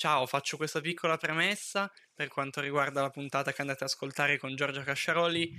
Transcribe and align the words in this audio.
Ciao, 0.00 0.24
faccio 0.24 0.56
questa 0.56 0.80
piccola 0.80 1.18
premessa 1.18 1.92
per 2.14 2.28
quanto 2.28 2.62
riguarda 2.62 3.02
la 3.02 3.10
puntata 3.10 3.52
che 3.52 3.60
andate 3.60 3.84
ad 3.84 3.90
ascoltare 3.90 4.38
con 4.38 4.56
Giorgia 4.56 4.82
Casciaroli. 4.82 5.54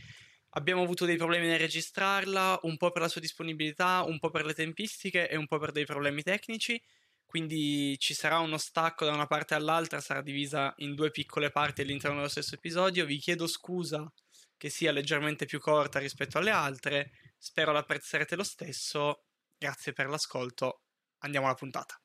Abbiamo 0.56 0.82
avuto 0.82 1.06
dei 1.06 1.16
problemi 1.16 1.46
nel 1.46 1.60
registrarla, 1.60 2.62
un 2.64 2.76
po' 2.76 2.90
per 2.90 3.04
la 3.04 3.08
sua 3.08 3.22
disponibilità, 3.22 4.02
un 4.02 4.18
po' 4.18 4.32
per 4.32 4.46
le 4.46 4.56
tempistiche 4.56 5.30
e 5.30 5.36
un 5.36 5.46
po' 5.46 5.60
per 5.60 5.72
dei 5.72 5.86
problemi 5.86 6.24
tecnici, 6.24 6.82
quindi 7.24 7.96
ci 8.00 8.16
sarà 8.16 8.40
uno 8.40 8.58
stacco 8.58 9.06
da 9.06 9.14
una 9.14 9.28
parte 9.28 9.54
all'altra, 9.54 10.02
sarà 10.02 10.24
divisa 10.24 10.74
in 10.78 10.96
due 10.96 11.12
piccole 11.12 11.52
parti 11.52 11.82
all'interno 11.82 12.16
dello 12.16 12.28
stesso 12.28 12.56
episodio. 12.56 13.06
Vi 13.06 13.20
chiedo 13.20 13.46
scusa 13.46 14.12
che 14.58 14.70
sia 14.70 14.92
leggermente 14.92 15.46
più 15.46 15.60
corta 15.60 16.00
rispetto 16.00 16.40
alle 16.40 16.50
altre, 16.50 17.12
spero 17.38 17.72
l'apprezzerete 17.72 18.36
lo 18.36 18.44
stesso. 18.44 19.26
Grazie 19.56 19.94
per 19.94 20.10
l'ascolto, 20.10 20.82
andiamo 21.20 21.46
alla 21.46 21.54
puntata. 21.54 22.02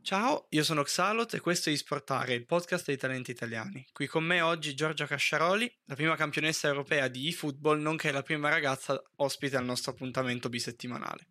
Ciao, 0.00 0.46
io 0.50 0.64
sono 0.64 0.82
Xalot 0.82 1.34
e 1.34 1.40
questo 1.40 1.68
è 1.68 1.72
Isportare, 1.72 2.34
il 2.34 2.46
podcast 2.46 2.86
dei 2.86 2.96
talenti 2.96 3.30
italiani. 3.30 3.86
Qui 3.92 4.06
con 4.06 4.24
me 4.24 4.40
oggi 4.40 4.74
Giorgia 4.74 5.06
Casciaroli, 5.06 5.70
la 5.84 5.94
prima 5.94 6.16
campionessa 6.16 6.68
europea 6.68 7.08
di 7.08 7.28
eFootball, 7.28 7.80
nonché 7.80 8.10
la 8.10 8.22
prima 8.22 8.48
ragazza 8.48 9.00
ospite 9.16 9.56
al 9.56 9.64
nostro 9.64 9.92
appuntamento 9.92 10.48
bisettimanale. 10.48 11.28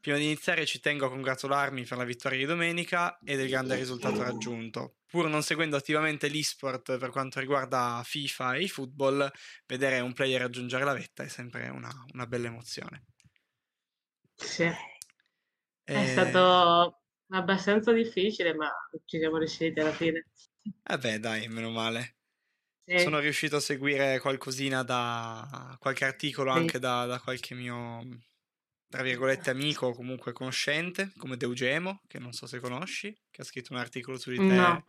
Prima 0.00 0.18
di 0.18 0.24
iniziare 0.24 0.66
ci 0.66 0.80
tengo 0.80 1.06
a 1.06 1.08
congratularmi 1.08 1.84
per 1.84 1.96
la 1.96 2.04
vittoria 2.04 2.38
di 2.38 2.44
domenica 2.44 3.18
e 3.24 3.36
del 3.36 3.48
grande 3.48 3.76
risultato 3.76 4.22
raggiunto. 4.22 4.96
Pur 5.06 5.28
non 5.28 5.42
seguendo 5.42 5.76
attivamente 5.76 6.28
l'esport 6.28 6.98
per 6.98 7.10
quanto 7.10 7.40
riguarda 7.40 8.02
FIFA 8.04 8.54
e 8.54 8.64
eFootball, 8.64 9.30
vedere 9.66 10.00
un 10.00 10.12
player 10.12 10.40
raggiungere 10.40 10.84
la 10.84 10.94
vetta 10.94 11.22
è 11.22 11.28
sempre 11.28 11.68
una, 11.68 11.90
una 12.12 12.26
bella 12.26 12.48
emozione. 12.48 13.04
Sì. 14.34 14.64
È 15.84 15.96
eh... 15.96 16.06
stato 16.06 17.01
abbastanza 17.38 17.92
difficile, 17.92 18.54
ma 18.54 18.70
ci 19.04 19.18
siamo 19.18 19.38
riusciti 19.38 19.78
alla 19.80 19.92
fine. 19.92 20.26
Vabbè, 20.82 21.18
dai, 21.18 21.48
meno 21.48 21.70
male. 21.70 22.16
Sì. 22.84 22.98
Sono 22.98 23.20
riuscito 23.20 23.56
a 23.56 23.60
seguire 23.60 24.18
qualcosina 24.20 24.82
da 24.82 25.76
qualche 25.78 26.04
articolo, 26.04 26.52
sì. 26.52 26.58
anche 26.58 26.78
da, 26.78 27.06
da, 27.06 27.20
qualche 27.20 27.54
mio, 27.54 28.06
tra 28.88 29.02
virgolette, 29.02 29.50
amico 29.50 29.86
o 29.86 29.94
comunque 29.94 30.32
conoscente, 30.32 31.12
come 31.16 31.36
Deugemo, 31.36 32.02
che 32.06 32.18
non 32.18 32.32
so 32.32 32.46
se 32.46 32.58
conosci, 32.58 33.16
che 33.30 33.42
ha 33.42 33.44
scritto 33.44 33.72
un 33.72 33.78
articolo 33.78 34.18
su 34.18 34.30
di 34.30 34.36
te 34.36 34.42
no. 34.42 34.84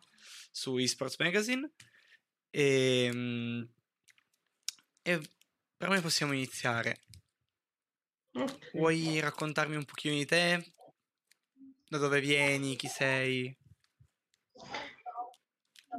su 0.51 0.77
eSports 0.77 1.17
Magazine. 1.19 1.71
E, 2.49 3.05
ehm, 3.05 3.69
e 5.01 5.21
per 5.77 5.89
me 5.89 6.01
possiamo 6.01 6.33
iniziare. 6.33 6.99
Okay. 8.31 8.71
Vuoi 8.73 9.19
raccontarmi 9.19 9.75
un 9.75 9.85
pochino 9.85 10.15
di 10.15 10.25
te? 10.25 10.73
Da 11.93 11.99
dove 11.99 12.21
vieni? 12.21 12.75
Chi 12.75 12.87
sei? 12.87 13.55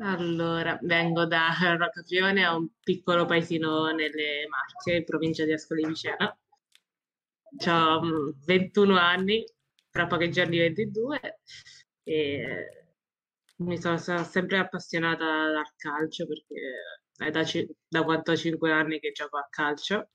Allora, 0.02 0.76
vengo 0.82 1.24
da 1.24 1.54
Roccapione, 1.78 2.44
un 2.48 2.68
piccolo 2.82 3.26
paesino 3.26 3.92
nelle 3.92 4.44
Marche, 4.48 4.96
in 4.96 5.04
provincia 5.04 5.44
di 5.44 5.52
Ascoli 5.52 5.86
Piceno. 5.86 6.38
Ho 7.68 8.34
21 8.44 8.98
anni, 8.98 9.44
tra 9.88 10.08
pochi 10.08 10.32
giorni 10.32 10.58
22, 10.58 11.38
e 12.02 12.88
mi 13.58 13.80
sono, 13.80 13.96
sono 13.96 14.24
sempre 14.24 14.58
appassionata 14.58 15.52
dal 15.52 15.74
calcio 15.76 16.26
perché 16.26 17.04
è 17.18 17.30
da, 17.30 17.44
da 17.86 18.02
45 18.02 18.72
anni 18.72 18.98
che 18.98 19.12
gioco 19.12 19.36
a 19.36 19.46
calcio 19.48 20.08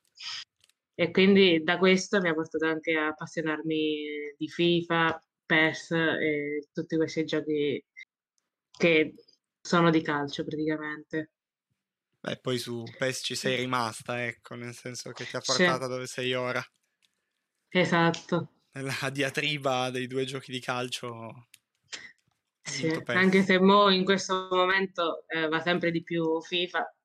e 0.93 1.11
quindi 1.11 1.63
da 1.63 1.77
questo 1.77 2.19
mi 2.19 2.27
ha 2.27 2.33
portato 2.33 2.65
anche 2.65 2.97
a 2.97 3.07
appassionarmi 3.07 4.35
di 4.37 4.47
FIFA, 4.49 5.17
PES 5.49 5.91
e 5.91 6.67
tutti 6.71 6.95
questi 6.95 7.25
giochi 7.25 7.83
che 8.77 9.13
sono 9.59 9.89
di 9.89 10.03
calcio 10.03 10.45
praticamente. 10.45 11.31
Beh, 12.19 12.37
poi 12.37 12.59
su 12.59 12.83
PES 12.97 13.21
ci 13.23 13.35
sei 13.35 13.55
rimasta, 13.55 14.23
ecco, 14.25 14.53
nel 14.53 14.75
senso 14.75 15.11
che 15.11 15.25
ti 15.25 15.35
ha 15.35 15.41
portata 15.41 15.85
sì. 15.85 15.89
dove 15.89 16.05
sei 16.05 16.33
ora. 16.35 16.63
Esatto. 17.69 18.51
Nella 18.73 19.09
diatriba 19.11 19.89
dei 19.89 20.05
due 20.05 20.25
giochi 20.25 20.51
di 20.51 20.59
calcio. 20.59 21.47
Sì, 22.61 22.87
anche 23.05 23.41
se 23.41 23.59
mo 23.59 23.89
in 23.89 24.05
questo 24.05 24.47
momento 24.51 25.23
eh, 25.27 25.47
va 25.47 25.59
sempre 25.61 25.89
di 25.89 26.03
più 26.03 26.39
FIFA. 26.39 26.95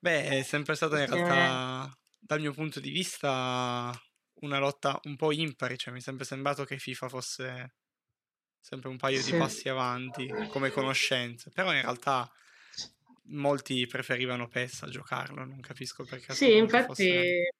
Beh, 0.00 0.38
è 0.38 0.42
sempre 0.42 0.74
stata 0.74 1.00
in 1.00 1.06
realtà, 1.06 1.96
dal 2.18 2.40
mio 2.40 2.52
punto 2.52 2.80
di 2.80 2.90
vista, 2.90 3.92
una 4.40 4.58
lotta 4.58 5.00
un 5.04 5.16
po' 5.16 5.32
impari, 5.32 5.78
cioè 5.78 5.92
mi 5.92 6.00
è 6.00 6.02
sempre 6.02 6.24
sembrato 6.24 6.64
che 6.64 6.78
FIFA 6.78 7.08
fosse 7.08 7.74
sempre 8.60 8.88
un 8.88 8.96
paio 8.96 9.20
sì. 9.20 9.30
di 9.30 9.38
passi 9.38 9.68
avanti 9.68 10.28
come 10.48 10.70
conoscenze, 10.70 11.50
però 11.50 11.72
in 11.72 11.82
realtà 11.82 12.28
molti 13.28 13.86
preferivano 13.86 14.48
PES 14.48 14.82
a 14.82 14.88
giocarlo, 14.88 15.44
non 15.44 15.60
capisco 15.60 16.04
perché. 16.04 16.32
Sì, 16.34 16.56
infatti 16.56 16.86
fosse... 16.86 17.54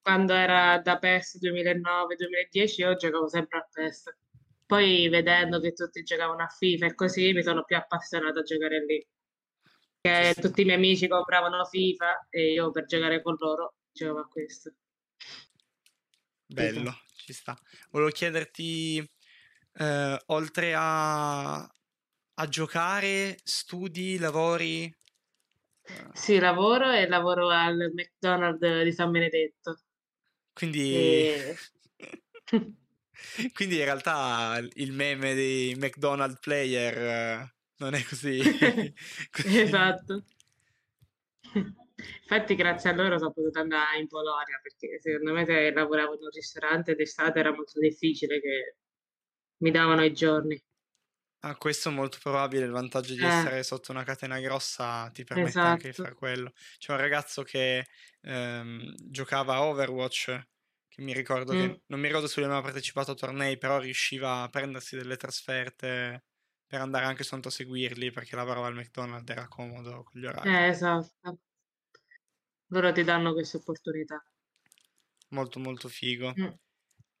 quando 0.00 0.34
era 0.34 0.78
da 0.78 0.98
PES 0.98 1.38
2009-2010 1.40 2.74
io 2.76 2.94
giocavo 2.94 3.28
sempre 3.28 3.58
a 3.58 3.68
PES, 3.70 4.16
poi 4.66 5.08
vedendo 5.08 5.60
che 5.60 5.72
tutti 5.72 6.02
giocavano 6.02 6.42
a 6.42 6.48
FIFA 6.48 6.86
e 6.86 6.94
così 6.94 7.32
mi 7.32 7.42
sono 7.42 7.64
più 7.64 7.76
appassionata 7.76 8.40
a 8.40 8.42
giocare 8.42 8.84
lì. 8.84 9.06
Che 10.00 10.34
tutti 10.38 10.60
i 10.60 10.64
miei 10.64 10.76
amici 10.76 11.08
compravano 11.08 11.64
FIFA 11.64 12.26
e 12.28 12.52
io 12.52 12.70
per 12.70 12.84
giocare 12.84 13.22
con 13.22 13.36
loro 13.38 13.76
giocavo 13.90 14.20
a 14.20 14.28
questo. 14.28 14.74
Bello, 16.46 16.94
ci 17.16 17.32
sta. 17.32 17.58
Volevo 17.90 18.10
chiederti, 18.10 18.98
eh, 19.74 20.22
oltre 20.26 20.74
a, 20.76 21.56
a 21.62 22.48
giocare, 22.48 23.38
studi, 23.42 24.18
lavori? 24.18 24.84
Eh. 25.86 26.08
Sì, 26.12 26.38
lavoro 26.38 26.90
e 26.90 27.06
lavoro 27.08 27.48
al 27.48 27.92
McDonald's 27.94 28.82
di 28.82 28.92
San 28.92 29.10
Benedetto. 29.10 29.80
Quindi... 30.52 30.94
E... 30.94 31.56
Quindi 33.52 33.78
in 33.78 33.84
realtà 33.84 34.60
il 34.74 34.92
meme 34.92 35.34
di 35.34 35.74
McDonald's 35.78 36.38
player 36.40 36.98
eh, 36.98 37.54
non 37.78 37.94
è 37.94 38.02
così. 38.04 38.40
così. 39.30 39.60
Esatto. 39.60 40.24
Infatti, 42.20 42.54
grazie 42.54 42.90
a 42.90 42.94
loro 42.94 43.18
sono 43.18 43.32
potuta 43.32 43.60
andare 43.60 43.98
in 43.98 44.08
Polonia 44.08 44.60
perché 44.62 45.00
secondo 45.00 45.32
me, 45.32 45.44
se 45.44 45.72
lavoravo 45.72 46.14
in 46.14 46.22
un 46.22 46.30
ristorante 46.30 46.94
d'estate 46.94 47.38
era 47.38 47.52
molto 47.52 47.78
difficile 47.78 48.40
che 48.40 48.76
mi 49.58 49.70
davano 49.70 50.04
i 50.04 50.12
giorni. 50.12 50.62
Ah, 51.40 51.56
questo 51.56 51.90
è 51.90 51.92
molto 51.92 52.18
probabile. 52.22 52.64
Il 52.64 52.70
vantaggio 52.70 53.14
di 53.14 53.22
eh. 53.22 53.26
essere 53.26 53.62
sotto 53.62 53.92
una 53.92 54.02
catena 54.02 54.40
grossa 54.40 55.10
ti 55.12 55.24
permette 55.24 55.50
esatto. 55.50 55.66
anche 55.68 55.82
di 55.82 55.88
esatto. 55.90 56.08
fare 56.08 56.18
quello. 56.18 56.52
C'è 56.78 56.92
un 56.92 56.98
ragazzo 56.98 57.42
che 57.42 57.86
ehm, 58.22 58.94
giocava 58.96 59.54
a 59.54 59.64
Overwatch. 59.64 60.46
Che 60.88 61.02
mi 61.02 61.12
ricordo 61.12 61.52
mm. 61.52 61.58
che 61.58 61.82
non 61.86 62.00
mi 62.00 62.06
ricordo 62.06 62.28
se 62.28 62.40
lui 62.40 62.48
aveva 62.48 62.62
partecipato 62.62 63.10
a 63.10 63.14
tornei, 63.14 63.58
però 63.58 63.78
riusciva 63.78 64.42
a 64.42 64.48
prendersi 64.48 64.96
delle 64.96 65.16
trasferte 65.16 66.24
per 66.66 66.80
andare 66.80 67.04
anche 67.04 67.24
sotto 67.24 67.48
a 67.48 67.50
seguirli 67.50 68.10
perché 68.10 68.36
lavorava 68.36 68.68
al 68.68 68.74
McDonald's, 68.74 69.30
era 69.30 69.46
comodo 69.48 70.04
con 70.04 70.20
gli 70.20 70.24
orari. 70.24 70.48
Eh, 70.48 70.68
esatto 70.68 71.40
loro 72.74 72.92
ti 72.92 73.04
danno 73.04 73.32
questa 73.32 73.58
opportunità. 73.58 74.22
Molto 75.28 75.60
molto 75.60 75.88
figo. 75.88 76.34
Mm. 76.38 76.46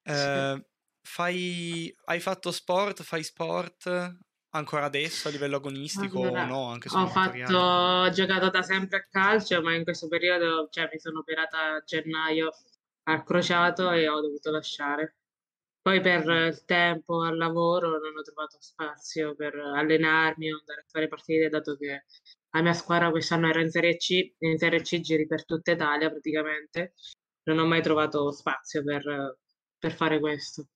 Eh, 0.02 0.54
sì. 0.56 0.64
fai, 1.00 1.96
hai 2.06 2.20
fatto 2.20 2.50
sport, 2.50 3.02
fai 3.02 3.22
sport 3.22 4.16
ancora 4.50 4.84
adesso 4.84 5.28
a 5.28 5.30
livello 5.30 5.56
agonistico 5.56 6.22
allora, 6.22 6.42
o 6.42 6.46
no? 6.46 6.70
Anche 6.70 6.88
ho, 6.92 7.06
fatto, 7.06 7.56
ho 7.56 8.10
giocato 8.10 8.50
da 8.50 8.62
sempre 8.62 8.98
a 8.98 9.06
calcio, 9.08 9.62
ma 9.62 9.74
in 9.74 9.84
questo 9.84 10.08
periodo 10.08 10.68
cioè, 10.70 10.88
mi 10.92 10.98
sono 10.98 11.20
operata 11.20 11.74
a 11.74 11.82
gennaio 11.84 12.50
al 13.04 13.22
crociato 13.22 13.90
e 13.90 14.08
ho 14.08 14.20
dovuto 14.20 14.50
lasciare. 14.50 15.16
Poi 15.84 16.00
per 16.00 16.26
il 16.26 16.64
tempo 16.64 17.20
al 17.20 17.36
lavoro 17.36 17.98
non 17.98 18.16
ho 18.16 18.22
trovato 18.22 18.56
spazio 18.58 19.34
per 19.34 19.54
allenarmi 19.54 20.50
o 20.50 20.58
andare 20.58 20.80
a 20.80 20.84
fare 20.88 21.08
partite, 21.08 21.50
dato 21.50 21.76
che 21.76 22.04
la 22.52 22.62
mia 22.62 22.72
squadra 22.72 23.10
quest'anno 23.10 23.50
era 23.50 23.60
in 23.60 23.68
Serie 23.68 23.98
C, 23.98 24.32
in 24.38 24.56
Serie 24.56 24.80
C 24.80 25.00
giri 25.00 25.26
per 25.26 25.44
tutta 25.44 25.72
Italia 25.72 26.08
praticamente. 26.08 26.94
Non 27.42 27.58
ho 27.58 27.66
mai 27.66 27.82
trovato 27.82 28.30
spazio 28.32 28.82
per, 28.82 29.36
per 29.78 29.92
fare 29.92 30.20
questo. 30.20 30.68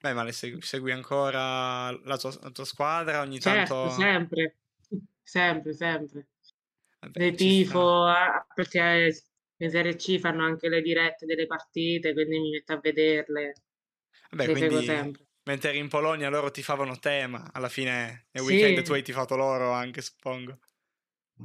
Beh, 0.00 0.14
ma 0.14 0.22
le 0.22 0.32
segui, 0.32 0.62
segui 0.62 0.92
ancora 0.92 1.90
la 1.90 2.16
tua, 2.16 2.34
la 2.40 2.50
tua, 2.50 2.64
squadra 2.64 3.20
ogni 3.20 3.38
certo, 3.38 3.74
tanto? 3.74 4.00
sempre, 4.00 4.56
sempre, 5.22 5.74
sempre. 5.74 6.28
Vabbè, 7.00 7.18
le 7.18 7.34
tifo, 7.34 8.08
sta. 8.08 8.46
perché 8.54 9.14
in 9.58 9.68
Serie 9.68 9.94
C 9.96 10.18
fanno 10.18 10.42
anche 10.42 10.70
le 10.70 10.80
dirette 10.80 11.26
delle 11.26 11.44
partite, 11.44 12.14
quindi 12.14 12.38
mi 12.38 12.48
metto 12.48 12.72
a 12.72 12.80
vederle. 12.80 13.52
Vabbè, 14.30 14.46
le 14.46 14.52
quindi 14.52 14.84
sempre. 14.84 15.26
mentre 15.44 15.70
eri 15.70 15.78
in 15.78 15.88
Polonia 15.88 16.28
loro 16.28 16.50
tifavano 16.50 16.98
te, 16.98 17.26
ma 17.26 17.48
alla 17.52 17.68
fine 17.68 18.26
nel 18.30 18.44
sì. 18.44 18.50
weekend 18.50 18.82
tu 18.82 18.92
hai 18.92 19.02
tifato 19.02 19.36
loro 19.36 19.70
anche, 19.70 20.02
suppongo. 20.02 20.58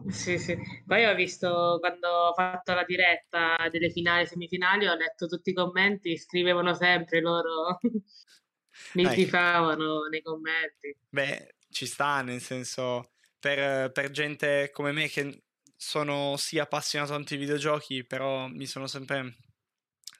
Sì, 0.09 0.39
sì. 0.39 0.57
Poi 0.85 1.05
ho 1.05 1.13
visto 1.13 1.77
quando 1.79 2.07
ho 2.07 2.33
fatto 2.33 2.73
la 2.73 2.83
diretta 2.83 3.55
delle 3.69 3.91
finali 3.91 4.23
e 4.23 4.27
semifinali, 4.27 4.87
ho 4.87 4.95
letto 4.95 5.27
tutti 5.27 5.51
i 5.51 5.53
commenti, 5.53 6.17
scrivevano 6.17 6.73
sempre 6.73 7.21
loro, 7.21 7.79
mi 8.93 9.07
tifavano 9.09 10.07
nei 10.09 10.21
commenti. 10.21 10.97
Beh, 11.09 11.55
ci 11.69 11.85
sta, 11.85 12.21
nel 12.21 12.41
senso, 12.41 13.11
per, 13.39 13.91
per 13.91 14.09
gente 14.09 14.71
come 14.71 14.91
me 14.91 15.07
che 15.07 15.43
sono 15.75 16.37
sì 16.37 16.57
appassionato 16.59 17.11
tanto 17.11 17.35
di 17.35 17.41
videogiochi, 17.41 18.03
però 18.05 18.47
mi 18.47 18.65
sono 18.65 18.87
sempre, 18.87 19.35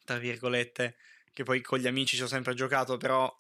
tra 0.06 0.18
virgolette, 0.18 0.98
che 1.34 1.44
poi 1.44 1.62
con 1.62 1.80
gli 1.80 1.88
amici 1.88 2.16
ci 2.16 2.22
ho 2.22 2.28
sempre 2.28 2.54
giocato, 2.54 2.98
però 2.98 3.32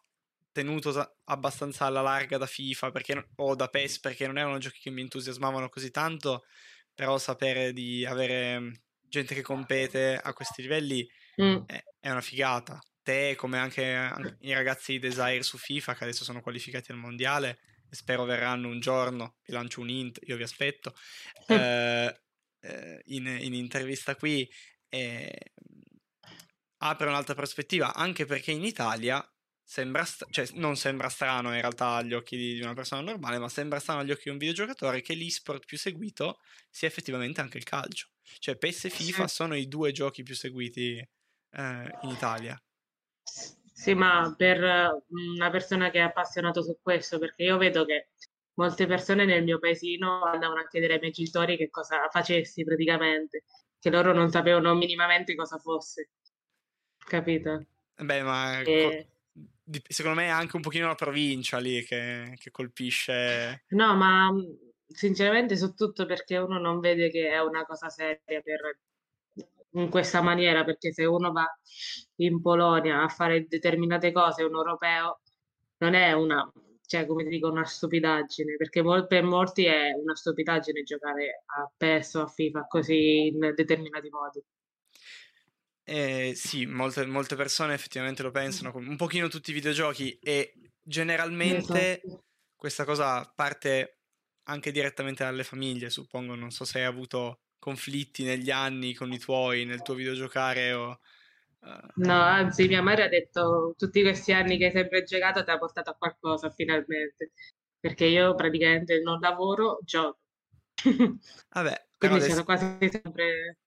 tenuto 0.51 1.15
abbastanza 1.25 1.85
alla 1.85 2.01
larga 2.01 2.37
da 2.37 2.45
FIFA 2.45 2.91
perché, 2.91 3.29
o 3.35 3.55
da 3.55 3.67
PES 3.67 3.99
perché 3.99 4.27
non 4.27 4.37
erano 4.37 4.57
giochi 4.57 4.79
che 4.79 4.89
mi 4.89 5.01
entusiasmavano 5.01 5.69
così 5.69 5.91
tanto, 5.91 6.45
però 6.93 7.17
sapere 7.17 7.73
di 7.73 8.05
avere 8.05 8.83
gente 9.01 9.35
che 9.35 9.41
compete 9.41 10.17
a 10.17 10.33
questi 10.33 10.61
livelli 10.61 11.07
mm. 11.41 11.63
è, 11.65 11.83
è, 11.99 12.09
una 12.09 12.21
figata. 12.21 12.79
Te, 13.01 13.35
come 13.35 13.57
anche, 13.57 13.93
anche, 13.93 14.37
i 14.41 14.53
ragazzi 14.53 14.93
di 14.93 14.99
Desire 14.99 15.43
su 15.43 15.57
FIFA 15.57 15.95
che 15.95 16.03
adesso 16.03 16.23
sono 16.23 16.41
qualificati 16.41 16.91
al 16.91 16.97
mondiale 16.97 17.59
e 17.89 17.95
spero 17.95 18.23
verranno 18.23 18.69
un 18.69 18.79
giorno, 18.79 19.35
vi 19.45 19.53
lancio 19.53 19.81
un 19.81 19.89
int, 19.89 20.19
io 20.23 20.37
vi 20.37 20.43
aspetto, 20.43 20.95
eh, 21.47 22.21
eh, 22.61 23.01
in, 23.05 23.27
in, 23.27 23.53
intervista 23.53 24.15
qui, 24.15 24.49
eh, 24.87 25.51
apre 26.83 27.07
un'altra 27.07 27.33
prospettiva, 27.33 27.93
anche 27.93 28.25
perché 28.25 28.51
in 28.51 28.63
Italia 28.63 29.25
sembra, 29.63 30.03
st- 30.03 30.27
cioè 30.29 30.45
non 30.53 30.75
sembra 30.75 31.07
strano 31.09 31.53
in 31.53 31.61
realtà 31.61 31.95
agli 31.95 32.13
occhi 32.13 32.35
di, 32.35 32.61
una 32.61 32.73
persona 32.73 33.01
normale, 33.01 33.37
ma 33.39 33.49
sembra 33.49 33.79
strano 33.79 34.01
agli 34.01 34.11
occhi 34.11 34.23
di 34.25 34.29
un 34.31 34.37
videogiocatore 34.37 35.01
che 35.01 35.15
l'esport 35.15 35.65
più 35.65 35.77
seguito 35.77 36.39
sia 36.69 36.87
effettivamente 36.87 37.41
anche 37.41 37.57
il 37.57 37.63
calcio. 37.63 38.09
Cioè 38.39 38.57
PES 38.57 38.85
e 38.85 38.89
FIFA 38.89 39.27
sono 39.27 39.55
i 39.55 39.67
due 39.67 39.91
giochi 39.91 40.23
più 40.23 40.35
seguiti 40.35 40.97
eh, 40.97 41.97
in 42.01 42.09
Italia. 42.09 42.61
Sì, 43.23 43.93
ma 43.93 44.33
per 44.37 44.59
una 45.07 45.49
persona 45.49 45.89
che 45.89 45.99
è 45.99 46.01
appassionato 46.01 46.61
su 46.61 46.77
questo, 46.81 47.17
perché 47.17 47.43
io 47.43 47.57
vedo 47.57 47.85
che 47.85 48.09
molte 48.55 48.85
persone 48.85 49.25
nel 49.25 49.43
mio 49.43 49.59
paesino 49.59 50.23
andavano 50.23 50.59
a 50.59 50.67
chiedere 50.67 50.93
ai 50.93 50.99
miei 50.99 51.11
genitori 51.11 51.57
che 51.57 51.69
cosa 51.69 52.07
facessi 52.09 52.63
praticamente, 52.63 53.43
che 53.79 53.89
loro 53.89 54.13
non 54.13 54.29
sapevano 54.29 54.75
minimamente 54.75 55.35
cosa 55.35 55.57
fosse. 55.57 56.11
Capito? 57.05 57.65
Beh, 57.95 58.23
ma 58.23 58.61
e 58.61 59.07
secondo 59.87 60.19
me 60.19 60.25
è 60.25 60.29
anche 60.29 60.55
un 60.55 60.61
pochino 60.61 60.87
la 60.87 60.95
provincia 60.95 61.57
lì 61.57 61.83
che, 61.83 62.35
che 62.37 62.51
colpisce. 62.51 63.63
No, 63.69 63.95
ma 63.95 64.29
sinceramente 64.87 65.55
soprattutto 65.55 66.05
perché 66.05 66.37
uno 66.37 66.59
non 66.59 66.79
vede 66.79 67.09
che 67.09 67.29
è 67.29 67.41
una 67.41 67.65
cosa 67.65 67.89
seria 67.89 68.41
per, 68.41 68.79
in 69.71 69.89
questa 69.89 70.21
maniera, 70.21 70.63
perché 70.63 70.91
se 70.91 71.05
uno 71.05 71.31
va 71.31 71.45
in 72.17 72.41
Polonia 72.41 73.03
a 73.03 73.07
fare 73.07 73.47
determinate 73.47 74.11
cose, 74.11 74.43
un 74.43 74.55
europeo, 74.55 75.21
non 75.77 75.93
è 75.93 76.11
una, 76.11 76.49
cioè 76.85 77.05
come 77.05 77.23
ti 77.23 77.29
dico, 77.29 77.49
una 77.49 77.65
stupidaggine, 77.65 78.55
perché 78.57 78.81
mol- 78.81 79.07
per 79.07 79.23
molti 79.23 79.65
è 79.65 79.91
una 79.93 80.15
stupidaggine 80.15 80.83
giocare 80.83 81.43
a 81.45 81.71
PES 81.75 82.13
o 82.15 82.21
a 82.23 82.27
FIFA 82.27 82.67
così 82.67 83.27
in 83.27 83.53
determinati 83.55 84.09
modi. 84.09 84.43
Eh, 85.85 86.31
sì, 86.35 86.65
molte, 86.65 87.05
molte, 87.05 87.35
persone 87.35 87.73
effettivamente 87.73 88.23
lo 88.23 88.31
pensano, 88.31 88.71
un 88.75 88.95
pochino 88.95 89.27
tutti 89.27 89.51
i 89.51 89.53
videogiochi 89.53 90.17
e 90.21 90.53
generalmente 90.81 92.01
esatto. 92.01 92.23
questa 92.55 92.85
cosa 92.85 93.29
parte 93.35 93.97
anche 94.43 94.71
direttamente 94.71 95.23
dalle 95.23 95.43
famiglie, 95.43 95.89
suppongo, 95.89 96.35
non 96.35 96.51
so 96.51 96.63
se 96.63 96.79
hai 96.79 96.85
avuto 96.85 97.41
conflitti 97.59 98.23
negli 98.23 98.49
anni 98.49 98.93
con 98.93 99.11
i 99.11 99.19
tuoi 99.19 99.65
nel 99.65 99.81
tuo 99.81 99.93
videogiocare 99.93 100.73
o... 100.73 100.99
Uh... 101.59 102.01
No, 102.01 102.19
anzi 102.21 102.67
mia 102.67 102.81
madre 102.81 103.03
ha 103.03 103.09
detto 103.09 103.73
tutti 103.77 104.01
questi 104.01 104.31
anni 104.31 104.57
che 104.57 104.65
hai 104.65 104.71
sempre 104.71 105.03
giocato 105.03 105.43
ti 105.43 105.51
ha 105.51 105.57
portato 105.57 105.89
a 105.89 105.95
qualcosa 105.95 106.49
finalmente, 106.49 107.31
perché 107.77 108.05
io 108.05 108.35
praticamente 108.35 109.01
non 109.01 109.19
lavoro, 109.19 109.79
gioco. 109.83 110.19
Vabbè, 111.51 111.87
quindi 111.97 112.17
adesso... 112.17 112.31
sono 112.31 112.43
quasi 112.43 112.77
sempre 112.89 113.57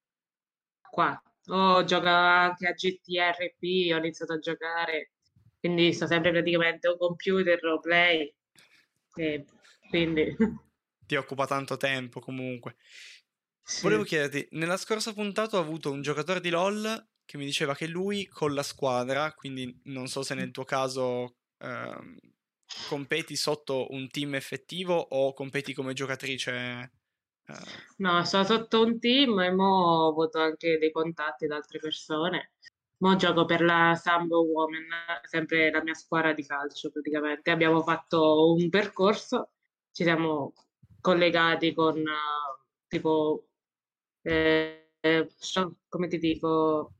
qua 0.90 1.20
o 1.48 1.84
gioca 1.84 2.10
anche 2.10 2.66
a 2.66 2.72
GTRP, 2.72 3.92
ho 3.92 3.98
iniziato 3.98 4.34
a 4.34 4.38
giocare, 4.38 5.12
quindi 5.58 5.92
sto 5.92 6.06
sempre 6.06 6.30
praticamente 6.30 6.88
o 6.88 6.96
computer 6.96 7.64
o 7.66 7.80
play, 7.80 8.32
e 9.14 9.44
quindi... 9.88 10.36
Ti 11.06 11.14
occupa 11.14 11.46
tanto 11.46 11.76
tempo 11.76 12.18
comunque. 12.18 12.76
Sì. 13.62 13.82
Volevo 13.82 14.02
chiederti, 14.02 14.48
nella 14.52 14.76
scorsa 14.76 15.12
puntata 15.12 15.56
ho 15.56 15.60
avuto 15.60 15.90
un 15.90 16.02
giocatore 16.02 16.40
di 16.40 16.50
LoL 16.50 17.08
che 17.24 17.36
mi 17.36 17.44
diceva 17.44 17.74
che 17.74 17.86
lui 17.86 18.26
con 18.26 18.54
la 18.54 18.62
squadra, 18.62 19.32
quindi 19.32 19.80
non 19.84 20.06
so 20.06 20.22
se 20.22 20.34
nel 20.34 20.52
tuo 20.52 20.64
caso 20.64 21.36
ehm, 21.58 22.16
competi 22.88 23.36
sotto 23.36 23.86
un 23.90 24.08
team 24.08 24.34
effettivo 24.34 24.94
o 24.94 25.32
competi 25.32 25.72
come 25.74 25.92
giocatrice 25.92 26.92
No, 27.98 28.24
sto 28.24 28.44
sotto 28.44 28.82
un 28.82 28.98
team 28.98 29.38
e 29.40 29.50
mo 29.50 29.64
ho 29.64 30.08
avuto 30.08 30.38
anche 30.40 30.78
dei 30.78 30.90
contatti 30.90 31.46
da 31.46 31.56
altre 31.56 31.78
persone. 31.78 32.52
Mo 32.98 33.14
gioco 33.16 33.44
per 33.44 33.62
la 33.62 33.94
Sambo 33.94 34.40
Women, 34.42 34.88
sempre 35.22 35.70
la 35.70 35.82
mia 35.82 35.94
squadra 35.94 36.32
di 36.32 36.44
calcio 36.44 36.90
praticamente. 36.90 37.50
Abbiamo 37.50 37.82
fatto 37.82 38.52
un 38.54 38.68
percorso, 38.68 39.50
ci 39.92 40.02
siamo 40.02 40.52
collegati 41.00 41.72
con 41.72 42.02
tipo, 42.88 43.46
eh, 44.22 44.90
come 45.88 46.08
ti 46.08 46.18
dico, 46.18 46.94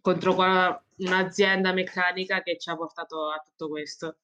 contro 0.00 0.34
qua, 0.34 0.82
un'azienda 0.98 1.72
meccanica 1.72 2.42
che 2.42 2.58
ci 2.58 2.70
ha 2.70 2.76
portato 2.76 3.30
a 3.30 3.42
tutto 3.44 3.68
questo. 3.68 4.16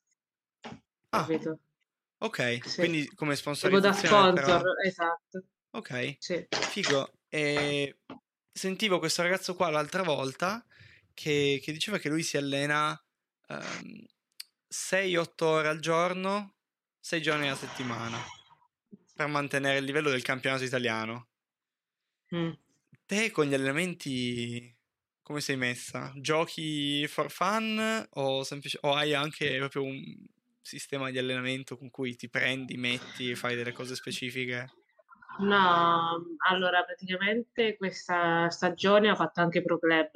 Ah, 1.10 1.20
Capito? 1.20 1.58
ok, 2.18 2.60
sì. 2.66 2.78
quindi 2.80 3.08
come 3.14 3.34
sponsorizzazione. 3.34 3.94
Tipo 3.94 4.30
da 4.30 4.36
sponsor, 4.36 4.58
però... 4.58 4.72
esatto. 4.84 5.44
Ok, 5.74 6.16
Sì. 6.18 6.46
figo. 6.48 7.12
E 7.28 7.98
sentivo 8.52 9.00
questo 9.00 9.22
ragazzo 9.22 9.56
qua 9.56 9.70
l'altra 9.70 10.02
volta 10.02 10.64
che, 11.12 11.60
che 11.62 11.72
diceva 11.72 11.98
che 11.98 12.08
lui 12.08 12.22
si 12.22 12.36
allena 12.36 12.96
ehm, 13.48 14.04
6-8 14.68 15.44
ore 15.46 15.68
al 15.68 15.80
giorno, 15.80 16.54
6 17.00 17.20
giorni 17.20 17.46
alla 17.48 17.56
settimana, 17.56 18.18
per 19.14 19.26
mantenere 19.26 19.78
il 19.78 19.84
livello 19.84 20.10
del 20.10 20.22
campionato 20.22 20.62
italiano. 20.62 21.28
Mm. 22.34 22.52
Te 23.06 23.30
con 23.32 23.46
gli 23.46 23.54
allenamenti 23.54 24.72
come 25.22 25.40
sei 25.40 25.56
messa? 25.56 26.12
Giochi 26.16 27.06
for 27.08 27.30
fun 27.30 28.06
o, 28.10 28.44
semplice- 28.44 28.78
o 28.82 28.94
hai 28.94 29.14
anche 29.14 29.56
proprio 29.56 29.82
un 29.82 30.00
sistema 30.60 31.10
di 31.10 31.18
allenamento 31.18 31.76
con 31.76 31.90
cui 31.90 32.14
ti 32.14 32.28
prendi, 32.28 32.76
metti 32.76 33.30
e 33.30 33.34
fai 33.34 33.56
delle 33.56 33.72
cose 33.72 33.94
specifiche? 33.94 34.70
No, 35.36 36.22
allora 36.48 36.84
praticamente 36.84 37.76
questa 37.76 38.48
stagione 38.50 39.10
ho 39.10 39.16
fatto 39.16 39.40
anche 39.40 39.62
pro 39.62 39.78
club, 39.78 40.10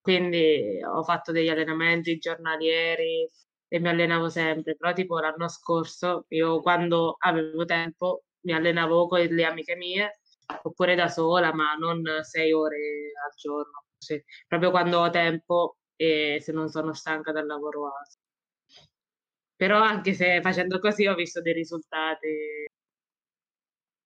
quindi 0.00 0.80
ho 0.84 1.02
fatto 1.02 1.32
degli 1.32 1.48
allenamenti 1.48 2.18
giornalieri 2.18 3.28
e 3.66 3.78
mi 3.80 3.88
allenavo 3.88 4.28
sempre, 4.28 4.76
però 4.76 4.92
tipo 4.92 5.18
l'anno 5.18 5.48
scorso 5.48 6.26
io 6.28 6.60
quando 6.60 7.16
avevo 7.18 7.64
tempo 7.64 8.24
mi 8.42 8.52
allenavo 8.52 9.08
con 9.08 9.20
le 9.20 9.44
amiche 9.44 9.74
mie 9.74 10.20
oppure 10.62 10.94
da 10.94 11.08
sola, 11.08 11.52
ma 11.52 11.74
non 11.74 12.02
sei 12.22 12.52
ore 12.52 13.12
al 13.24 13.34
giorno, 13.36 13.84
sì. 13.98 14.22
proprio 14.46 14.70
quando 14.70 15.00
ho 15.00 15.10
tempo 15.10 15.78
e 15.96 16.38
se 16.40 16.52
non 16.52 16.68
sono 16.68 16.92
stanca 16.92 17.32
dal 17.32 17.46
lavoro 17.46 17.86
alto. 17.86 18.18
Però 19.56 19.80
anche 19.80 20.12
se 20.14 20.40
facendo 20.42 20.78
così 20.78 21.06
ho 21.06 21.14
visto 21.14 21.40
dei 21.40 21.52
risultati 21.52 22.28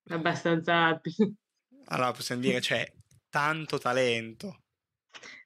abbastanza... 0.09 1.01
Allora 1.89 2.13
possiamo 2.13 2.41
dire 2.41 2.61
c'è 2.61 2.91
tanto 3.29 3.79
talento. 3.79 4.63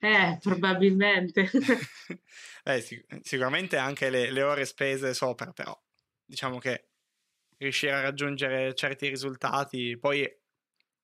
Eh, 0.01 0.39
probabilmente. 0.41 1.51
Beh, 2.65 2.81
sic- 2.81 3.21
sicuramente 3.23 3.77
anche 3.77 4.11
le, 4.11 4.31
le, 4.31 4.43
ore 4.43 4.65
spese 4.65 5.15
sopra, 5.15 5.53
però 5.53 5.79
diciamo 6.25 6.59
che 6.59 6.89
riuscire 7.59 7.93
a 7.93 8.01
raggiungere 8.01 8.75
certi 8.75 9.09
risultati, 9.09 9.99
poi 9.99 10.29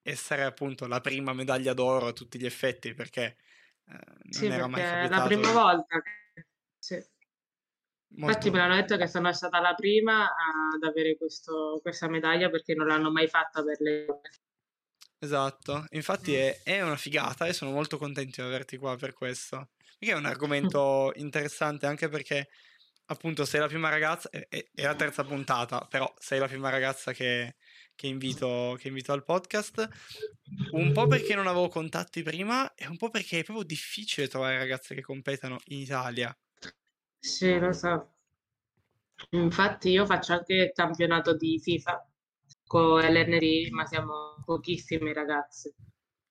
essere 0.03 0.45
appunto 0.45 0.87
la 0.87 1.01
prima 1.01 1.33
medaglia 1.33 1.75
d'oro 1.75 2.07
a 2.07 2.13
tutti 2.13 2.39
gli 2.39 2.47
effetti, 2.47 2.95
perché 2.95 3.37
eh, 3.87 3.93
non 3.93 4.33
sì, 4.33 4.47
era 4.47 4.67
mai 4.67 4.83
capitato. 4.83 5.15
È 5.15 5.19
la 5.19 5.27
prima 5.27 5.53
volta. 5.53 6.03
Sì. 6.79 7.05
Molto... 8.09 8.27
Infatti 8.27 8.51
me 8.51 8.59
l'hanno 8.59 8.77
detto 8.77 8.97
che 8.97 9.07
sono 9.07 9.33
stata 9.33 9.61
la 9.61 9.75
prima 9.75 10.25
ad 10.25 10.83
avere 10.83 11.17
questo, 11.17 11.79
questa 11.83 12.09
medaglia 12.09 12.49
perché 12.49 12.75
non 12.75 12.87
l'hanno 12.87 13.11
mai 13.11 13.29
fatta 13.29 13.63
per 13.63 13.81
le 13.81 14.07
Esatto, 15.19 15.87
infatti 15.91 16.35
è, 16.35 16.61
è, 16.63 16.83
una 16.83 16.97
figata 16.97 17.47
e 17.47 17.55
sono 17.55 17.71
molto 17.71 17.97
contento 17.97 18.43
di 18.43 18.47
averti 18.47 18.77
qua 18.77 18.97
per 18.97 19.15
questo. 19.15 19.71
Perché 19.99 20.15
è 20.15 20.19
un 20.19 20.27
argomento 20.27 21.11
interessante 21.17 21.87
anche 21.87 22.09
perché 22.09 22.49
appunto 23.07 23.45
sei 23.45 23.61
la 23.61 23.67
prima 23.67 23.89
ragazza, 23.89 24.29
è, 24.31 24.47
è 24.49 24.83
la 24.83 24.95
terza 24.95 25.25
puntata, 25.25 25.87
però 25.89 26.13
sei 26.19 26.39
la 26.39 26.47
prima 26.47 26.69
ragazza 26.69 27.13
che, 27.13 27.57
che, 27.95 28.07
invito, 28.07 28.77
che 28.79 28.89
invito 28.89 29.13
al 29.13 29.25
podcast. 29.25 29.89
Un 30.73 30.93
po' 30.93 31.07
perché 31.07 31.35
non 31.35 31.47
avevo 31.47 31.69
contatti 31.69 32.23
prima 32.23 32.75
e 32.75 32.87
un 32.87 32.97
po' 32.97 33.09
perché 33.09 33.41
è 33.41 33.45
proprio 33.45 33.65
difficile 33.65 34.29
trovare 34.29 34.59
ragazze 34.59 34.95
che 34.95 35.03
competano 35.03 35.59
in 35.67 35.81
Italia. 35.81 36.37
Sì, 37.31 37.59
lo 37.59 37.73
so. 37.73 38.09
Infatti 39.31 39.91
io 39.91 40.05
faccio 40.07 40.33
anche 40.33 40.55
il 40.55 40.73
campionato 40.73 41.37
di 41.37 41.59
FIFA 41.61 42.07
con 42.67 43.01
LND, 43.01 43.69
ma 43.71 43.85
siamo 43.87 44.43
pochissimi 44.45 45.13
ragazzi. 45.13 45.73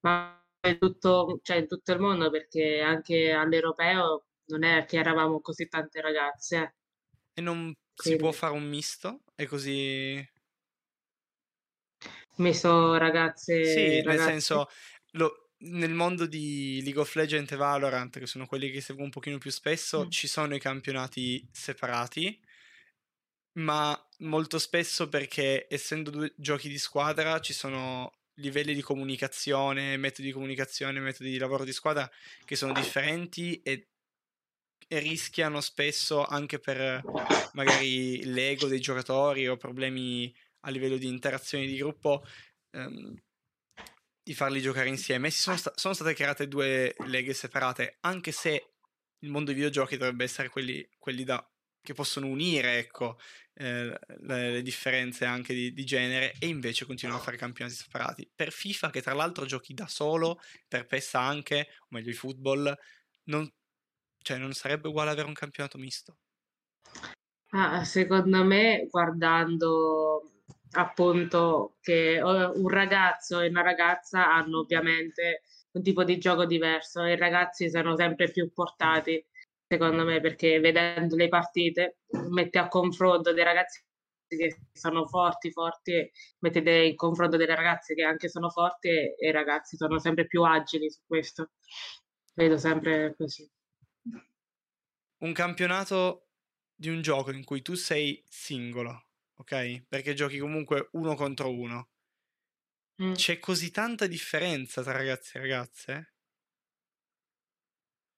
Ma 0.02 0.42
in 0.68 0.78
tutto, 0.80 1.40
cioè 1.44 1.58
in 1.58 1.68
tutto 1.68 1.92
il 1.94 2.00
mondo, 2.00 2.30
perché 2.30 2.82
anche 2.82 3.32
all'europeo 3.32 4.26
non 4.48 4.64
è 4.64 4.86
che 4.86 4.98
eravamo 4.98 5.42
così 5.42 5.68
tante 5.68 6.02
ragazze. 6.02 6.58
eh. 6.58 6.74
E 7.38 7.42
non 7.42 7.74
si 7.94 8.16
può 8.16 8.32
fare 8.32 8.54
un 8.54 8.64
misto? 8.68 9.22
E 9.36 9.46
così... 9.48 10.26
messo 12.38 12.98
ragazze, 12.98 13.54
Sì, 13.60 14.02
nel 14.04 14.20
ragazzi. 14.20 14.20
senso, 14.20 14.68
lo- 15.12 15.45
nel 15.66 15.94
mondo 15.94 16.26
di 16.26 16.80
League 16.84 17.02
of 17.02 17.14
Legends 17.16 17.52
e 17.52 17.56
Valorant, 17.56 18.18
che 18.20 18.28
sono 18.28 18.46
quelli 18.46 18.72
che 18.72 18.82
seguo 18.82 19.04
un 19.04 19.10
pochino 19.10 19.38
più 19.38 19.52
spesso, 19.52 20.06
Mm. 20.06 20.10
ci 20.10 20.28
sono 20.28 20.56
i 20.56 20.60
campionati 20.60 21.48
separati, 21.52 22.40
ma 23.58 23.98
molto 24.20 24.60
spesso 24.60 25.08
perché 25.08 25.68
essendo 25.70 26.10
due 26.10 26.34
giochi 26.36 26.68
di 26.70 26.78
squadra 26.78 27.40
ci 27.40 27.54
sono 27.54 28.12
livelli 28.36 28.74
di 28.74 28.82
comunicazione, 28.82 29.96
metodi 29.98 30.28
di 30.28 30.34
comunicazione, 30.34 31.00
metodi 31.00 31.32
di 31.32 31.38
lavoro 31.38 31.64
di 31.64 31.72
squadra 31.72 32.10
che 32.44 32.56
sono 32.58 32.74
differenti 32.74 33.62
e, 33.62 33.88
e 34.88 35.00
rischiano 35.00 35.62
spesso 35.62 36.26
anche 36.26 36.60
per 36.60 37.02
magari 37.54 38.24
l'ego 38.26 38.68
dei 38.68 38.80
giocatori 38.82 39.48
o 39.48 39.56
problemi 39.58 40.34
a 40.62 40.70
livello 40.70 40.98
di 40.98 41.08
interazioni 41.08 41.66
di 41.68 41.78
gruppo 41.78 42.24
ehm, 42.72 43.16
di 44.26 44.34
farli 44.34 44.60
giocare 44.60 44.90
insieme. 44.90 45.30
Si 45.30 45.40
sono, 45.40 45.56
sta- 45.56 45.74
sono 45.76 45.94
state 45.94 46.16
create 46.16 46.48
due 46.48 46.96
leghe 47.06 47.32
separate, 47.34 47.98
anche 48.02 48.32
se 48.32 48.72
il 49.20 49.30
mondo 49.30 49.52
dei 49.52 49.54
videogiochi 49.54 49.98
dovrebbe 49.98 50.24
essere 50.24 50.50
quelli, 50.50 50.84
quelli 50.98 51.24
da, 51.24 51.48
che 51.80 51.94
possono 51.94 52.26
unire, 52.26 52.80
ecco, 52.80 53.20
eh, 53.54 53.96
le, 54.22 54.52
le 54.52 54.62
differenze 54.64 55.26
anche 55.26 55.54
di, 55.54 55.74
di 55.74 55.86
genere, 55.86 56.34
e 56.40 56.48
invece 56.48 56.86
continuano 56.86 57.22
a 57.22 57.24
fare 57.24 57.38
campionati 57.38 57.76
separati. 57.78 58.28
Per 58.34 58.52
FIFA, 58.52 58.90
che 58.90 59.04
tra 59.04 59.14
l'altro 59.14 59.46
giochi 59.46 59.76
da 59.76 59.88
solo, 59.88 60.40
per 60.68 60.88
PES 60.88 61.14
anche, 61.14 61.68
o 61.82 61.88
meglio 61.90 62.10
i 62.10 62.14
football, 62.14 62.76
non, 63.26 63.48
cioè, 64.24 64.40
non 64.40 64.54
sarebbe 64.54 64.88
uguale 64.88 65.12
avere 65.12 65.28
un 65.28 65.34
campionato 65.34 65.78
misto. 65.78 66.18
Ah, 67.52 67.86
secondo 67.86 68.44
me, 68.44 68.88
guardando 68.90 70.35
appunto 70.76 71.78
che 71.82 72.20
un 72.22 72.68
ragazzo 72.70 73.40
e 73.40 73.48
una 73.48 73.62
ragazza 73.62 74.32
hanno 74.32 74.60
ovviamente 74.60 75.42
un 75.72 75.84
tipo 75.84 76.04
di 76.04 76.18
gioco 76.18 76.46
diverso 76.46 77.04
e 77.04 77.14
i 77.14 77.18
ragazzi 77.18 77.70
sono 77.70 77.96
sempre 77.96 78.32
più 78.32 78.52
portati, 78.54 79.24
secondo 79.68 80.06
me, 80.06 80.22
perché 80.22 80.60
vedendo 80.60 81.16
le 81.16 81.28
partite 81.28 81.98
metti 82.30 82.58
a 82.58 82.68
confronto 82.68 83.34
dei 83.34 83.44
ragazzi 83.44 83.84
che 84.28 84.58
sono 84.72 85.06
forti, 85.06 85.52
forti, 85.52 86.12
mettete 86.40 86.72
in 86.72 86.96
confronto 86.96 87.38
delle 87.38 87.56
ragazze 87.56 87.94
che 87.94 88.04
anche 88.04 88.30
sono 88.30 88.50
forti 88.50 88.90
e, 88.90 89.16
e 89.18 89.28
i 89.30 89.32
ragazzi 89.32 89.78
sono 89.78 90.00
sempre 90.00 90.26
più 90.26 90.44
agili 90.44 90.90
su 90.90 91.02
questo. 91.06 91.52
Vedo 92.34 92.58
sempre 92.58 93.14
così. 93.16 93.50
Un 95.18 95.34
campionato 95.34 96.28
di 96.74 96.90
un 96.90 97.02
gioco 97.02 97.32
in 97.32 97.44
cui 97.44 97.62
tu 97.62 97.74
sei 97.76 98.22
singolo, 98.28 99.05
ok? 99.36 99.86
Perché 99.88 100.14
giochi 100.14 100.38
comunque 100.40 100.90
uno 100.94 101.16
contro 101.16 101.52
uno. 101.52 101.90
Mm. 103.04 103.14
C'è 103.14 103.40
così 103.40 103.72
tanta 103.72 104.08
differenza 104.08 104.82
tra 104.82 104.94
ragazzi 104.94 105.38
e 105.38 105.40
ragazze? 105.40 106.14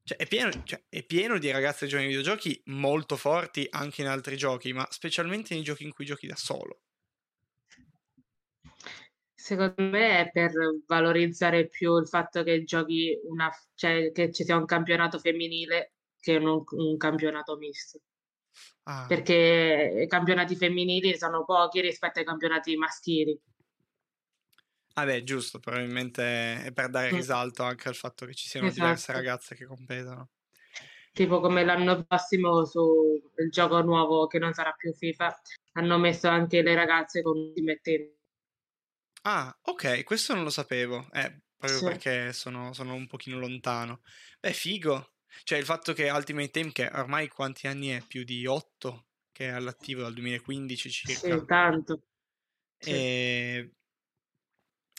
Cioè, 0.03 0.17
è 0.17 0.27
pieno, 0.27 0.63
cioè, 0.63 0.81
è 0.87 1.03
pieno 1.03 1.37
di 1.37 1.51
ragazze 1.51 1.79
che 1.81 1.87
giocano 1.87 2.07
ai 2.07 2.15
videogiochi 2.15 2.61
molto 2.67 3.17
forti 3.17 3.67
anche 3.69 4.01
in 4.01 4.07
altri 4.07 4.37
giochi, 4.37 4.71
ma 4.71 4.87
specialmente 4.89 5.53
nei 5.53 5.63
giochi 5.63 5.83
in 5.83 5.91
cui 5.91 6.05
giochi 6.05 6.27
da 6.27 6.35
solo. 6.37 6.81
Secondo 9.33 9.81
me 9.83 10.19
è 10.19 10.31
per 10.31 10.51
valorizzare 10.85 11.67
più 11.67 11.97
il 11.97 12.07
fatto 12.07 12.43
che 12.43 12.63
giochi 12.63 13.19
una, 13.23 13.49
cioè 13.75 14.11
che 14.13 14.31
ci 14.31 14.43
sia 14.43 14.55
un 14.55 14.65
campionato 14.65 15.19
femminile 15.19 15.93
che 16.19 16.39
non 16.39 16.63
un 16.65 16.97
campionato 16.97 17.57
misto. 17.57 18.01
Ah, 18.85 19.17
Perché 19.17 20.01
i 20.03 20.07
campionati 20.07 20.55
femminili 20.55 21.17
sono 21.17 21.43
pochi 21.45 21.81
rispetto 21.81 22.19
ai 22.19 22.25
campionati 22.25 22.75
maschili. 22.77 23.41
vabbè, 24.95 25.23
giusto, 25.23 25.59
probabilmente 25.59 26.63
è 26.65 26.71
per 26.73 26.89
dare 26.89 27.11
Mm. 27.11 27.13
risalto 27.13 27.63
anche 27.63 27.87
al 27.87 27.95
fatto 27.95 28.25
che 28.25 28.33
ci 28.33 28.47
siano 28.49 28.69
diverse 28.71 29.11
Esatto. 29.11 29.13
ragazze 29.13 29.55
che 29.55 29.65
competono. 29.65 30.29
Tipo 31.13 31.39
come 31.41 31.63
l'anno 31.65 32.03
prossimo 32.05 32.63
sul 32.65 33.49
gioco 33.49 33.81
nuovo 33.81 34.27
che 34.27 34.39
non 34.39 34.53
sarà 34.53 34.71
più 34.73 34.93
FIFA, 34.93 35.41
hanno 35.73 35.97
messo 35.97 36.27
anche 36.27 36.61
le 36.61 36.75
ragazze 36.75 37.21
con 37.21 37.37
Ultimate 37.37 37.79
Team. 37.81 38.09
Ah, 39.23 39.55
ok, 39.63 40.03
questo 40.03 40.33
non 40.33 40.43
lo 40.43 40.49
sapevo, 40.49 41.07
eh, 41.11 41.41
proprio 41.57 41.81
Sì. 41.81 41.83
perché 41.83 42.31
sono, 42.33 42.71
sono 42.73 42.93
un 42.95 43.07
pochino 43.07 43.37
lontano. 43.37 44.01
Beh, 44.39 44.53
figo. 44.53 45.11
Cioè, 45.43 45.57
il 45.57 45.65
fatto 45.65 45.93
che 45.93 46.09
Ultimate 46.09 46.49
Team, 46.49 46.71
che 46.71 46.89
ormai 46.93 47.27
quanti 47.27 47.67
anni 47.67 47.89
è? 47.89 48.03
Più 48.05 48.23
di 48.23 48.45
8, 48.45 49.07
che 49.31 49.47
è 49.47 49.51
all'attivo 49.51 50.01
dal 50.01 50.13
2015 50.13 50.89
circa. 50.89 51.37
Sì, 51.39 51.45
tanto. 51.45 52.03
Sì. 52.77 52.91
E... 52.91 53.71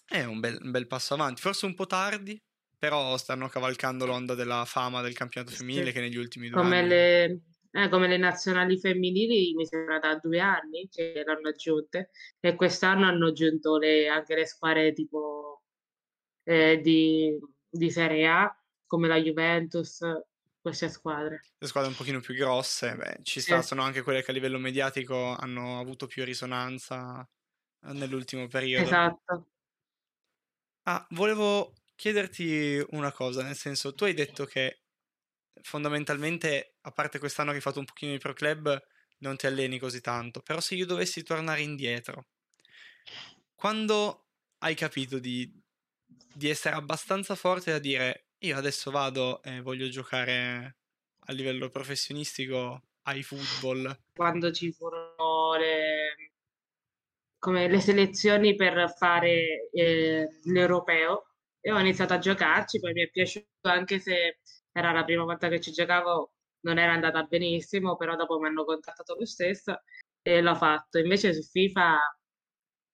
È 0.06 0.24
un 0.24 0.40
bel, 0.40 0.58
un 0.62 0.70
bel 0.70 0.86
passo 0.86 1.14
avanti, 1.14 1.40
forse 1.42 1.66
un 1.66 1.74
po' 1.74 1.86
tardi, 1.86 2.40
però 2.78 3.16
stanno 3.16 3.48
cavalcando 3.48 4.06
l'onda 4.06 4.34
della 4.34 4.64
fama 4.64 5.02
del 5.02 5.12
campionato 5.12 5.52
femminile 5.52 5.86
Sì. 5.86 5.92
che 5.92 6.00
negli 6.00 6.16
ultimi 6.16 6.48
due 6.48 6.62
Come 6.62 6.78
anni... 6.78 6.88
le, 6.88 7.40
eh, 7.72 7.88
come 7.90 8.08
le 8.08 8.16
nazionali 8.16 8.78
femminili, 8.78 9.52
mi 9.54 9.66
sembra 9.66 9.98
da 9.98 10.16
due 10.16 10.40
anni 10.40 10.88
che 10.88 11.22
l'hanno 11.26 11.48
aggiunte 11.48 12.10
e 12.40 12.54
quest'anno 12.54 13.06
hanno 13.06 13.26
aggiunto 13.26 13.76
le- 13.76 14.08
anche 14.08 14.34
le 14.34 14.46
squadre 14.46 14.92
tipo 14.94 15.64
eh, 16.44 16.80
di, 16.80 17.38
di 17.68 17.90
Serie 17.90 18.26
A, 18.26 18.62
come 18.88 19.06
la 19.06 19.20
Juventus, 19.20 20.00
queste 20.60 20.88
squadre. 20.88 21.42
Le 21.58 21.66
squadre 21.68 21.90
un 21.90 21.96
pochino 21.96 22.18
più 22.18 22.34
grosse, 22.34 22.96
beh, 22.96 23.20
ci 23.22 23.40
sta, 23.40 23.62
sono 23.62 23.82
anche 23.82 24.02
quelle 24.02 24.22
che 24.22 24.32
a 24.32 24.34
livello 24.34 24.58
mediatico 24.58 25.36
hanno 25.36 25.78
avuto 25.78 26.06
più 26.06 26.24
risonanza 26.24 27.28
eh, 27.84 27.92
nell'ultimo 27.92 28.48
periodo. 28.48 28.86
Esatto. 28.86 29.46
Ah, 30.86 31.06
volevo 31.10 31.74
chiederti 31.94 32.84
una 32.90 33.12
cosa, 33.12 33.42
nel 33.42 33.56
senso, 33.56 33.94
tu 33.94 34.04
hai 34.04 34.14
detto 34.14 34.44
che 34.46 34.80
fondamentalmente, 35.62 36.76
a 36.82 36.92
parte 36.92 37.18
quest'anno 37.18 37.50
che 37.50 37.56
hai 37.56 37.62
fatto 37.62 37.78
un 37.80 37.84
pochino 37.84 38.12
di 38.12 38.18
pro 38.18 38.32
club, 38.32 38.80
non 39.18 39.36
ti 39.36 39.46
alleni 39.46 39.78
così 39.78 40.00
tanto, 40.00 40.40
però 40.40 40.60
se 40.60 40.74
io 40.76 40.86
dovessi 40.86 41.22
tornare 41.22 41.60
indietro, 41.62 42.28
quando 43.54 44.26
hai 44.58 44.74
capito 44.74 45.18
di, 45.18 45.50
di 46.06 46.48
essere 46.48 46.74
abbastanza 46.74 47.34
forte 47.34 47.72
da 47.72 47.78
dire 47.78 48.27
io 48.40 48.56
adesso 48.56 48.90
vado 48.90 49.42
e 49.42 49.60
voglio 49.60 49.88
giocare 49.88 50.76
a 51.18 51.32
livello 51.32 51.68
professionistico 51.68 52.82
ai 53.02 53.22
football, 53.22 53.98
Quando 54.14 54.52
ci 54.52 54.70
furono 54.70 55.56
le, 55.56 56.32
come 57.38 57.68
le 57.68 57.80
selezioni 57.80 58.54
per 58.54 58.92
fare 58.96 59.70
eh, 59.72 60.28
l'europeo 60.44 61.26
e 61.60 61.72
ho 61.72 61.78
iniziato 61.78 62.12
a 62.14 62.18
giocarci, 62.18 62.78
poi 62.78 62.92
mi 62.92 63.02
è 63.02 63.10
piaciuto 63.10 63.46
anche 63.62 63.98
se 63.98 64.40
era 64.72 64.92
la 64.92 65.04
prima 65.04 65.24
volta 65.24 65.48
che 65.48 65.60
ci 65.60 65.72
giocavo, 65.72 66.32
non 66.60 66.78
era 66.78 66.92
andata 66.92 67.22
benissimo, 67.22 67.96
però 67.96 68.14
dopo 68.14 68.38
mi 68.38 68.46
hanno 68.46 68.64
contattato 68.64 69.16
lo 69.18 69.24
stesso 69.24 69.82
e 70.22 70.40
l'ho 70.42 70.54
fatto. 70.54 70.98
Invece 70.98 71.32
su 71.32 71.42
FIFA 71.42 71.98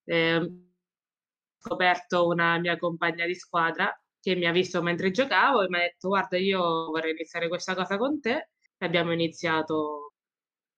eh, 0.04 0.36
ho 0.36 0.48
scoperto 1.58 2.26
una 2.28 2.58
mia 2.58 2.76
compagna 2.76 3.26
di 3.26 3.34
squadra 3.34 3.92
che 4.24 4.34
mi 4.36 4.46
ha 4.46 4.52
visto 4.52 4.82
mentre 4.82 5.10
giocavo 5.10 5.62
e 5.62 5.68
mi 5.68 5.76
ha 5.76 5.80
detto 5.80 6.08
guarda 6.08 6.38
io 6.38 6.60
vorrei 6.90 7.12
iniziare 7.12 7.48
questa 7.48 7.74
cosa 7.74 7.96
con 7.98 8.20
te 8.20 8.48
e 8.78 8.86
abbiamo 8.86 9.12
iniziato 9.12 10.14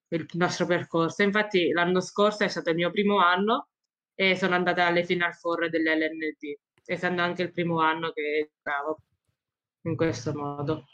il 0.09 0.25
nostro 0.33 0.65
percorso. 0.65 1.23
Infatti 1.23 1.69
l'anno 1.71 2.01
scorso 2.01 2.43
è 2.43 2.47
stato 2.49 2.69
il 2.69 2.75
mio 2.75 2.91
primo 2.91 3.19
anno 3.19 3.69
e 4.15 4.35
sono 4.35 4.55
andata 4.55 4.85
alle 4.85 5.05
Final 5.05 5.33
Four 5.35 5.69
dell'LND, 5.69 6.57
essendo 6.85 7.21
anche 7.21 7.43
il 7.43 7.51
primo 7.51 7.79
anno 7.81 8.11
che 8.11 8.51
giocavo 8.53 9.01
in 9.83 9.95
questo 9.95 10.33
modo. 10.33 10.85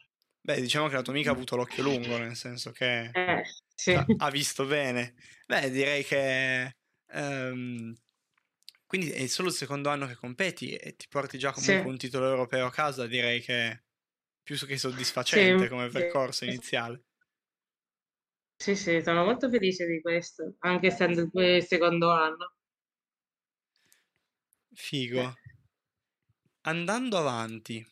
beh, 0.42 0.62
diciamo 0.62 0.88
che 0.88 0.96
la 0.96 1.02
tua 1.02 1.14
amica 1.14 1.30
ha 1.32 1.34
avuto 1.34 1.56
l'occhio 1.56 1.84
lungo, 1.84 2.18
nel 2.18 2.36
senso 2.36 2.72
che 2.72 3.12
Eh, 3.12 3.44
sì. 3.76 3.94
ha, 4.18 4.30
visto 4.32 4.66
bene. 4.66 5.16
Beh, 5.46 5.70
direi 5.72 6.04
che... 6.04 6.76
ehm, 7.08 7.96
quindi 8.94 9.10
è 9.12 9.26
solo 9.26 9.48
il 9.48 9.56
secondo 9.56 9.90
anno 9.90 10.06
che 10.06 10.14
competi 10.14 10.76
e 10.76 10.96
ti 10.96 11.08
porti 11.10 11.40
già 11.40 11.52
comunque 11.52 11.90
Sì. 11.90 11.90
un 11.90 11.98
titolo 11.98 12.28
europeo 12.30 12.68
a 12.68 12.72
casa, 12.72 13.08
direi 13.08 13.42
che 13.42 13.68
è 13.72 13.84
più 14.44 14.56
che 14.68 14.78
soddisfacente 14.78 15.68
Sì, 15.68 15.68
come 15.68 15.90
sì. 15.90 16.00
percorso 16.00 16.46
iniziale. 16.46 17.04
Sì, 18.56 18.76
sì, 18.76 19.00
sono 19.04 19.26
molto 19.26 19.48
felice 19.48 19.86
di 19.86 20.02
questo, 20.02 20.56
anche 20.62 20.88
essendo 20.88 21.30
il 21.34 21.64
secondo 21.64 22.10
anno. 22.10 22.56
Figo. 24.76 25.34
Andando 26.66 27.18
avanti, 27.18 27.86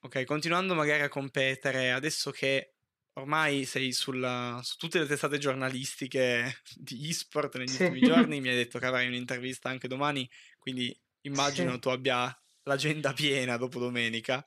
ok, 0.00 0.24
continuando 0.24 0.74
magari 0.74 1.02
a 1.02 1.08
competere, 1.08 1.92
adesso 1.92 2.30
che 2.30 2.75
ormai 3.16 3.64
sei 3.64 3.92
sulla, 3.92 4.60
su 4.62 4.76
tutte 4.76 4.98
le 4.98 5.06
testate 5.06 5.38
giornalistiche 5.38 6.62
di 6.74 7.08
eSport 7.08 7.56
negli 7.56 7.68
sì. 7.68 7.82
ultimi 7.84 8.00
giorni, 8.00 8.40
mi 8.40 8.48
hai 8.48 8.56
detto 8.56 8.78
che 8.78 8.86
avrai 8.86 9.06
un'intervista 9.06 9.68
anche 9.68 9.88
domani, 9.88 10.28
quindi 10.58 10.94
immagino 11.22 11.72
sì. 11.72 11.78
tu 11.80 11.88
abbia 11.88 12.34
l'agenda 12.64 13.12
piena 13.12 13.56
dopo 13.56 13.78
domenica. 13.78 14.42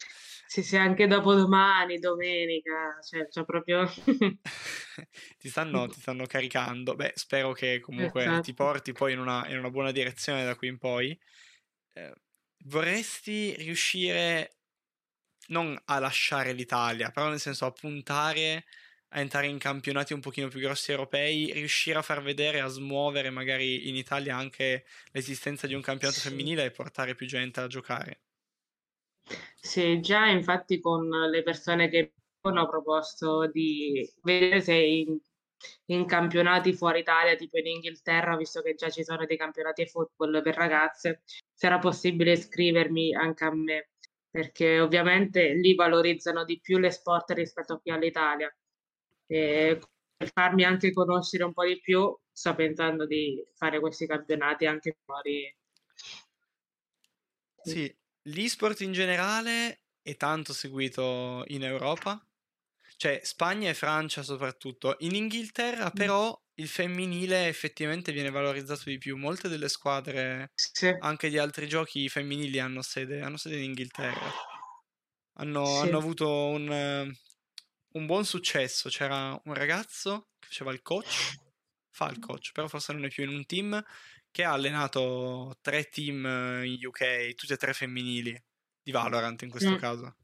Sì, 0.46 0.64
sì, 0.64 0.78
anche 0.78 1.06
dopo 1.06 1.36
domani, 1.36 2.00
domenica, 2.00 3.00
cioè, 3.08 3.28
cioè 3.30 3.46
proprio... 3.46 3.86
ti, 5.38 5.48
stanno, 5.48 5.88
ti, 5.88 6.00
stanno, 6.00 6.26
caricando. 6.26 6.96
Beh, 6.96 7.14
spero 7.16 7.54
che 7.54 7.80
comunque 7.80 8.24
esatto. 8.24 8.42
ti 8.42 8.54
porti 8.56 8.92
poi 8.92 9.14
in 9.14 9.20
una, 9.20 9.48
in 9.48 9.60
una, 9.60 9.70
buona 9.70 9.92
direzione 9.92 10.44
da 10.44 10.56
qui 10.56 10.68
in 10.70 10.80
poi. 10.80 11.18
Eh, 11.94 12.14
vorresti 12.66 13.56
riuscire 13.58 14.59
non 15.50 15.80
a 15.86 16.00
lasciare 16.00 16.54
l'Italia, 16.54 17.12
però 17.12 17.30
nel 17.30 17.40
senso 17.40 17.66
a 17.66 17.72
puntare 17.72 18.66
a 19.10 19.20
entrare 19.22 19.48
in 19.48 19.58
campionati 19.58 20.14
un 20.14 20.20
pochino 20.20 20.50
più 20.50 20.60
grossi 20.60 20.92
europei, 20.92 21.52
riuscire 21.52 21.98
a 21.98 22.04
far 22.04 22.22
vedere, 22.22 22.60
a 22.60 22.68
smuovere 22.68 23.30
magari 23.30 23.90
in 23.90 23.96
Italia 23.96 24.36
anche 24.36 24.86
l'esistenza 25.12 25.66
di 25.66 25.74
un 25.74 25.82
campionato 25.82 26.20
sì. 26.20 26.30
femminile 26.30 26.66
e 26.66 26.72
portare 26.72 27.16
più 27.16 27.26
gente 27.26 27.60
a 27.60 27.68
giocare. 27.68 28.20
Sì, 29.56 30.00
già 30.00 30.28
infatti 30.28 30.80
con 30.80 31.08
le 31.08 31.44
persone 31.44 31.90
che 31.90 32.14
ho 32.42 32.70
proposto 32.70 33.48
di 33.48 34.08
vedere 34.22 34.62
se 34.62 34.76
in, 34.76 35.20
in 35.88 36.06
campionati 36.06 36.74
fuori 36.74 37.00
Italia, 37.00 37.36
tipo 37.36 37.58
in 37.58 37.68
Inghilterra, 37.68 38.38
visto 38.38 38.62
che 38.62 38.76
già 38.76 38.90
ci 38.90 39.04
sono 39.04 39.26
dei 39.26 39.38
campionati 39.38 39.84
di 39.84 39.90
football 39.90 40.42
per 40.42 40.56
ragazze, 40.56 41.24
era 41.58 41.80
possibile 41.80 42.34
iscrivermi 42.34 43.14
anche 43.14 43.44
a 43.44 43.54
me, 43.54 43.90
perché 44.30 44.80
ovviamente 44.80 45.54
lì 45.54 45.76
valorizzano 45.76 46.44
di 46.44 46.60
più 46.60 46.78
le 46.78 46.92
sport 46.92 47.32
rispetto 47.32 47.80
qui 47.80 47.92
all'Italia. 47.92 48.54
E 49.26 49.80
per 50.16 50.32
farmi 50.32 50.64
anche 50.64 50.92
conoscere 50.92 51.44
un 51.44 51.54
po' 51.54 51.66
di 51.66 51.80
più, 51.80 52.16
sto 52.32 52.54
pensando 52.56 53.06
di 53.06 53.44
fare 53.56 53.80
questi 53.80 54.06
campionati 54.06 54.66
anche 54.66 54.98
fuori. 55.04 55.56
Sì, 57.62 57.96
l'esport 58.24 58.82
in 58.82 58.92
generale 58.92 59.82
è 60.02 60.16
tanto 60.16 60.54
seguito 60.54 61.44
in 61.48 61.64
Europa, 61.64 62.26
cioè 62.98 63.20
Spagna 63.24 63.70
e 63.70 63.74
Francia 63.74 64.24
soprattutto. 64.24 64.96
In 65.00 65.16
Inghilterra 65.16 65.92
però 65.92 66.40
il 66.60 66.68
femminile 66.68 67.48
effettivamente 67.48 68.12
viene 68.12 68.30
valorizzato 68.30 68.84
di 68.86 68.98
più. 68.98 69.18
Molte 69.18 69.48
delle 69.48 69.70
squadre, 69.70 70.52
sì. 70.54 70.94
anche 71.00 71.30
di 71.30 71.38
altri 71.38 71.68
giochi 71.68 72.08
femminili, 72.10 72.60
hanno 72.60 72.82
sede, 72.82 73.22
hanno 73.22 73.38
sede 73.38 73.58
in 73.58 73.64
Inghilterra. 73.64 74.32
Hanno, 75.38 75.66
sì. 75.66 75.88
hanno 75.88 75.98
avuto 75.98 76.30
un, 76.30 77.14
un, 77.94 78.06
buon 78.06 78.26
successo. 78.26 78.90
C'era 78.90 79.40
un 79.46 79.54
ragazzo 79.54 80.28
che 80.38 80.48
faceva 80.48 80.74
il 80.74 80.82
coach, 80.82 81.36
fa 81.90 82.10
il 82.10 82.20
coach, 82.20 82.52
però 82.52 82.68
forse 82.68 82.92
non 82.92 83.06
è 83.06 83.10
più 83.10 83.24
in 83.24 83.30
un 83.30 83.46
team, 83.46 83.82
che 84.30 84.44
ha 84.44 84.52
allenato 84.52 85.58
tre 85.62 85.86
team 85.86 86.26
in 86.64 86.78
UK, 86.86 87.36
tutti 87.36 87.54
e 87.54 87.58
tre 87.58 87.74
femminili, 87.74 88.38
di 88.84 88.92
Valorant 88.92 89.42
in 89.44 89.50
questo 89.50 89.72
mm. 89.72 89.78
caso. 89.78 90.16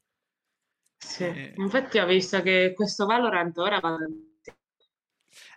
Sì, 0.97 1.23
e... 1.23 1.53
infatti 1.55 1.97
ho 1.97 2.05
visto 2.05 2.41
che 2.41 2.73
questo 2.75 3.05
Valorant 3.05 3.57
ora 3.57 3.79
va 3.79 3.97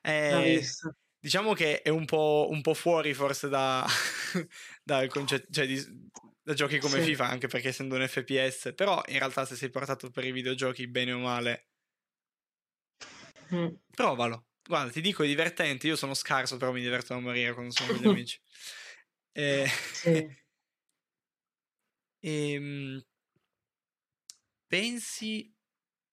eh, 0.02 0.64
diciamo 1.18 1.52
che 1.52 1.82
è 1.82 1.88
un 1.88 2.04
po', 2.04 2.48
un 2.50 2.60
po 2.60 2.74
fuori 2.74 3.14
forse 3.14 3.48
da, 3.48 3.86
dal 4.82 5.08
concetto, 5.08 5.46
cioè 5.50 5.66
di, 5.66 5.82
da 6.42 6.54
giochi 6.54 6.78
come 6.78 7.00
sì. 7.00 7.10
FIFA, 7.10 7.28
anche 7.28 7.46
perché 7.46 7.68
essendo 7.68 7.96
un 7.96 8.06
FPS, 8.06 8.72
però 8.74 9.02
in 9.08 9.18
realtà 9.18 9.44
se 9.44 9.56
sei 9.56 9.70
portato 9.70 10.10
per 10.10 10.24
i 10.24 10.32
videogiochi 10.32 10.88
bene 10.88 11.12
o 11.12 11.18
male, 11.18 11.68
mm. 13.54 13.68
provalo. 13.90 14.46
Guarda, 14.66 14.90
ti 14.90 15.00
dico, 15.00 15.22
è 15.22 15.26
divertente, 15.26 15.86
io 15.86 15.96
sono 15.96 16.14
scarso, 16.14 16.56
però 16.58 16.72
mi 16.72 16.82
diverto 16.82 17.14
da 17.14 17.20
morire 17.20 17.54
quando 17.54 17.72
sono 17.72 17.92
con 17.92 18.00
gli 18.00 18.06
amici. 18.08 18.40
E... 19.32 19.66
Sì. 19.92 20.36
Ehm, 22.20 23.00
pensi 24.66 25.54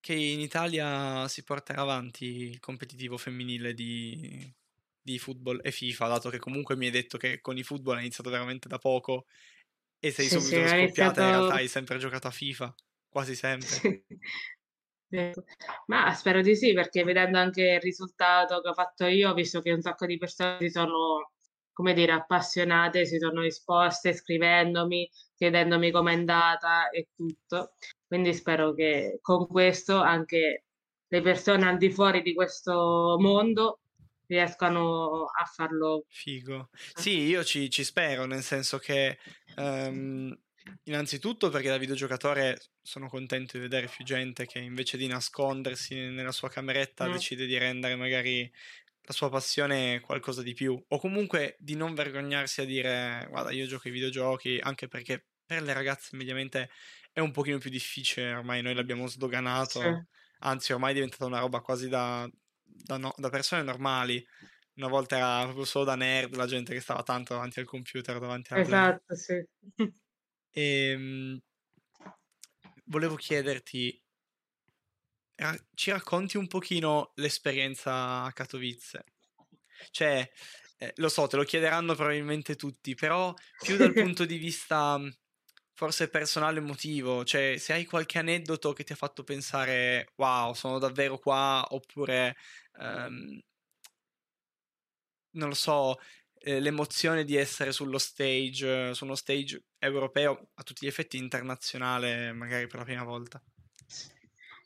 che 0.06 0.13
in 0.13 0.39
Italia 0.39 1.28
si 1.28 1.44
porterà 1.44 1.82
avanti 1.82 2.26
il 2.26 2.60
competitivo 2.60 3.18
femminile 3.18 3.74
di, 3.74 4.54
di 5.02 5.18
football 5.18 5.60
e 5.63 5.72
FIFA, 5.72 6.08
dato 6.08 6.30
che 6.30 6.38
comunque 6.38 6.76
mi 6.76 6.86
hai 6.86 6.91
detto 6.91 7.18
che 7.18 7.41
con 7.41 7.58
i 7.58 7.63
football 7.63 7.96
hai 7.96 8.02
iniziato 8.02 8.30
veramente 8.30 8.68
da 8.68 8.78
poco 8.78 9.26
e 9.98 10.12
sei 10.12 10.28
sì, 10.28 10.39
subito 10.39 10.68
sì, 10.68 10.78
scoppiata, 10.78 11.24
in 11.24 11.30
realtà 11.32 11.54
hai 11.56 11.68
sempre 11.68 11.98
giocato 11.98 12.28
a 12.28 12.30
FIFA, 12.30 12.76
quasi 13.10 13.34
sempre. 13.34 14.06
Ma 15.88 16.13
spero 16.13 16.41
di 16.41 16.56
sì, 16.56 16.74
perché 16.74 17.04
vedendo 17.04 17.39
anche 17.39 17.63
il 17.63 17.82
risultato 17.82 18.62
che 18.62 18.68
ho 18.70 18.74
fatto 18.76 19.08
io, 19.08 19.32
ho 19.32 19.34
visto 19.34 19.60
che 19.60 19.72
un 19.72 19.82
sacco 19.82 20.06
di 20.06 20.20
persone 20.20 20.58
si 20.60 20.70
sono, 20.70 21.32
come 21.74 21.94
dire, 21.96 22.12
appassionate, 22.12 23.08
si 23.08 23.18
sono 23.18 23.41
risposte 23.41 24.13
scrivendomi, 24.13 25.10
chiedendomi 25.36 25.89
com'è 25.89 26.13
andata 26.13 26.91
e 26.91 27.08
tutto. 27.15 27.74
Quindi 28.15 28.34
spero 28.34 28.73
che 28.73 29.19
con 29.21 29.45
questo 29.45 29.99
anche 30.01 30.63
le 31.06 31.21
persone 31.21 31.67
al 31.67 31.78
di 31.78 31.91
fuori 31.91 32.21
di 32.21 32.34
questo 32.34 33.17
mondo 33.19 33.82
riescano 34.28 35.25
a 35.25 35.43
farlo. 35.43 36.06
Figo. 36.08 36.69
Eh. 36.71 36.78
Sì, 36.93 37.19
io 37.23 37.43
ci, 37.43 37.69
ci 37.69 37.84
spero, 37.84 38.23
nel 38.23 38.41
senso 38.41 38.78
che 38.78 39.17
um, 39.58 40.34
innanzitutto 40.84 41.49
perché 41.49 41.67
da 41.67 41.78
videogiocatore 41.78 42.58
sono 42.82 43.10
contento 43.10 43.58
di 43.58 43.63
vedere 43.63 43.89
più 43.93 44.06
gente 44.06 44.45
che 44.45 44.60
invece 44.60 44.95
di 44.95 45.08
nascondersi 45.08 45.95
nella 45.95 46.32
sua 46.32 46.49
cameretta 46.49 47.10
mm. 47.10 47.12
decide 47.12 47.45
di 47.45 47.58
rendere 47.58 47.97
magari 47.97 48.49
la 49.01 49.13
sua 49.13 49.30
passione 49.30 49.99
qualcosa 49.99 50.41
di 50.41 50.54
più 50.54 50.82
o 50.88 50.99
comunque 50.99 51.58
di 51.60 51.75
non 51.75 51.93
vergognarsi 51.93 52.62
a 52.62 52.65
dire 52.65 53.28
guarda 53.30 53.51
io 53.51 53.67
gioco 53.67 53.89
ai 53.89 53.93
videogiochi 53.93 54.58
anche 54.62 54.88
perché 54.88 55.25
per 55.45 55.62
le 55.62 55.73
ragazze 55.73 56.15
mediamente 56.15 56.69
è 57.15 57.21
un 57.21 57.32
pochino 57.32 57.60
più 57.60 57.69
difficile, 57.69 58.34
ormai 58.34 58.62
noi 58.62 58.73
l'abbiamo 58.73 59.08
sdoganato, 59.08 59.80
sì. 59.80 60.04
anzi 60.39 60.73
ormai 60.73 60.91
è 60.91 60.95
diventata 60.95 61.23
una 61.23 61.39
roba 61.39 61.62
quasi 61.62 61.88
da, 61.88 62.30
da, 62.62 62.97
no, 62.97 63.13
da, 63.15 63.30
persone 63.30 63.63
normali. 63.63 64.21
Una 64.73 64.89
volta 64.89 65.15
era 65.15 65.43
proprio 65.43 65.63
solo 65.63 65.86
da 65.86 65.95
nerd, 65.95 66.36
la 66.36 66.45
gente 66.45 66.73
che 66.73 66.82
stava 66.82 67.04
tanto 67.04 67.34
davanti 67.34 67.62
al 67.62 67.65
computer, 67.65 68.19
davanti 68.19 68.51
alla... 68.51 68.62
Esatto, 68.63 69.15
sì. 69.15 69.34
E, 69.78 69.89
ehm, 70.51 71.41
volevo 72.88 73.15
chiederti, 73.15 74.04
ci 75.73 75.91
racconti 75.91 76.36
un 76.36 76.47
pochino 76.47 77.13
l'esperienza 77.15 78.23
a 78.23 78.34
Katowice? 78.34 79.06
Cioè, 79.89 80.30
eh, 80.80 80.93
lo 80.97 81.08
so, 81.08 81.28
te 81.28 81.38
lo 81.38 81.43
chiederanno 81.43 81.95
probabilmente 81.95 82.58
tutti, 82.58 82.93
però 82.93 83.34
più 83.63 83.78
dal 83.78 83.93
punto 84.04 84.25
di 84.25 84.36
vista 84.36 84.99
forse 85.75 86.09
personale 86.09 86.59
emotivo, 86.59 87.23
cioè 87.25 87.57
se 87.57 87.73
hai 87.73 87.85
qualche 87.85 88.17
aneddoto 88.19 88.73
che 88.73 88.83
ti 88.83 88.93
ha 88.93 88.95
fatto 88.95 89.23
pensare 89.23 90.11
wow, 90.15 90.53
sono 90.53 90.79
davvero 90.79 91.19
qua, 91.19 91.65
oppure 91.69 92.35
um, 92.79 93.39
non 95.31 95.49
lo 95.49 95.55
so, 95.55 95.97
eh, 96.39 96.59
l'emozione 96.59 97.23
di 97.25 97.35
essere 97.35 97.71
sullo 97.71 97.97
stage, 97.97 98.93
su 98.93 99.03
uno 99.05 99.15
stage 99.15 99.65
europeo, 99.77 100.49
a 100.55 100.63
tutti 100.63 100.85
gli 100.85 100.89
effetti 100.89 101.17
internazionale, 101.17 102.31
magari 102.33 102.67
per 102.67 102.79
la 102.79 102.85
prima 102.85 103.03
volta. 103.03 103.41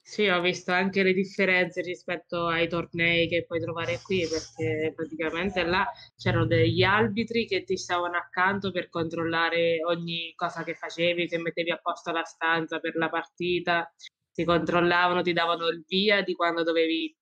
Sì, 0.09 0.27
ho 0.27 0.41
visto 0.41 0.71
anche 0.71 1.03
le 1.03 1.13
differenze 1.13 1.81
rispetto 1.81 2.47
ai 2.47 2.67
tornei 2.67 3.27
che 3.27 3.45
puoi 3.45 3.59
trovare 3.59 3.99
qui, 4.01 4.25
perché 4.27 4.91
praticamente 4.95 5.63
là 5.63 5.85
c'erano 6.17 6.47
degli 6.47 6.81
arbitri 6.81 7.45
che 7.45 7.63
ti 7.63 7.77
stavano 7.77 8.17
accanto 8.17 8.71
per 8.71 8.89
controllare 8.89 9.83
ogni 9.85 10.33
cosa 10.35 10.63
che 10.63 10.73
facevi, 10.73 11.27
se 11.29 11.37
mettevi 11.37 11.69
a 11.71 11.77
posto 11.77 12.11
la 12.11 12.23
stanza 12.23 12.79
per 12.79 12.95
la 12.95 13.09
partita, 13.09 13.93
ti 14.33 14.43
controllavano, 14.43 15.21
ti 15.21 15.31
davano 15.33 15.67
il 15.67 15.83
via 15.87 16.23
di 16.23 16.33
quando 16.33 16.63
dovevi 16.63 17.15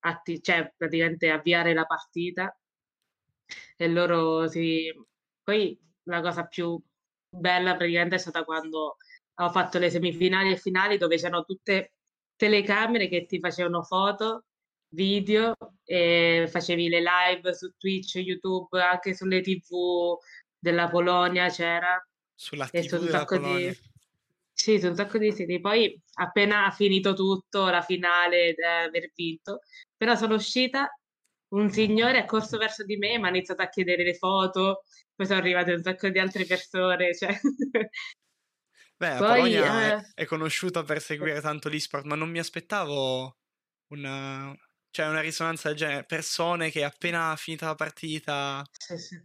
atti- 0.00 0.40
cioè, 0.40 0.72
praticamente 0.76 1.30
avviare 1.30 1.74
la 1.74 1.86
partita. 1.86 2.56
E 3.76 3.88
loro 3.88 4.46
si... 4.48 4.90
Poi 5.42 5.78
la 6.04 6.20
cosa 6.20 6.44
più 6.46 6.78
bella 7.28 7.76
praticamente 7.76 8.16
è 8.16 8.18
stata 8.18 8.44
quando 8.44 8.96
ho 9.40 9.50
fatto 9.50 9.78
le 9.78 9.90
semifinali 9.90 10.50
e 10.52 10.56
finali 10.56 10.98
dove 10.98 11.16
c'erano 11.16 11.44
tutte 11.44 11.92
telecamere 12.38 13.08
che 13.08 13.26
ti 13.26 13.40
facevano 13.40 13.82
foto, 13.82 14.44
video, 14.90 15.54
e 15.84 16.46
facevi 16.48 16.88
le 16.88 17.02
live 17.02 17.52
su 17.52 17.74
Twitch, 17.76 18.14
YouTube, 18.14 18.80
anche 18.80 19.12
sulle 19.12 19.42
tv 19.42 20.16
della 20.56 20.88
Polonia 20.88 21.48
c'era. 21.48 22.02
Sulla 22.34 22.66
tv 22.66 22.86
su 22.86 22.98
della 22.98 23.24
Polonia. 23.24 23.70
Di... 23.70 23.78
Sì, 24.52 24.78
su 24.78 24.86
un 24.86 24.94
sacco 24.94 25.18
di 25.18 25.32
siti. 25.32 25.60
Poi 25.60 26.00
appena 26.14 26.66
ha 26.66 26.70
finito 26.70 27.12
tutto, 27.12 27.68
la 27.68 27.82
finale 27.82 28.54
di 28.54 28.62
aver 28.62 29.10
vinto, 29.14 29.60
però 29.96 30.14
sono 30.14 30.34
uscita, 30.34 30.88
un 31.48 31.70
signore 31.70 32.20
è 32.20 32.24
corso 32.24 32.56
verso 32.56 32.84
di 32.84 32.96
me, 32.96 33.18
mi 33.18 33.26
ha 33.26 33.28
iniziato 33.28 33.62
a 33.62 33.68
chiedere 33.68 34.04
le 34.04 34.14
foto, 34.14 34.84
poi 35.14 35.26
sono 35.26 35.40
arrivate 35.40 35.72
un 35.72 35.82
sacco 35.82 36.08
di 36.08 36.18
altre 36.18 36.44
persone, 36.44 37.14
cioè 37.14 37.38
Beh, 38.98 39.10
la 39.10 39.18
Poi, 39.18 39.28
Polonia 39.28 39.96
eh... 39.96 39.96
è, 39.96 40.22
è, 40.22 40.24
conosciuta 40.24 40.82
per 40.82 41.00
seguire 41.00 41.40
tanto 41.40 41.68
l'esport, 41.68 42.04
ma 42.04 42.16
non 42.16 42.30
mi 42.30 42.40
aspettavo 42.40 43.36
una, 43.92 44.52
cioè 44.90 45.06
una 45.06 45.20
risonanza 45.20 45.68
del 45.68 45.76
genere, 45.76 46.04
persone 46.04 46.70
che 46.70 46.82
appena 46.82 47.34
finita 47.36 47.66
la 47.66 47.74
partita... 47.76 48.64
Sì, 48.72 48.98
sì. 48.98 49.22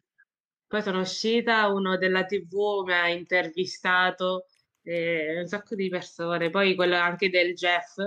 Poi 0.68 0.82
sono 0.82 1.00
uscita, 1.02 1.68
uno 1.68 1.98
della 1.98 2.26
TV 2.26 2.84
mi 2.86 2.94
ha 2.94 3.08
intervistato, 3.08 4.46
eh, 4.84 5.40
un 5.40 5.48
sacco 5.48 5.76
di 5.76 5.90
persone, 5.90 6.50
poi 6.50 6.76
quello 6.76 6.96
anche 6.96 7.30
del 7.30 7.54
Jeff 7.54 7.98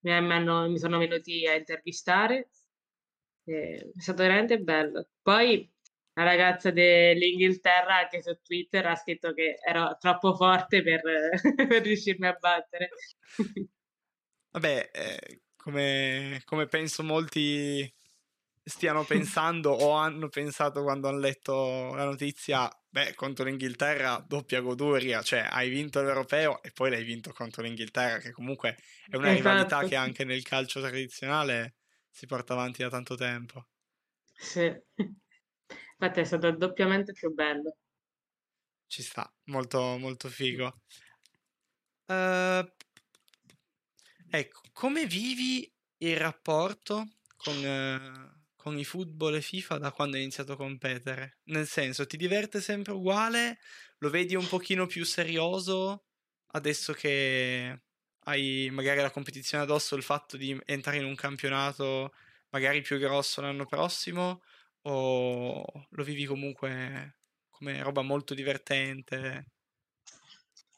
mi, 0.00 0.12
hanno, 0.12 0.68
mi 0.68 0.78
sono 0.78 0.98
venuti 0.98 1.46
a 1.46 1.54
intervistare, 1.54 2.50
eh, 3.44 3.90
è 3.94 4.00
stato 4.00 4.22
veramente 4.22 4.58
bello. 4.58 5.08
Poi 5.22 5.71
la 6.14 6.24
ragazza 6.24 6.70
dell'Inghilterra 6.70 7.98
anche 7.98 8.22
su 8.22 8.38
Twitter 8.42 8.86
ha 8.86 8.96
scritto 8.96 9.32
che 9.32 9.58
ero 9.64 9.96
troppo 9.98 10.34
forte 10.34 10.82
per, 10.82 11.00
per 11.68 11.82
riuscirmi 11.82 12.26
a 12.26 12.36
battere. 12.38 12.90
Vabbè, 14.50 14.90
eh, 14.92 15.42
come, 15.56 16.42
come 16.44 16.66
penso 16.66 17.02
molti 17.02 17.90
stiano 18.64 19.04
pensando 19.06 19.70
o 19.70 19.92
hanno 19.92 20.28
pensato 20.28 20.82
quando 20.82 21.08
hanno 21.08 21.18
letto 21.18 21.94
la 21.94 22.04
notizia, 22.04 22.68
beh, 22.88 23.14
contro 23.14 23.44
l'Inghilterra 23.44 24.22
doppia 24.26 24.60
goduria, 24.60 25.22
cioè 25.22 25.46
hai 25.50 25.70
vinto 25.70 26.02
l'Europeo 26.02 26.62
e 26.62 26.70
poi 26.72 26.90
l'hai 26.90 27.04
vinto 27.04 27.32
contro 27.32 27.62
l'Inghilterra, 27.62 28.18
che 28.18 28.32
comunque 28.32 28.76
è 29.08 29.16
una 29.16 29.32
esatto. 29.32 29.48
rivalità 29.48 29.84
che 29.86 29.96
anche 29.96 30.24
nel 30.24 30.42
calcio 30.42 30.80
tradizionale 30.80 31.76
si 32.10 32.26
porta 32.26 32.52
avanti 32.52 32.82
da 32.82 32.90
tanto 32.90 33.14
tempo. 33.14 33.68
Sì, 34.34 34.70
infatti 36.02 36.20
è 36.20 36.24
stato 36.24 36.50
doppiamente 36.50 37.12
più 37.12 37.32
bello. 37.32 37.76
Ci 38.86 39.02
sta, 39.02 39.32
molto, 39.44 39.96
molto 39.98 40.28
figo. 40.28 40.80
Uh, 42.06 42.68
ecco, 44.28 44.60
come 44.72 45.06
vivi 45.06 45.72
il 45.98 46.16
rapporto 46.16 47.06
con... 47.36 47.56
Uh, 47.56 48.40
con 48.62 48.78
i 48.78 48.84
football 48.84 49.34
e 49.34 49.40
FIFA 49.40 49.78
da 49.78 49.90
quando 49.90 50.14
hai 50.14 50.22
iniziato 50.22 50.52
a 50.52 50.56
competere? 50.56 51.40
Nel 51.46 51.66
senso, 51.66 52.06
ti 52.06 52.16
diverte 52.16 52.60
sempre 52.60 52.92
uguale? 52.92 53.58
Lo 53.98 54.08
vedi 54.08 54.36
un 54.36 54.46
pochino 54.46 54.86
più 54.86 55.04
serioso 55.04 56.04
adesso 56.52 56.92
che 56.92 57.82
hai 58.20 58.68
magari 58.70 59.00
la 59.00 59.10
competizione 59.10 59.64
addosso, 59.64 59.96
il 59.96 60.04
fatto 60.04 60.36
di 60.36 60.56
entrare 60.64 60.98
in 60.98 61.06
un 61.06 61.16
campionato 61.16 62.14
magari 62.50 62.82
più 62.82 62.98
grosso 62.98 63.40
l'anno 63.40 63.66
prossimo? 63.66 64.44
O 64.84 65.64
lo 65.90 66.04
vivi 66.04 66.24
comunque 66.24 67.18
come 67.50 67.82
roba 67.82 68.02
molto 68.02 68.34
divertente? 68.34 69.46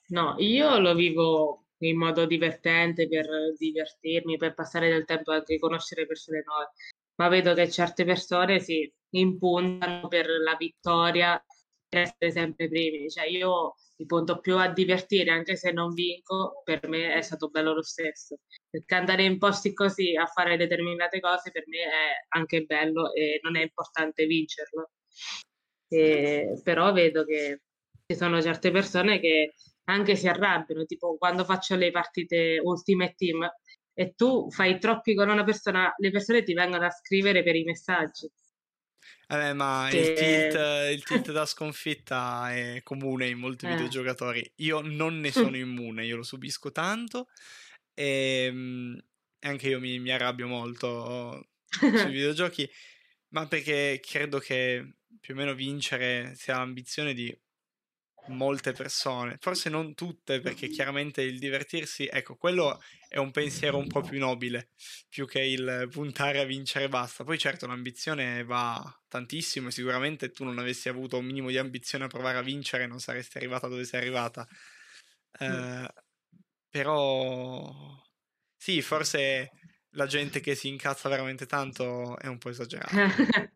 No, 0.08 0.36
io 0.38 0.78
lo 0.78 0.94
vivo 0.94 1.64
in 1.78 1.96
modo 1.98 2.26
divertente 2.26 3.08
per 3.08 3.26
divertirmi, 3.56 4.36
per 4.36 4.54
passare 4.54 4.88
del 4.90 5.04
tempo 5.04 5.32
anche 5.32 5.58
conoscere 5.58 6.06
persone 6.06 6.42
nuove 6.44 6.70
ma 7.16 7.28
vedo 7.28 7.54
che 7.54 7.70
certe 7.70 8.04
persone 8.04 8.60
si 8.60 8.92
impuntano 9.10 10.08
per 10.08 10.26
la 10.28 10.56
vittoria 10.56 11.42
per 11.88 12.00
essere 12.00 12.30
sempre 12.32 12.68
primi. 12.68 13.08
Cioè 13.08 13.26
io 13.26 13.74
mi 13.96 14.06
punto 14.06 14.40
più 14.40 14.56
a 14.58 14.68
divertire, 14.72 15.30
anche 15.30 15.56
se 15.56 15.70
non 15.70 15.92
vinco, 15.94 16.62
per 16.64 16.88
me 16.88 17.14
è 17.14 17.22
stato 17.22 17.48
bello 17.48 17.74
lo 17.74 17.82
stesso. 17.82 18.36
Perché 18.74 18.94
andare 18.96 19.22
in 19.22 19.38
posti 19.38 19.72
così 19.72 20.16
a 20.16 20.26
fare 20.26 20.56
determinate 20.56 21.20
cose 21.20 21.52
per 21.52 21.62
me 21.68 21.78
è 21.78 22.26
anche 22.30 22.62
bello 22.62 23.12
e 23.12 23.38
non 23.42 23.56
è 23.56 23.62
importante 23.62 24.26
vincerlo. 24.26 24.90
E, 25.86 26.60
però 26.60 26.92
vedo 26.92 27.24
che 27.24 27.60
ci 28.04 28.16
sono 28.16 28.42
certe 28.42 28.72
persone 28.72 29.20
che 29.20 29.54
anche 29.84 30.16
si 30.16 30.26
arrabbiano, 30.26 30.86
tipo 30.86 31.16
quando 31.16 31.44
faccio 31.44 31.76
le 31.76 31.92
partite 31.92 32.58
Ultimate 32.60 33.14
Team, 33.16 33.48
e 33.92 34.14
tu 34.16 34.50
fai 34.50 34.80
troppi 34.80 35.14
con 35.14 35.28
una 35.28 35.44
persona, 35.44 35.94
le 35.96 36.10
persone 36.10 36.42
ti 36.42 36.52
vengono 36.52 36.84
a 36.84 36.90
scrivere 36.90 37.44
per 37.44 37.54
i 37.54 37.62
messaggi. 37.62 38.28
Eh, 39.28 39.52
ma 39.52 39.86
che... 39.88 39.98
il, 39.98 40.14
tilt, 40.14 40.54
il 40.90 41.04
tilt 41.04 41.30
da 41.30 41.46
sconfitta 41.46 42.52
è 42.52 42.80
comune 42.82 43.28
in 43.28 43.38
molti 43.38 43.66
eh. 43.66 43.68
videogiocatori. 43.68 44.52
Io 44.56 44.80
non 44.80 45.20
ne 45.20 45.30
sono 45.30 45.54
immune, 45.56 46.04
io 46.04 46.16
lo 46.16 46.24
subisco 46.24 46.72
tanto 46.72 47.28
e 47.94 48.46
ehm, 48.46 49.04
anche 49.40 49.68
io 49.68 49.80
mi, 49.80 49.98
mi 49.98 50.10
arrabbio 50.10 50.46
molto 50.46 51.48
sui 51.68 52.10
videogiochi, 52.12 52.68
ma 53.28 53.46
perché 53.46 54.00
credo 54.04 54.38
che 54.38 54.96
più 55.20 55.34
o 55.34 55.36
meno 55.36 55.54
vincere 55.54 56.34
sia 56.36 56.56
l'ambizione 56.58 57.14
di 57.14 57.36
molte 58.28 58.72
persone, 58.72 59.36
forse 59.38 59.68
non 59.68 59.94
tutte, 59.94 60.40
perché 60.40 60.68
chiaramente 60.68 61.20
il 61.22 61.38
divertirsi, 61.38 62.08
ecco, 62.10 62.36
quello 62.36 62.80
è 63.08 63.18
un 63.18 63.30
pensiero 63.30 63.76
un 63.76 63.86
po' 63.86 64.00
più 64.00 64.18
nobile, 64.18 64.70
più 65.08 65.26
che 65.26 65.40
il 65.40 65.88
puntare 65.90 66.40
a 66.40 66.44
vincere 66.44 66.88
basta. 66.88 67.24
Poi 67.24 67.38
certo 67.38 67.66
l'ambizione 67.66 68.42
va 68.44 68.82
tantissimo 69.08 69.68
e 69.68 69.72
sicuramente 69.72 70.30
tu 70.30 70.44
non 70.44 70.58
avessi 70.58 70.88
avuto 70.88 71.18
un 71.18 71.26
minimo 71.26 71.50
di 71.50 71.58
ambizione 71.58 72.04
a 72.04 72.08
provare 72.08 72.38
a 72.38 72.42
vincere 72.42 72.86
non 72.86 72.98
saresti 72.98 73.36
arrivata 73.36 73.68
dove 73.68 73.84
sei 73.84 74.00
arrivata. 74.00 74.48
Eh, 75.38 75.88
però 76.74 77.72
sì, 78.56 78.82
forse 78.82 79.52
la 79.90 80.06
gente 80.06 80.40
che 80.40 80.56
si 80.56 80.66
incazza 80.66 81.08
veramente 81.08 81.46
tanto 81.46 82.18
è 82.18 82.26
un 82.26 82.38
po' 82.38 82.48
esagerata. 82.48 82.90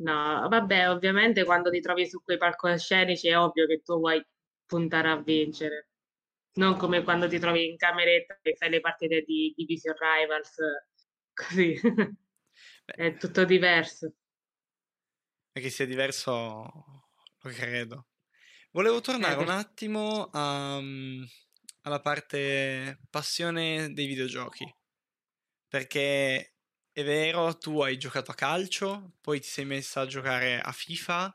No, 0.00 0.46
vabbè, 0.48 0.88
ovviamente 0.90 1.42
quando 1.42 1.70
ti 1.70 1.80
trovi 1.80 2.08
su 2.08 2.22
quei 2.22 2.36
palcoscenici 2.38 3.26
è 3.26 3.36
ovvio 3.36 3.66
che 3.66 3.82
tu 3.82 3.98
vuoi 3.98 4.24
puntare 4.64 5.10
a 5.10 5.20
vincere. 5.20 5.88
Non 6.52 6.76
come 6.76 7.02
quando 7.02 7.26
ti 7.26 7.40
trovi 7.40 7.66
in 7.66 7.76
cameretta 7.76 8.38
e 8.40 8.54
fai 8.54 8.70
le 8.70 8.78
partite 8.78 9.22
di 9.22 9.52
Division 9.56 9.96
Rivals, 9.98 10.54
così. 11.34 11.80
è 12.84 13.16
tutto 13.16 13.44
diverso. 13.44 14.14
Che 15.50 15.68
sia 15.68 15.84
diverso, 15.84 16.22
lo 17.40 17.50
credo. 17.50 18.06
Volevo 18.70 19.00
tornare 19.00 19.34
eh, 19.34 19.42
un 19.42 19.48
attimo 19.48 20.28
a, 20.30 20.80
mm, 20.80 21.24
alla 21.82 22.00
parte 22.00 23.00
passione 23.10 23.92
dei 23.92 24.06
videogiochi. 24.06 24.72
Perché 25.68 26.54
è 26.92 27.04
vero, 27.04 27.56
tu 27.58 27.80
hai 27.80 27.96
giocato 27.98 28.30
a 28.30 28.34
calcio, 28.34 29.12
poi 29.20 29.40
ti 29.40 29.46
sei 29.48 29.64
messa 29.64 30.00
a 30.02 30.06
giocare 30.06 30.60
a 30.60 30.72
FIFA, 30.72 31.34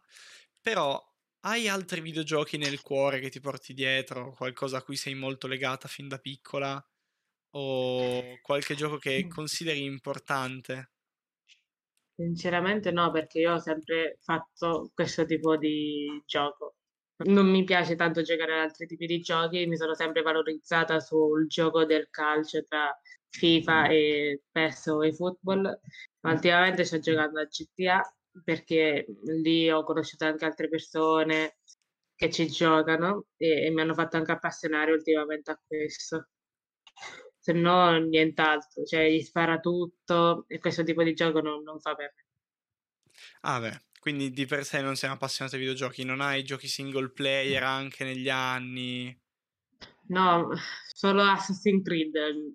però 0.62 1.02
hai 1.42 1.68
altri 1.68 2.02
videogiochi 2.02 2.58
nel 2.58 2.82
cuore 2.82 3.20
che 3.20 3.30
ti 3.30 3.40
porti 3.40 3.74
dietro, 3.74 4.34
qualcosa 4.34 4.78
a 4.78 4.84
cui 4.84 4.96
sei 4.96 5.14
molto 5.16 5.48
legata 5.48 5.88
fin 5.88 6.08
da 6.08 6.18
piccola? 6.18 6.84
O 7.56 8.40
qualche 8.42 8.76
gioco 8.76 8.98
che 8.98 9.28
consideri 9.28 9.84
importante? 9.84 10.92
Sinceramente 12.16 12.92
no, 12.92 13.12
perché 13.12 13.40
io 13.40 13.54
ho 13.54 13.60
sempre 13.60 14.18
fatto 14.22 14.92
questo 14.94 15.26
tipo 15.26 15.58
di 15.58 16.22
gioco. 16.26 16.76
Non 17.26 17.50
mi 17.50 17.64
piace 17.64 17.96
tanto 17.96 18.22
giocare 18.22 18.54
ad 18.54 18.60
altri 18.60 18.86
tipi 18.86 19.06
di 19.06 19.20
giochi, 19.22 19.66
mi 19.66 19.78
sono 19.78 19.94
sempre 19.96 20.22
valorizzata 20.22 21.00
sul 21.00 21.48
gioco 21.48 21.86
del 21.86 22.10
calcio 22.10 22.64
tra 22.64 22.96
FIFA 23.30 23.88
e 23.88 24.42
PES 24.52 24.88
o 24.88 25.06
eFootball, 25.06 25.80
ma 26.22 26.32
ultimamente 26.32 26.84
sto 26.84 27.00
giocando 27.00 27.40
a 27.40 27.46
GTA 27.46 28.16
perché 28.44 29.06
lì 29.42 29.70
ho 29.72 29.84
conosciuto 29.84 30.26
anche 30.26 30.46
altre 30.46 30.68
persone 30.70 31.58
che 32.16 32.30
ci 32.30 32.48
giocano 32.48 33.28
e, 33.38 33.66
e 33.66 33.72
mi 33.72 33.82
hanno 33.82 33.94
fatto 33.94 34.18
anche 34.18 34.32
appassionare 34.34 34.92
ultimamente 34.92 35.52
a 35.52 35.62
questo. 35.66 36.30
Se 37.40 37.54
no, 37.54 37.98
nient'altro, 38.00 38.84
cioè 38.86 39.10
gli 39.10 39.22
spara 39.22 39.60
tutto 39.60 40.46
e 40.48 40.60
questo 40.60 40.84
tipo 40.84 41.04
di 41.04 41.14
gioco 41.14 41.42
non, 41.42 41.62
non 41.64 41.80
fa 41.80 41.96
per 41.96 42.14
me. 42.16 42.24
Ah, 43.44 43.60
beh, 43.62 43.80
quindi 44.04 44.32
di 44.32 44.46
per 44.46 44.66
sé 44.66 44.82
non 44.82 44.98
sei 44.98 45.10
appassionato 45.10 45.56
ai 45.56 45.62
videogiochi, 45.62 46.04
non 46.04 46.20
hai 46.20 46.44
giochi 46.44 46.68
single 46.68 47.12
player 47.12 47.64
anche 47.64 48.04
negli 48.04 48.28
anni? 48.28 49.18
No, 50.10 50.50
solo 50.94 51.22
Assassin's 51.24 51.86
Creed 51.86 52.12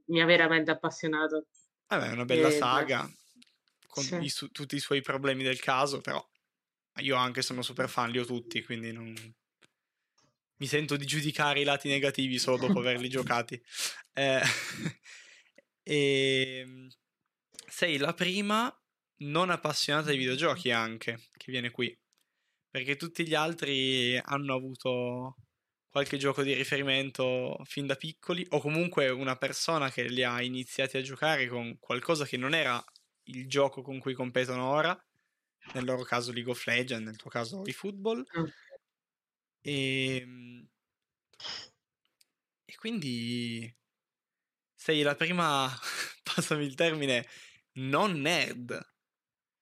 mi 0.08 0.20
ha 0.20 0.26
veramente 0.26 0.70
appassionato. 0.70 1.46
Vabbè, 1.86 2.10
è 2.10 2.12
una 2.12 2.26
bella 2.26 2.48
e... 2.48 2.50
saga, 2.50 3.10
con 3.86 4.04
sì. 4.04 4.16
i 4.16 4.28
su- 4.28 4.50
tutti 4.50 4.76
i 4.76 4.78
suoi 4.78 5.00
problemi 5.00 5.42
del 5.42 5.58
caso, 5.58 6.02
però 6.02 6.22
io 6.96 7.16
anche 7.16 7.40
sono 7.40 7.62
super 7.62 7.88
fan, 7.88 8.10
li 8.10 8.18
ho 8.18 8.26
tutti, 8.26 8.62
quindi 8.62 8.92
non... 8.92 9.14
mi 10.58 10.66
sento 10.66 10.96
di 10.96 11.06
giudicare 11.06 11.60
i 11.60 11.64
lati 11.64 11.88
negativi 11.88 12.38
solo 12.38 12.58
dopo 12.58 12.80
averli 12.80 13.08
giocati. 13.08 13.58
Eh, 14.12 14.42
e 15.82 16.58
ehm, 16.60 16.88
sei 17.66 17.96
la 17.96 18.12
prima 18.12 18.70
non 19.18 19.50
appassionata 19.50 20.10
di 20.10 20.18
videogiochi 20.18 20.70
anche, 20.70 21.28
che 21.36 21.50
viene 21.50 21.70
qui, 21.70 21.96
perché 22.70 22.96
tutti 22.96 23.26
gli 23.26 23.34
altri 23.34 24.16
hanno 24.18 24.54
avuto 24.54 25.36
qualche 25.90 26.18
gioco 26.18 26.42
di 26.42 26.54
riferimento 26.54 27.58
fin 27.64 27.86
da 27.86 27.96
piccoli 27.96 28.46
o 28.50 28.60
comunque 28.60 29.08
una 29.08 29.36
persona 29.36 29.90
che 29.90 30.04
li 30.04 30.22
ha 30.22 30.40
iniziati 30.42 30.96
a 30.96 31.02
giocare 31.02 31.48
con 31.48 31.78
qualcosa 31.78 32.24
che 32.24 32.36
non 32.36 32.54
era 32.54 32.82
il 33.24 33.48
gioco 33.48 33.82
con 33.82 33.98
cui 33.98 34.14
competono 34.14 34.68
ora, 34.68 34.96
nel 35.74 35.84
loro 35.84 36.02
caso 36.02 36.32
League 36.32 36.50
of 36.50 36.64
Legends, 36.66 37.04
nel 37.04 37.16
tuo 37.16 37.30
caso 37.30 37.62
i 37.64 37.72
football. 37.72 38.24
E, 39.60 40.16
ehm, 40.16 40.68
e 42.64 42.76
quindi 42.76 43.74
sei 44.74 45.02
la 45.02 45.14
prima, 45.14 45.68
passami 46.22 46.64
il 46.64 46.74
termine, 46.74 47.26
non 47.74 48.20
nerd. 48.20 48.78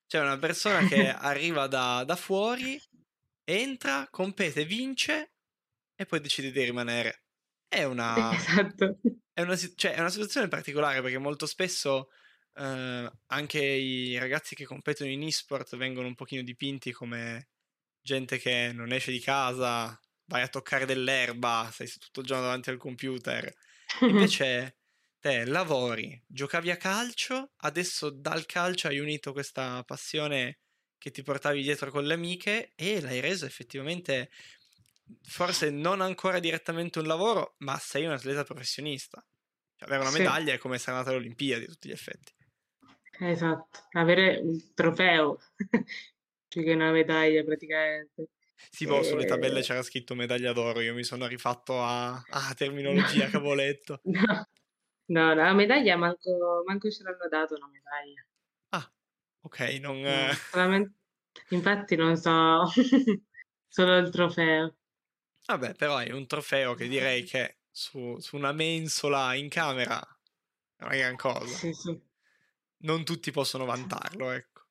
Cioè 0.06 0.20
una 0.20 0.38
persona 0.38 0.86
che 0.86 1.08
arriva 1.10 1.66
da, 1.66 2.04
da 2.04 2.16
fuori, 2.16 2.80
entra, 3.44 4.08
compete, 4.10 4.64
vince 4.64 5.32
e 5.94 6.06
poi 6.06 6.20
decide 6.20 6.50
di 6.50 6.62
rimanere. 6.64 7.22
È 7.68 7.84
una, 7.84 8.30
Esatto. 8.34 8.98
è 9.32 9.42
una, 9.42 9.56
cioè, 9.56 9.94
è 9.94 10.00
una 10.00 10.10
situazione 10.10 10.48
particolare 10.48 11.02
perché 11.02 11.18
molto 11.18 11.46
spesso 11.46 12.10
eh, 12.54 13.10
anche 13.26 13.58
i 13.64 14.18
ragazzi 14.18 14.54
che 14.54 14.64
competono 14.64 15.10
in 15.10 15.22
esport 15.22 15.76
vengono 15.76 16.06
un 16.06 16.14
pochino 16.14 16.42
dipinti 16.42 16.92
come 16.92 17.48
gente 18.00 18.38
che 18.38 18.70
non 18.72 18.92
esce 18.92 19.10
di 19.10 19.20
casa, 19.20 19.98
vai 20.26 20.42
a 20.42 20.48
toccare 20.48 20.86
dell'erba, 20.86 21.68
sei 21.72 21.88
tutto 21.98 22.20
il 22.20 22.26
giorno 22.26 22.44
davanti 22.44 22.70
al 22.70 22.76
computer. 22.78 23.52
Invece 24.02 24.76
te 25.26 25.44
lavori, 25.44 26.22
giocavi 26.26 26.70
a 26.70 26.76
calcio, 26.76 27.52
adesso 27.58 28.10
dal 28.10 28.46
calcio 28.46 28.86
hai 28.88 28.98
unito 29.00 29.32
questa 29.32 29.82
passione 29.84 30.60
che 30.98 31.10
ti 31.10 31.22
portavi 31.22 31.62
dietro 31.62 31.90
con 31.90 32.04
le 32.04 32.14
amiche 32.14 32.72
e 32.76 33.00
l'hai 33.00 33.20
reso 33.20 33.44
effettivamente, 33.44 34.30
forse 35.22 35.70
non 35.70 36.00
ancora 36.00 36.38
direttamente 36.38 36.98
un 37.00 37.06
lavoro, 37.06 37.54
ma 37.58 37.76
sei 37.78 38.04
un 38.06 38.12
atleta 38.12 38.44
professionista. 38.44 39.26
Cioè, 39.76 39.88
avere 39.88 40.02
una 40.02 40.10
Sì. 40.10 40.12
medaglia 40.12 40.52
è 40.54 40.58
come 40.58 40.76
essere 40.76 40.92
andata 40.92 41.10
alle 41.10 41.18
Olimpiadi 41.20 41.64
a 41.64 41.68
tutti 41.68 41.88
gli 41.88 41.92
effetti. 41.92 42.32
Esatto, 43.18 43.80
avere 43.92 44.38
un 44.42 44.74
trofeo 44.74 45.38
più 46.48 46.62
che 46.62 46.72
una 46.74 46.90
medaglia 46.92 47.42
praticamente. 47.44 48.28
Sì, 48.70 48.86
boh, 48.86 49.02
sulle 49.02 49.24
tabelle 49.24 49.60
Eh, 49.60 49.62
c'era 49.62 49.82
scritto 49.82 50.14
medaglia 50.14 50.52
d'oro, 50.52 50.80
io 50.80 50.94
mi 50.94 51.02
sono 51.04 51.26
rifatto 51.26 51.82
a, 51.82 52.12
a 52.28 52.54
terminologia 52.54 53.28
cavoletto. 53.28 54.02
No, 54.04 54.44
no, 55.08 55.34
la 55.34 55.52
medaglia 55.54 55.96
manco, 55.96 56.62
manco 56.66 56.90
ce 56.90 57.02
l'hanno 57.02 57.28
dato 57.28 57.54
una 57.54 57.68
medaglia. 57.68 58.24
Ah, 58.70 58.92
ok, 59.42 59.58
non... 59.80 60.00
No, 60.00 60.30
eh, 60.30 60.34
solamente, 60.50 60.94
infatti 61.50 61.96
non 61.96 62.16
so, 62.16 62.64
solo 63.68 63.96
il 63.98 64.10
trofeo. 64.10 64.76
Vabbè, 65.46 65.74
però 65.74 65.98
è 65.98 66.12
un 66.12 66.26
trofeo 66.26 66.74
che 66.74 66.88
direi 66.88 67.24
che 67.24 67.58
su, 67.70 68.18
su 68.18 68.36
una 68.36 68.52
mensola 68.52 69.34
in 69.34 69.48
camera 69.48 70.00
è 70.76 70.84
una 70.84 70.96
gran 70.96 71.16
cosa. 71.16 71.46
Sì, 71.46 71.72
sì, 71.72 71.98
Non 72.84 73.04
tutti 73.04 73.30
possono 73.30 73.64
vantarlo, 73.66 74.30
ecco. 74.30 74.62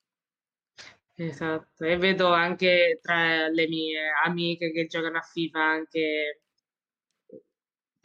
esatto. 1.15 1.83
E 1.85 1.97
vedo 1.97 2.31
anche 2.33 2.99
tra 3.01 3.47
le 3.47 3.67
mie 3.67 3.99
amiche 4.23 4.71
che 4.71 4.85
giocano 4.87 5.17
a 5.17 5.21
FIFA 5.21 5.59
anche 5.63 6.43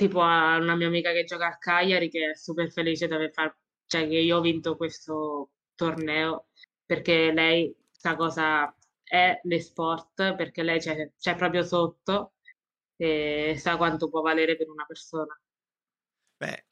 tipo 0.00 0.22
a 0.22 0.56
una 0.56 0.76
mia 0.76 0.86
amica 0.86 1.12
che 1.12 1.24
gioca 1.24 1.46
a 1.48 1.58
Cagliari 1.58 2.08
che 2.08 2.30
è 2.30 2.34
super 2.34 2.70
felice 2.72 3.06
di 3.06 3.12
aver 3.12 3.32
fatto, 3.32 3.58
cioè 3.86 4.08
che 4.08 4.16
io 4.16 4.38
ho 4.38 4.40
vinto 4.40 4.76
questo 4.76 5.50
torneo 5.74 6.48
perché 6.86 7.32
lei 7.32 7.74
sa 7.90 8.16
cosa 8.16 8.74
è 9.02 9.38
l'esport, 9.44 10.34
perché 10.36 10.62
lei 10.62 10.78
c'è, 10.78 11.12
c'è 11.18 11.36
proprio 11.36 11.62
sotto 11.64 12.34
e 12.96 13.56
sa 13.58 13.76
quanto 13.76 14.08
può 14.08 14.22
valere 14.22 14.56
per 14.56 14.70
una 14.70 14.86
persona. 14.86 15.38
Beh, 16.36 16.64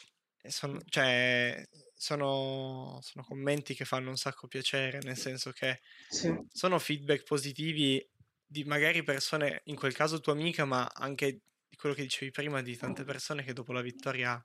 sono, 0.48 0.80
cioè, 0.88 1.62
sono, 1.94 2.98
sono 3.02 3.24
commenti 3.24 3.74
che 3.74 3.84
fanno 3.84 4.08
un 4.10 4.16
sacco 4.16 4.46
piacere, 4.48 5.00
nel 5.02 5.16
senso 5.16 5.52
che 5.52 5.80
Sì, 6.10 6.28
sono 6.50 6.78
feedback 6.78 7.24
positivi 7.24 8.06
di 8.46 8.64
magari 8.64 9.02
persone, 9.02 9.60
in 9.64 9.76
quel 9.76 9.92
caso 9.94 10.20
tua 10.20 10.32
amica, 10.32 10.64
ma 10.64 10.86
anche 10.94 11.42
di 11.68 11.76
quello 11.76 11.94
che 11.94 12.02
dicevi 12.02 12.30
prima, 12.30 12.62
di 12.62 12.76
tante 12.76 13.04
persone 13.04 13.44
che 13.44 13.52
dopo 13.52 13.72
la 13.72 13.80
vittoria 13.82 14.42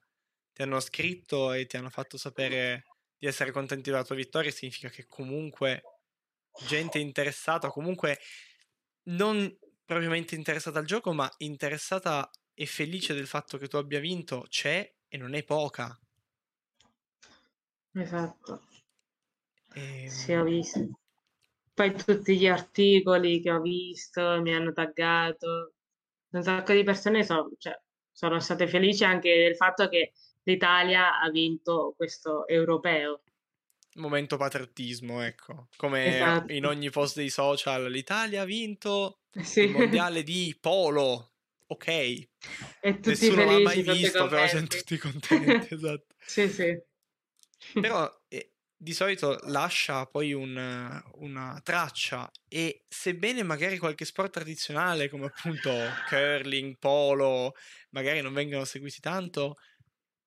ti 0.51 0.61
hanno 0.61 0.79
scritto 0.79 1.51
e 1.53 1.65
ti 1.65 1.77
hanno 1.77 1.89
fatto 1.89 2.17
sapere 2.17 2.83
di 3.17 3.27
essere 3.27 3.51
contenti 3.51 3.89
della 3.89 4.03
tua 4.03 4.15
vittoria, 4.15 4.51
significa 4.51 4.89
che 4.89 5.05
comunque 5.07 5.91
gente 6.57 6.99
interessata, 6.99 7.69
comunque 7.69 8.19
non 9.09 9.57
propriamente 9.85 10.35
interessata 10.35 10.79
al 10.79 10.85
gioco, 10.85 11.13
ma 11.13 11.31
interessata 11.39 12.29
e 12.53 12.65
felice 12.65 13.13
del 13.13 13.27
fatto 13.27 13.57
che 13.57 13.67
tu 13.67 13.77
abbia 13.77 13.99
vinto, 13.99 14.45
c'è 14.49 14.93
e 15.07 15.17
non 15.17 15.33
è 15.33 15.43
poca. 15.43 15.97
esatto. 17.93 18.61
E, 19.75 19.83
Sì, 20.05 20.33
ho 20.33 20.43
visto. 20.43 20.79
Poi 21.73 21.93
tutti 21.95 22.37
gli 22.37 22.47
articoli 22.47 23.41
che 23.41 23.51
ho 23.51 23.61
visto 23.61 24.41
mi 24.41 24.53
hanno 24.53 24.71
taggato. 24.73 25.73
Un 26.33 26.41
sacco 26.43 26.73
di 26.73 26.83
persone 26.83 27.23
so- 27.23 27.51
cioè, 27.57 27.79
sono 28.11 28.39
state 28.39 28.67
felici 28.67 29.03
anche 29.03 29.35
del 29.35 29.55
fatto 29.55 29.87
che 29.87 30.13
l'Italia 30.43 31.19
ha 31.19 31.29
vinto 31.29 31.93
questo 31.95 32.47
europeo. 32.47 33.21
momento 33.95 34.37
patriottismo, 34.37 35.21
ecco, 35.21 35.67
come 35.77 36.15
Esatto. 36.15 36.51
in 36.51 36.65
ogni 36.65 36.89
post 36.89 37.15
dei 37.17 37.29
social, 37.29 37.89
l'Italia 37.91 38.41
ha 38.41 38.45
vinto 38.45 39.19
Sì. 39.43 39.61
il 39.61 39.71
mondiale 39.71 40.23
di 40.23 40.57
polo, 40.59 41.33
ok, 41.67 41.87
E 41.87 42.29
tutti 42.81 43.09
nessuno 43.09 43.45
l'ha 43.45 43.59
mai 43.59 43.81
visto, 43.83 44.27
però 44.27 44.47
siamo 44.47 44.65
tutti 44.67 44.97
contenti, 44.97 45.73
esatto. 45.73 46.15
Sì, 46.25 46.49
sì. 46.49 46.81
Però 47.79 48.09
eh, 48.29 48.52
di 48.83 48.93
solito 48.93 49.39
lascia 49.43 50.05
poi 50.07 50.33
un- 50.33 51.01
una 51.15 51.59
traccia 51.63 52.29
e 52.47 52.85
sebbene 52.89 53.41
magari 53.43 53.77
qualche 53.77 54.05
sport 54.05 54.31
tradizionale 54.33 55.09
come 55.09 55.25
appunto 55.27 55.71
curling, 56.09 56.77
polo, 56.77 57.53
magari 57.91 58.21
non 58.21 58.33
vengano 58.33 58.65
seguiti 58.65 58.99
tanto, 58.99 59.57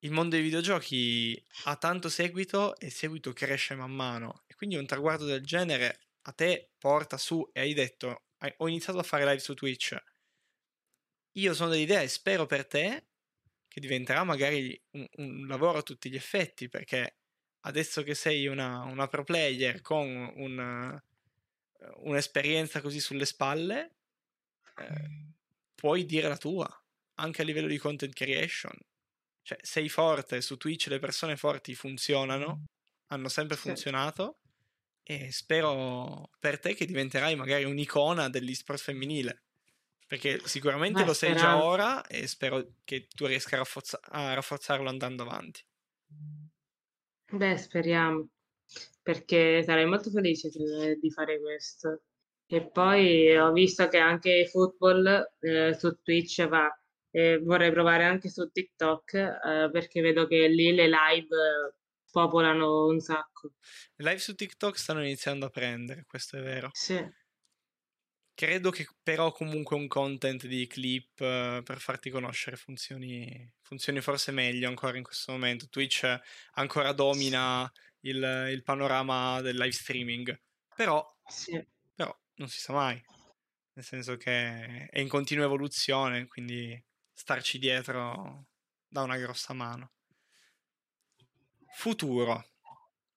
il 0.01 0.13
mondo 0.13 0.37
dei 0.37 0.45
videogiochi 0.45 1.45
ha 1.65 1.77
tanto 1.77 2.09
seguito 2.09 2.77
e 2.77 2.87
il 2.87 2.93
seguito 2.93 3.33
cresce 3.33 3.75
man 3.75 3.93
mano 3.93 4.45
e 4.47 4.55
quindi 4.55 4.77
un 4.77 4.87
traguardo 4.87 5.25
del 5.27 5.45
genere 5.45 6.01
a 6.23 6.33
te 6.33 6.73
porta 6.79 7.19
su 7.19 7.49
e 7.53 7.61
hai 7.61 7.75
detto 7.75 8.27
"Hai- 8.39 8.55
ho 8.59 8.69
iniziato 8.69 8.99
a 8.99 9.03
fare 9.03 9.25
live 9.25 9.39
su 9.41 9.55
Twitch. 9.55 9.97
Io 11.33 11.55
sono 11.55 11.71
dell'idea 11.71 12.01
e 12.01 12.09
spero 12.09 12.47
per 12.47 12.67
te 12.67 13.09
che 13.69 13.81
diventerà 13.81 14.25
magari 14.25 14.81
un, 14.93 15.07
un 15.17 15.47
lavoro 15.47 15.79
a 15.79 15.83
tutti 15.83 16.11
gli 16.11 16.17
effetti 16.17 16.69
perché 16.69 17.19
adesso 17.67 18.03
che 18.03 18.15
sei 18.15 18.47
una, 18.47 18.83
una 18.85 19.09
pro 19.09 19.25
player 19.25 19.81
con 19.83 20.07
un, 20.37 21.01
eh, 21.81 21.93
un'esperienza 21.99 22.81
così 22.81 23.01
sulle 23.01 23.27
spalle, 23.27 23.97
eh, 24.79 25.11
puoi 25.75 26.05
dire 26.05 26.29
la 26.29 26.37
tua, 26.37 26.69
anche 27.15 27.43
a 27.43 27.45
livello 27.45 27.69
di 27.69 27.79
content 27.79 28.13
creation. 28.15 28.77
Cioè, 29.43 29.59
sei 29.63 29.89
forte, 29.89 30.41
su 30.41 30.57
Twitch 30.57 30.89
le 30.89 30.99
persone 30.99 31.37
forti 31.37 31.75
funzionano, 31.75 32.63
hanno 33.09 33.29
sempre 33.29 33.57
Sì. 33.63 33.73
funzionato 33.73 34.41
e 35.03 35.31
spero 35.33 36.31
per 36.41 36.59
te 36.59 36.75
che 36.75 36.87
diventerai 36.87 37.37
magari 37.37 37.65
un'icona 37.65 38.29
dell'esport 38.29 38.81
femminile. 38.81 39.43
Perché 40.07 40.41
sicuramente 40.47 41.03
Ma 41.03 41.05
lo 41.05 41.15
sei 41.15 41.35
già 41.35 41.59
ora 41.59 42.07
e 42.07 42.27
spero 42.29 42.75
che 42.85 43.09
tu 43.09 43.27
riesca 43.27 43.57
a, 43.57 43.59
rafforza- 43.59 44.01
a 44.03 44.35
rafforzarlo 44.35 44.89
andando 44.89 45.23
avanti. 45.25 45.63
Beh, 47.31 47.57
speriamo, 47.57 48.29
perché 49.03 49.63
sarei 49.65 49.87
molto 49.87 50.11
felice 50.11 50.49
di, 50.49 50.99
di 51.01 51.11
fare 51.11 51.41
questo. 51.41 52.03
E 52.49 52.71
poi 52.71 53.37
ho 53.37 53.51
visto 53.53 53.89
che 53.89 53.99
anche 53.99 54.47
football 54.47 55.33
eh, 55.41 55.75
su 55.75 56.01
Twitch 56.01 56.47
va, 56.47 56.69
e 57.11 57.39
vorrei 57.39 57.73
provare 57.73 58.05
anche 58.05 58.29
su 58.29 58.49
TikTok, 58.49 59.15
eh, 59.15 59.69
perché 59.73 60.01
vedo 60.01 60.27
che 60.29 60.47
lì 60.47 60.73
le 60.73 60.87
live 60.87 61.35
eh, 61.35 61.75
popolano 62.11 62.87
un 62.87 63.01
sacco. 63.01 63.55
Le 63.97 64.05
live 64.09 64.19
su 64.19 64.35
TikTok 64.35 64.79
stanno 64.79 65.03
iniziando 65.03 65.47
a 65.47 65.51
prendere, 65.51 66.05
questo 66.07 66.37
è 66.37 66.43
vero. 66.43 66.71
Sì, 66.73 67.05
Credo 68.37 68.69
che 68.69 68.87
però 69.03 69.33
comunque 69.33 69.77
un 69.77 69.89
content 69.89 70.45
di 70.45 70.67
clip 70.67 71.19
eh, 71.21 71.63
per 71.65 71.81
farti 71.81 72.11
conoscere 72.11 72.57
funzioni, 72.57 73.51
funzioni 73.63 74.03
forse 74.03 74.31
meglio 74.31 74.69
ancora 74.69 74.99
in 74.99 75.03
questo 75.03 75.33
momento. 75.33 75.71
Twitch 75.71 76.05
ancora 76.53 76.93
domina 76.93 77.73
il, 78.01 78.49
il 78.51 78.63
panorama 78.63 79.41
del 79.41 79.57
live 79.57 79.73
streaming, 79.73 80.39
però, 80.75 81.03
sì. 81.27 81.67
però 81.95 82.15
non 82.35 82.49
si 82.51 82.61
sa 82.61 82.75
mai, 82.75 83.03
nel 83.73 83.85
senso 83.87 84.19
che 84.19 84.87
è 84.91 85.01
in 85.01 85.09
continua 85.09 85.47
evoluzione, 85.47 86.27
quindi 86.27 86.79
starci 87.15 87.59
dietro 87.59 88.49
dà 88.87 89.01
una 89.01 89.17
grossa 89.17 89.55
mano. 89.55 89.93
Futuro. 91.75 92.51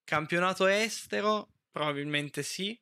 Campionato 0.06 0.66
estero? 0.66 1.50
Probabilmente 1.70 2.42
sì, 2.42 2.82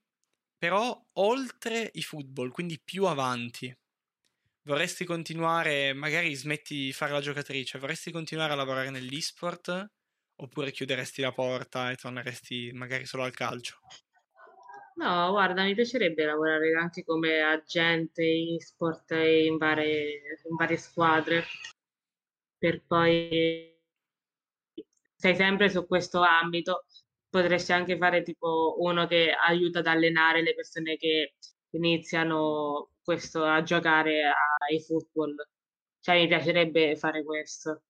però 0.58 1.00
oltre 1.13 1.89
i 1.93 2.02
football, 2.02 2.50
quindi 2.50 2.80
più 2.84 3.06
avanti. 3.06 3.74
Vorresti 4.63 5.06
continuare, 5.06 5.93
magari 5.93 6.34
smetti 6.34 6.76
di 6.76 6.93
fare 6.93 7.12
la 7.13 7.22
giocatrice, 7.22 7.80
vorresti 7.80 8.12
continuare 8.12 8.54
a 8.54 8.56
lavorare 8.56 8.89
nell'esport? 8.89 9.91
Oppure 10.39 10.72
chiuderesti 10.72 11.22
la 11.22 11.32
porta 11.32 11.89
e 11.89 11.96
torneresti 11.96 12.72
magari 12.74 13.06
solo 13.06 13.24
al 13.24 13.34
calcio? 13.34 13.80
No, 14.96 15.30
guarda, 15.32 15.63
mi 15.63 15.76
piacerebbe 15.76 16.26
lavorare 16.26 16.74
anche 16.74 17.04
come 17.04 17.41
agente 17.41 18.24
in 18.24 18.60
sport 18.60 19.12
in 19.12 19.58
varie, 19.58 20.22
in 20.50 20.56
varie 20.56 20.78
squadre, 20.78 21.46
per 22.58 22.84
poi 22.86 23.76
sei 25.15 25.36
sempre 25.36 25.70
su 25.70 25.86
questo 25.86 26.22
ambito, 26.22 26.86
potresti 27.41 27.71
anche 27.71 27.97
fare 27.97 28.23
tipo 28.23 28.76
uno 28.80 29.06
che 29.08 29.32
aiuta 29.32 29.80
ad 29.80 29.88
allenare 29.88 30.41
le 30.41 30.56
persone 30.56 30.97
che 30.97 31.36
iniziano 31.71 32.91
questo 33.04 33.43
a 33.43 33.62
giocare 33.62 34.23
ai 34.67 34.82
football. 34.82 35.36
Cioè 36.00 36.19
mi 36.19 36.28
piacerebbe 36.28 36.95
fare 36.95 37.23
questo. 37.23 37.84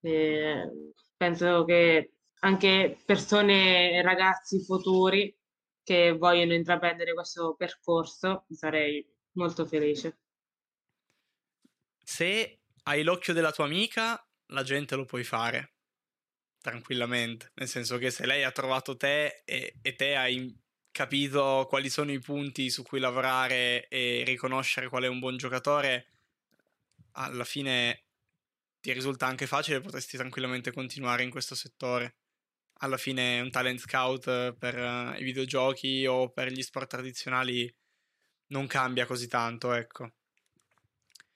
E 0.00 0.70
penso 1.16 1.64
che 1.64 2.12
anche 2.40 2.98
persone, 3.04 4.02
ragazzi 4.02 4.64
futuri 4.64 5.36
che 5.82 6.12
vogliono 6.12 6.54
intraprendere 6.54 7.12
questo 7.12 7.54
percorso, 7.54 8.46
sarei 8.50 9.06
molto 9.32 9.66
felice. 9.66 10.18
Se 12.02 12.60
hai 12.84 13.02
l'occhio 13.02 13.32
della 13.32 13.52
tua 13.52 13.64
amica, 13.64 14.24
la 14.46 14.62
gente 14.62 14.96
lo 14.96 15.04
puoi 15.04 15.24
fare 15.24 15.72
tranquillamente. 16.62 17.50
Nel 17.54 17.68
senso 17.68 17.98
che 17.98 18.10
se 18.10 18.24
lei 18.24 18.44
ha 18.44 18.52
trovato 18.52 18.96
te 18.96 19.42
e, 19.44 19.74
e 19.82 19.94
te 19.94 20.16
hai 20.16 20.58
capito 20.90 21.66
quali 21.68 21.90
sono 21.90 22.12
i 22.12 22.20
punti 22.20 22.70
su 22.70 22.82
cui 22.82 23.00
lavorare 23.00 23.88
e 23.88 24.22
riconoscere 24.24 24.88
qual 24.88 25.02
è 25.02 25.08
un 25.08 25.18
buon 25.18 25.36
giocatore, 25.36 26.06
alla 27.12 27.44
fine 27.44 28.04
ti 28.80 28.92
risulta 28.92 29.26
anche 29.26 29.46
facile, 29.46 29.80
potresti 29.80 30.16
tranquillamente 30.16 30.72
continuare 30.72 31.22
in 31.22 31.30
questo 31.30 31.54
settore. 31.54 32.16
Alla 32.82 32.96
fine 32.96 33.40
un 33.40 33.50
talent 33.50 33.78
scout 33.78 34.54
per 34.54 34.76
uh, 34.76 35.20
i 35.20 35.22
videogiochi 35.22 36.04
o 36.06 36.30
per 36.30 36.50
gli 36.50 36.62
sport 36.62 36.88
tradizionali 36.88 37.72
non 38.48 38.66
cambia 38.66 39.06
così 39.06 39.28
tanto, 39.28 39.72
ecco. 39.72 40.12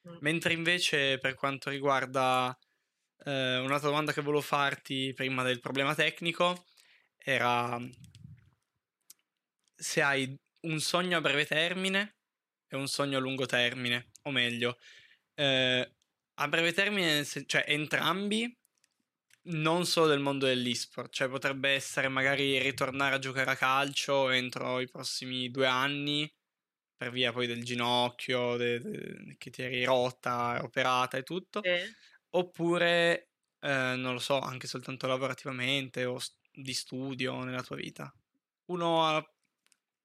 Mm. 0.08 0.16
Mentre 0.20 0.52
invece 0.54 1.18
per 1.18 1.34
quanto 1.34 1.70
riguarda 1.70 2.56
eh, 3.24 3.59
un'altra 3.59 3.88
domanda 3.88 4.12
che 4.12 4.22
volevo 4.22 4.42
farti 4.42 5.12
prima 5.14 5.42
del 5.42 5.61
problema 5.61 5.94
tecnico 5.94 6.64
era 7.18 7.79
se 9.74 10.02
hai 10.02 10.35
un 10.66 10.81
sogno 10.81 11.18
a 11.18 11.20
breve 11.20 11.44
termine 11.46 12.16
e 12.68 12.76
un 12.76 12.88
sogno 12.88 13.18
a 13.18 13.20
lungo 13.20 13.46
termine, 13.46 14.11
o 14.22 14.31
meglio, 14.31 14.79
eh, 15.35 15.94
a 16.35 16.48
breve 16.48 16.72
termine, 16.72 17.24
cioè 17.24 17.64
entrambi, 17.66 18.52
non 19.48 19.87
solo 19.87 20.09
del 20.09 20.18
mondo 20.20 20.46
dell'esport, 20.46 21.12
cioè 21.12 21.29
potrebbe 21.29 21.70
essere 21.70 22.09
magari 22.09 22.59
ritornare 22.59 23.14
a 23.14 23.18
giocare 23.18 23.50
a 23.52 23.57
calcio 23.57 24.31
entro 24.31 24.81
i 24.81 24.88
prossimi 24.88 25.50
due 25.50 25.66
anni, 25.66 26.29
per 26.96 27.11
via 27.11 27.33
poi 27.33 27.46
del 27.46 27.62
ginocchio 27.62 28.57
de, 28.57 28.81
de, 28.81 29.35
che 29.38 29.50
ti 29.50 29.62
eri 29.62 29.85
rotta, 29.85 30.61
operata 30.62 31.16
e 31.16 31.22
tutto, 31.22 31.62
eh. 31.62 31.94
Oppure, 32.37 33.29
eh, 33.61 33.94
non 33.96 34.12
lo 34.12 34.18
so, 34.18 34.38
anche 34.38 34.66
soltanto 34.66 35.07
lavorativamente 35.07 36.05
o 36.05 36.18
di 36.53 36.72
studio 36.72 37.42
nella 37.44 37.62
tua 37.62 37.77
vita. 37.77 38.12
Uno 38.66 39.05
a 39.07 39.25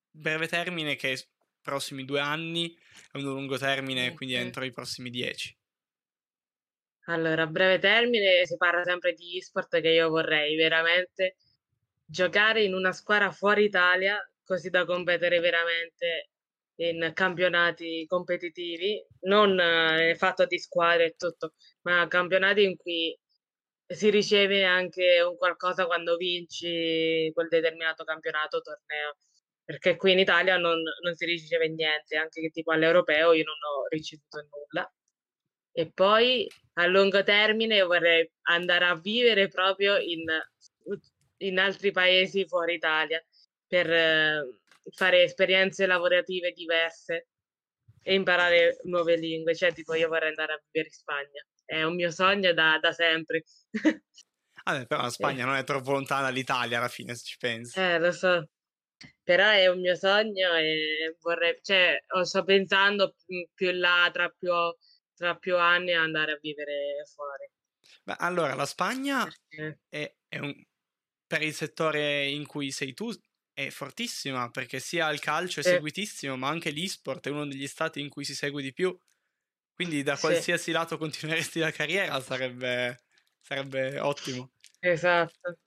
breve 0.10 0.48
termine 0.48 0.96
che 0.96 1.12
è 1.12 1.16
i 1.16 1.22
prossimi 1.62 2.06
due 2.06 2.20
anni 2.20 2.76
e 3.12 3.20
uno 3.20 3.30
a 3.30 3.34
lungo 3.34 3.58
termine, 3.58 4.06
okay. 4.06 4.16
quindi 4.16 4.36
entro 4.36 4.64
i 4.64 4.72
prossimi 4.72 5.10
dieci. 5.10 5.56
Allora, 7.06 7.44
a 7.44 7.48
breve 7.48 7.80
termine 7.80 8.46
si 8.46 8.58
parla 8.58 8.84
sempre 8.84 9.14
di 9.14 9.38
e-sport 9.38 9.82
che 9.82 9.90
io 9.90 10.10
vorrei 10.10 10.56
veramente 10.56 11.36
giocare 12.06 12.64
in 12.64 12.74
una 12.74 12.92
squadra 12.92 13.32
fuori 13.32 13.64
Italia 13.64 14.18
così 14.44 14.70
da 14.70 14.86
competere 14.86 15.40
veramente 15.40 16.31
in 16.90 17.12
campionati 17.14 18.06
competitivi, 18.08 19.04
non 19.22 19.60
eh, 19.60 20.16
fatto 20.16 20.46
di 20.46 20.58
squadre 20.60 21.06
e 21.08 21.16
tutto, 21.18 21.54
ma 21.82 22.08
campionati 22.08 22.64
in 22.64 22.76
cui 22.78 23.18
si 23.86 24.10
riceve 24.10 24.64
anche 24.64 25.22
un 25.22 25.38
qualcosa 25.38 25.86
quando 25.86 26.16
vinci 26.16 27.30
quel 27.34 27.50
determinato 27.50 28.04
campionato 28.04 28.62
torneo 28.62 29.18
perché 29.64 29.96
qui 29.96 30.12
in 30.12 30.20
Italia 30.20 30.58
non, 30.58 30.82
non 31.04 31.16
si 31.16 31.26
riceve 31.26 31.70
niente, 31.70 32.18
anche 32.18 32.42
che 32.42 32.50
tipo 32.50 32.72
all'europeo 32.72 33.34
io 33.34 33.44
non 33.44 33.56
ho 33.56 33.88
ricevuto 33.88 34.46
nulla. 34.50 34.92
E 35.74 35.92
poi 35.94 36.48
a 36.74 36.86
lungo 36.88 37.24
termine 37.24 37.82
vorrei 37.82 38.30
andare 38.50 38.86
a 38.86 38.96
vivere 39.00 39.48
proprio 39.48 39.98
in, 39.98 40.26
in 41.38 41.60
altri 41.60 41.92
paesi 41.92 42.46
fuori 42.48 42.74
Italia 42.74 43.24
per 43.66 43.90
eh, 43.90 44.61
fare 44.90 45.24
esperienze 45.24 45.86
lavorative 45.86 46.52
diverse 46.52 47.28
e 48.02 48.14
imparare 48.14 48.78
nuove 48.84 49.18
lingue. 49.18 49.56
Cioè, 49.56 49.74
tipo, 49.74 49.94
io 49.94 50.08
vorrei 50.08 50.30
andare 50.30 50.54
a 50.54 50.62
vivere 50.66 50.90
in 50.90 51.00
Spagna. 51.00 51.46
È 51.64 51.84
un 51.84 51.96
mio 51.96 52.12
sogno 52.12 52.54
da, 52.54 52.80
da 52.80 52.92
sempre. 52.92 53.44
Vabbè, 54.64 54.86
però 54.86 55.02
la 55.02 55.10
Spagna 55.10 55.44
eh. 55.44 55.46
non 55.46 55.56
è 55.56 55.64
troppo 55.64 55.92
lontana 55.92 56.24
dall'Italia 56.24 56.78
alla 56.78 56.88
fine, 56.88 57.16
se 57.16 57.24
ci 57.24 57.38
pensi. 57.38 57.80
Eh, 57.80 58.00
lo 58.00 58.12
so 58.12 58.48
però 59.24 59.50
è 59.50 59.68
un 59.68 59.80
mio 59.80 59.96
sogno 59.96 60.54
e 60.56 61.16
vorrei, 61.22 61.58
cioè, 61.62 62.04
sto 62.24 62.44
pensando 62.44 63.16
più 63.54 63.70
in 63.70 63.80
là, 63.80 64.10
tra 64.12 64.30
più, 64.30 64.52
tra 65.16 65.36
più 65.36 65.58
anni, 65.58 65.94
andare 65.94 66.34
a 66.34 66.40
vivere 66.42 67.04
fuori. 67.14 67.50
Beh, 68.04 68.16
allora, 68.18 68.56
la 68.56 68.66
Spagna 68.66 69.28
è, 69.48 70.14
è 70.28 70.40
un, 70.40 70.54
per 71.26 71.42
il 71.42 71.54
settore 71.54 72.28
in 72.28 72.46
cui 72.46 72.72
sei 72.72 72.94
tu 72.94 73.12
è 73.66 73.70
fortissima 73.70 74.50
perché 74.50 74.80
sia 74.80 75.10
il 75.10 75.20
calcio 75.20 75.60
è 75.60 75.64
seguitissimo, 75.64 76.36
ma 76.38 76.50
anche 76.50 76.72
l'esport 76.72 77.28
è 77.28 77.32
uno 77.32 77.46
degli 77.46 77.68
stati 77.68 78.00
in 78.00 78.10
cui 78.10 78.24
si 78.24 78.36
segue 78.36 78.62
di 78.62 78.74
più. 78.74 78.98
Quindi 79.74 80.04
da 80.04 80.18
qualsiasi 80.18 80.64
sì. 80.64 80.72
lato 80.72 80.98
continueresti 80.98 81.60
la 81.60 81.72
carriera 81.72 82.20
sarebbe, 82.22 83.04
sarebbe 83.40 84.00
ottimo. 84.00 84.52
Esatto. 84.80 85.58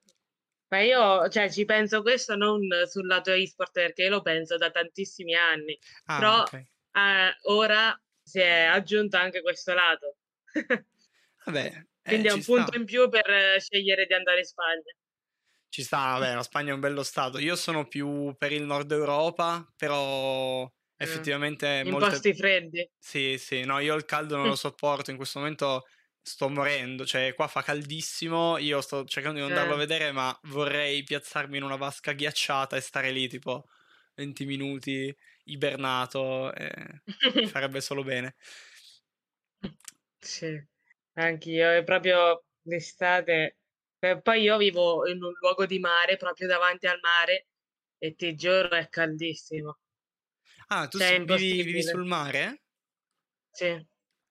Ma 0.68 0.80
io, 0.80 1.28
cioè, 1.28 1.50
ci 1.50 1.64
penso 1.64 2.02
questo 2.02 2.37
non 2.37 2.61
sul 2.88 3.07
lato 3.07 3.30
e-sport 3.30 3.72
perché 3.72 4.09
lo 4.09 4.22
penso 4.22 4.57
da 4.57 4.70
tantissimi 4.70 5.35
anni, 5.35 5.78
ah, 6.07 6.18
però 6.18 6.40
okay. 6.42 6.68
eh, 6.92 7.37
ora 7.42 8.00
si 8.22 8.40
è 8.40 8.62
aggiunto 8.62 9.16
anche 9.16 9.42
questo 9.42 9.72
lato. 9.74 10.16
Vabbè, 11.44 11.66
eh, 11.66 11.87
Quindi 12.02 12.28
è 12.28 12.33
un 12.33 12.42
punto 12.42 12.68
sta. 12.68 12.76
in 12.76 12.85
più 12.85 13.09
per 13.09 13.61
scegliere 13.61 14.07
di 14.07 14.14
andare 14.14 14.38
in 14.38 14.44
Spagna. 14.44 14.92
Ci 15.74 15.82
sta, 15.82 16.16
vabbè, 16.16 16.37
la 16.37 16.44
Spagna 16.44 16.70
è 16.70 16.74
un 16.74 16.78
bello 16.78 17.02
stato. 17.02 17.38
Io 17.38 17.56
sono 17.56 17.88
più 17.88 18.32
per 18.38 18.52
il 18.52 18.62
nord 18.62 18.92
Europa, 18.92 19.68
però 19.76 20.72
effettivamente... 20.96 21.82
In 21.84 21.90
molte... 21.90 22.10
posti 22.10 22.32
freddi. 22.32 22.88
Sì, 22.96 23.38
sì, 23.38 23.64
no, 23.64 23.80
io 23.80 23.96
il 23.96 24.04
caldo 24.04 24.37
non 24.37 24.46
lo 24.46 24.54
sopporto, 24.54 25.10
in 25.10 25.16
questo 25.16 25.40
momento 25.40 25.82
sto 26.22 26.48
morendo, 26.48 27.04
cioè 27.04 27.34
qua 27.34 27.48
fa 27.48 27.62
caldissimo, 27.62 28.56
io 28.58 28.80
sto 28.80 29.04
cercando 29.04 29.38
di 29.38 29.42
non 29.42 29.50
andarlo 29.50 29.72
eh. 29.72 29.74
a 29.74 29.84
vedere, 29.84 30.12
ma 30.12 30.38
vorrei 30.44 31.02
piazzarmi 31.02 31.56
in 31.56 31.64
una 31.64 31.74
vasca 31.74 32.12
ghiacciata 32.12 32.76
e 32.76 32.80
stare 32.80 33.10
lì 33.10 33.26
tipo 33.26 33.64
20 34.14 34.46
minuti 34.46 35.12
ibernato, 35.46 36.54
e 36.54 37.02
farebbe 37.48 37.80
solo 37.80 38.04
bene. 38.04 38.37
Sì, 40.20 40.56
anch'io, 41.14 41.70
è 41.72 41.82
proprio 41.82 42.44
l'estate. 44.04 44.22
Poi 44.22 44.42
io 44.42 44.56
vivo 44.56 45.08
in 45.08 45.22
un 45.22 45.32
luogo 45.40 45.66
di 45.66 45.78
mare, 45.78 46.16
proprio 46.16 46.46
davanti 46.46 46.86
al 46.86 46.98
mare, 47.00 47.48
e 47.98 48.14
ti 48.14 48.34
giuro 48.34 48.70
è 48.70 48.88
caldissimo. 48.88 49.78
Ah, 50.68 50.88
tu 50.88 50.98
cioè, 50.98 51.22
vivi, 51.24 51.62
vivi 51.62 51.82
sul 51.82 52.04
mare? 52.04 52.62
Sì. 53.50 53.86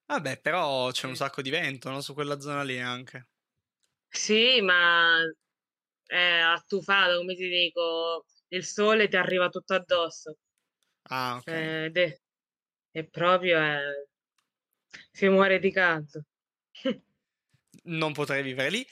Vabbè, 0.06 0.40
però 0.40 0.90
c'è 0.90 1.06
un 1.06 1.16
sacco 1.16 1.42
di 1.42 1.50
vento, 1.50 1.90
no? 1.90 2.00
Su 2.00 2.12
quella 2.14 2.40
zona 2.40 2.62
lì 2.62 2.78
anche. 2.80 3.28
Sì, 4.08 4.60
ma 4.60 5.20
è 6.06 6.38
attufato, 6.38 7.18
come 7.18 7.34
ti 7.34 7.48
dico, 7.48 8.26
il 8.48 8.64
sole 8.64 9.08
ti 9.08 9.16
arriva 9.16 9.48
tutto 9.48 9.74
addosso. 9.74 10.36
Ah, 11.04 11.36
ok. 11.36 11.46
Eh, 11.46 11.84
ed 11.84 11.96
è, 11.96 12.20
è 12.90 13.04
proprio... 13.04 13.58
È... 13.58 13.80
Si 15.10 15.28
muore 15.28 15.58
di 15.58 15.72
caldo. 15.72 16.24
non 17.84 18.12
potrei 18.12 18.42
vivere 18.42 18.70
lì. 18.70 18.86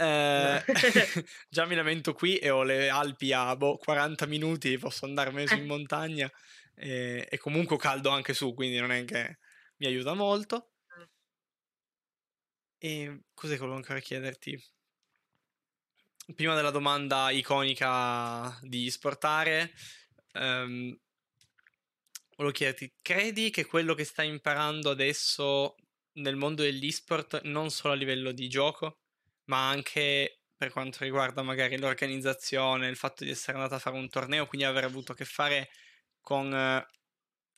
Eh, 0.00 0.62
già 1.50 1.66
mi 1.66 1.74
lamento 1.74 2.12
qui 2.12 2.36
e 2.36 2.50
ho 2.50 2.62
le 2.62 2.88
Alpi 2.88 3.32
a 3.32 3.56
boh, 3.56 3.76
40 3.76 4.26
minuti, 4.26 4.78
posso 4.78 5.04
andarmene 5.06 5.48
su 5.48 5.56
in 5.56 5.66
montagna 5.66 6.30
e, 6.74 7.26
e 7.28 7.38
comunque 7.38 7.76
caldo 7.76 8.10
anche 8.10 8.32
su, 8.32 8.54
quindi 8.54 8.78
non 8.78 8.92
è 8.92 9.04
che 9.04 9.38
mi 9.78 9.86
aiuta 9.86 10.14
molto. 10.14 10.70
E 12.80 13.22
cos'è 13.34 13.54
che 13.54 13.58
volevo 13.58 13.76
ancora 13.76 13.98
chiederti? 13.98 14.56
Prima 16.32 16.54
della 16.54 16.70
domanda 16.70 17.30
iconica 17.30 18.56
di 18.62 18.88
sportare, 18.90 19.72
um, 20.34 20.96
volevo 22.36 22.54
chiederti, 22.54 22.94
credi 23.02 23.50
che 23.50 23.64
quello 23.64 23.94
che 23.94 24.04
stai 24.04 24.28
imparando 24.28 24.90
adesso 24.90 25.74
nel 26.18 26.36
mondo 26.36 26.62
dell'esport, 26.62 27.42
non 27.44 27.70
solo 27.70 27.94
a 27.94 27.96
livello 27.96 28.30
di 28.30 28.48
gioco, 28.48 28.98
ma 29.48 29.68
anche 29.70 30.42
per 30.56 30.70
quanto 30.72 31.04
riguarda 31.04 31.42
magari 31.42 31.78
l'organizzazione, 31.78 32.88
il 32.88 32.96
fatto 32.96 33.24
di 33.24 33.30
essere 33.30 33.56
andata 33.58 33.76
a 33.76 33.78
fare 33.78 33.96
un 33.96 34.08
torneo, 34.08 34.46
quindi 34.46 34.66
aver 34.66 34.84
avuto 34.84 35.12
a 35.12 35.14
che 35.14 35.24
fare 35.24 35.70
con 36.20 36.52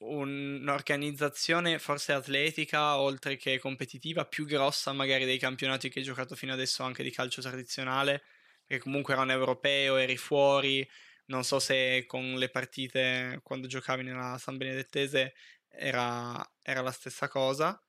un'organizzazione 0.03 1.78
forse 1.78 2.12
atletica 2.12 2.99
oltre 2.99 3.36
che 3.36 3.59
competitiva 3.59 4.24
più 4.26 4.47
grossa 4.47 4.93
magari 4.93 5.24
dei 5.26 5.38
campionati 5.38 5.88
che 5.91 5.99
hai 6.01 6.05
giocato 6.05 6.34
fino 6.36 6.53
adesso 6.55 6.82
anche 6.84 7.03
di 7.03 7.11
calcio 7.11 7.43
tradizionale, 7.43 8.22
perché 8.64 8.82
comunque 8.82 9.12
era 9.14 9.22
un 9.22 9.30
europeo, 9.30 9.97
eri 9.97 10.16
fuori, 10.16 10.88
non 11.26 11.45
so 11.45 11.59
se 11.61 12.05
con 12.07 12.34
le 12.34 12.49
partite 12.51 13.41
quando 13.43 13.66
giocavi 13.66 14.03
nella 14.05 14.38
San 14.38 14.57
Benedettese 14.57 15.34
era, 15.68 16.43
era 16.62 16.80
la 16.82 16.93
stessa 16.93 17.28
cosa. 17.28 17.80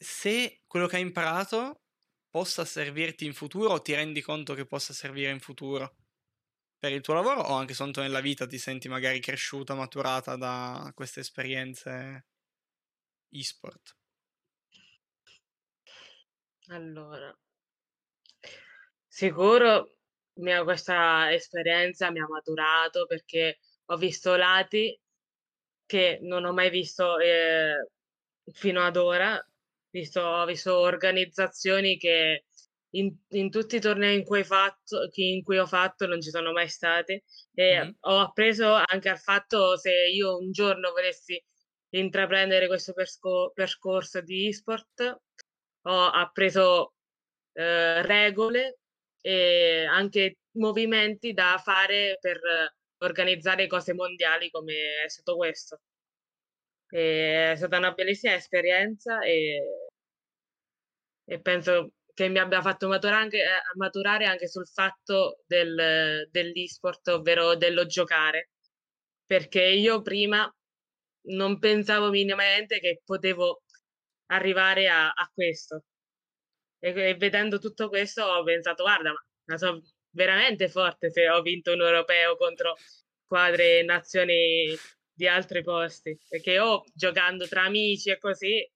Se 0.00 0.62
quello 0.66 0.86
che 0.86 0.96
hai 0.96 1.02
imparato 1.02 1.81
possa 2.32 2.64
servirti 2.64 3.26
in 3.26 3.34
futuro 3.34 3.74
o 3.74 3.82
ti 3.82 3.94
rendi 3.94 4.22
conto 4.22 4.54
che 4.54 4.66
possa 4.66 4.94
servire 4.94 5.30
in 5.30 5.40
futuro? 5.40 5.94
per 6.82 6.90
il 6.90 7.00
tuo 7.00 7.14
lavoro 7.14 7.42
o 7.42 7.54
anche 7.54 7.74
soltanto 7.74 8.00
nella 8.00 8.20
vita 8.20 8.44
ti 8.44 8.58
senti 8.58 8.88
magari 8.88 9.20
cresciuta, 9.20 9.72
maturata 9.76 10.34
da 10.34 10.90
queste 10.96 11.20
esperienze 11.20 12.26
e-sport? 13.30 13.96
Allora, 16.70 17.32
sicuro 19.06 19.98
mia, 20.40 20.64
questa 20.64 21.32
esperienza 21.32 22.10
mi 22.10 22.18
ha 22.18 22.26
maturato 22.26 23.06
perché 23.06 23.60
ho 23.84 23.96
visto 23.96 24.34
lati 24.34 24.98
che 25.86 26.18
non 26.22 26.44
ho 26.44 26.52
mai 26.52 26.68
visto 26.68 27.18
eh, 27.20 27.90
fino 28.52 28.80
ad 28.80 28.96
ora. 28.96 29.40
Visto, 29.92 30.20
ho 30.22 30.44
visto 30.46 30.78
organizzazioni 30.78 31.98
che 31.98 32.44
in, 32.94 33.14
in, 33.30 33.50
tutti 33.50 33.76
i 33.76 33.80
tornei 33.80 34.16
in 34.16 34.24
cui, 34.24 34.42
fatto, 34.42 35.08
in 35.14 35.42
cui, 35.42 35.58
ho 35.58 35.66
fatto 35.66 36.06
non 36.06 36.20
ci 36.20 36.30
sono 36.30 36.52
mai 36.52 36.68
stati 36.68 37.22
e 37.54 37.78
mm-hmm. 37.78 37.90
ho 38.00 38.20
appreso 38.20 38.72
anche 38.72 39.08
al 39.10 39.18
fatto 39.18 39.76
se 39.76 39.92
io 40.12 40.38
un 40.38 40.50
giorno 40.50 40.90
volessi 40.92 41.42
intraprendere 41.90 42.66
questo 42.68 42.92
persco- 42.94 43.52
percorso 43.54 44.20
di 44.22 44.48
e-sport 44.48 45.20
ho 45.82 46.06
appreso 46.06 46.94
eh, 47.52 48.02
regole 48.02 48.78
e 49.20 49.84
anche 49.88 50.38
movimenti 50.52 51.32
da 51.32 51.60
fare 51.62 52.18
per 52.20 52.40
organizzare 52.98 53.66
cose 53.66 53.94
mondiali 53.94 54.50
come 54.50 55.02
è 55.04 55.08
stato 55.08 55.36
questo. 55.36 55.80
E 56.88 57.52
è 57.52 57.56
stata 57.56 57.78
una 57.78 57.92
bellissima 57.92 58.34
esperienza 58.34 59.20
e, 59.22 59.81
e 61.24 61.40
penso 61.40 61.92
che 62.14 62.28
mi 62.28 62.38
abbia 62.38 62.60
fatto 62.60 62.88
maturare 62.88 63.22
anche, 63.22 63.38
eh, 63.38 63.76
maturare 63.76 64.26
anche 64.26 64.48
sul 64.48 64.66
fatto 64.66 65.42
del, 65.46 66.28
dell'esport, 66.30 67.08
ovvero 67.08 67.56
dello 67.56 67.86
giocare, 67.86 68.50
perché 69.24 69.62
io 69.62 70.02
prima 70.02 70.52
non 71.28 71.58
pensavo 71.58 72.10
minimamente 72.10 72.80
che 72.80 73.00
potevo 73.04 73.62
arrivare 74.26 74.88
a, 74.88 75.10
a 75.10 75.30
questo. 75.32 75.84
E, 76.78 76.90
e, 77.10 77.14
vedendo 77.16 77.58
tutto 77.58 77.88
questo 77.88 78.24
ho 78.24 78.42
pensato, 78.42 78.82
guarda, 78.82 79.12
ma 79.44 79.56
sono 79.58 79.82
veramente 80.10 80.68
forte 80.68 81.10
se 81.10 81.28
ho 81.28 81.40
vinto 81.42 81.72
un 81.72 81.80
europeo 81.80 82.36
contro 82.36 82.74
squadre 83.24 83.78
e 83.78 83.82
nazioni 83.84 84.76
di 85.12 85.26
altri 85.28 85.62
posti, 85.62 86.18
perché 86.28 86.52
io 86.52 86.82
giocando 86.94 87.46
tra 87.48 87.62
amici 87.64 88.10
e 88.10 88.18
così 88.18 88.68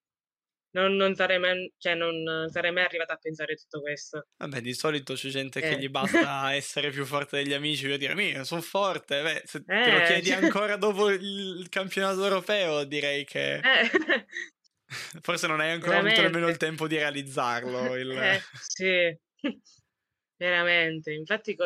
non, 0.77 0.95
non, 0.95 1.15
sarei 1.15 1.39
mai, 1.39 1.73
cioè 1.79 1.95
non 1.95 2.49
sarei 2.51 2.71
mai 2.71 2.85
arrivata 2.85 3.15
a 3.15 3.17
pensare 3.17 3.57
tutto 3.57 3.81
questo. 3.81 4.27
Vabbè, 4.37 4.61
di 4.61 4.75
solito 4.75 5.15
c'è 5.15 5.29
gente 5.29 5.61
eh. 5.61 5.71
che 5.71 5.79
gli 5.79 5.89
basta 5.89 6.53
essere 6.55 6.91
più 6.91 7.07
forte 7.07 7.43
degli 7.43 7.55
amici 7.55 7.87
per 7.87 7.97
dire, 7.97 8.15
mi 8.15 8.45
sono 8.45 8.61
forte. 8.61 9.23
Beh, 9.23 9.43
se 9.47 9.59
eh, 9.59 9.63
te 9.65 9.91
lo 9.91 10.05
chiedi 10.05 10.29
cioè... 10.29 10.45
ancora 10.45 10.77
dopo 10.77 11.09
il 11.11 11.67
campionato 11.71 12.23
europeo, 12.23 12.85
direi 12.85 13.25
che... 13.25 13.55
Eh. 13.55 13.91
Forse 15.23 15.47
non 15.47 15.61
hai 15.61 15.71
ancora 15.71 15.93
Veramente. 15.95 16.21
avuto 16.21 16.33
nemmeno 16.33 16.53
il 16.53 16.59
tempo 16.59 16.87
di 16.87 16.97
realizzarlo. 16.97 17.97
Il... 17.97 18.11
Eh, 18.11 18.41
sì, 18.61 19.19
veramente. 20.37 21.13
Infatti, 21.13 21.57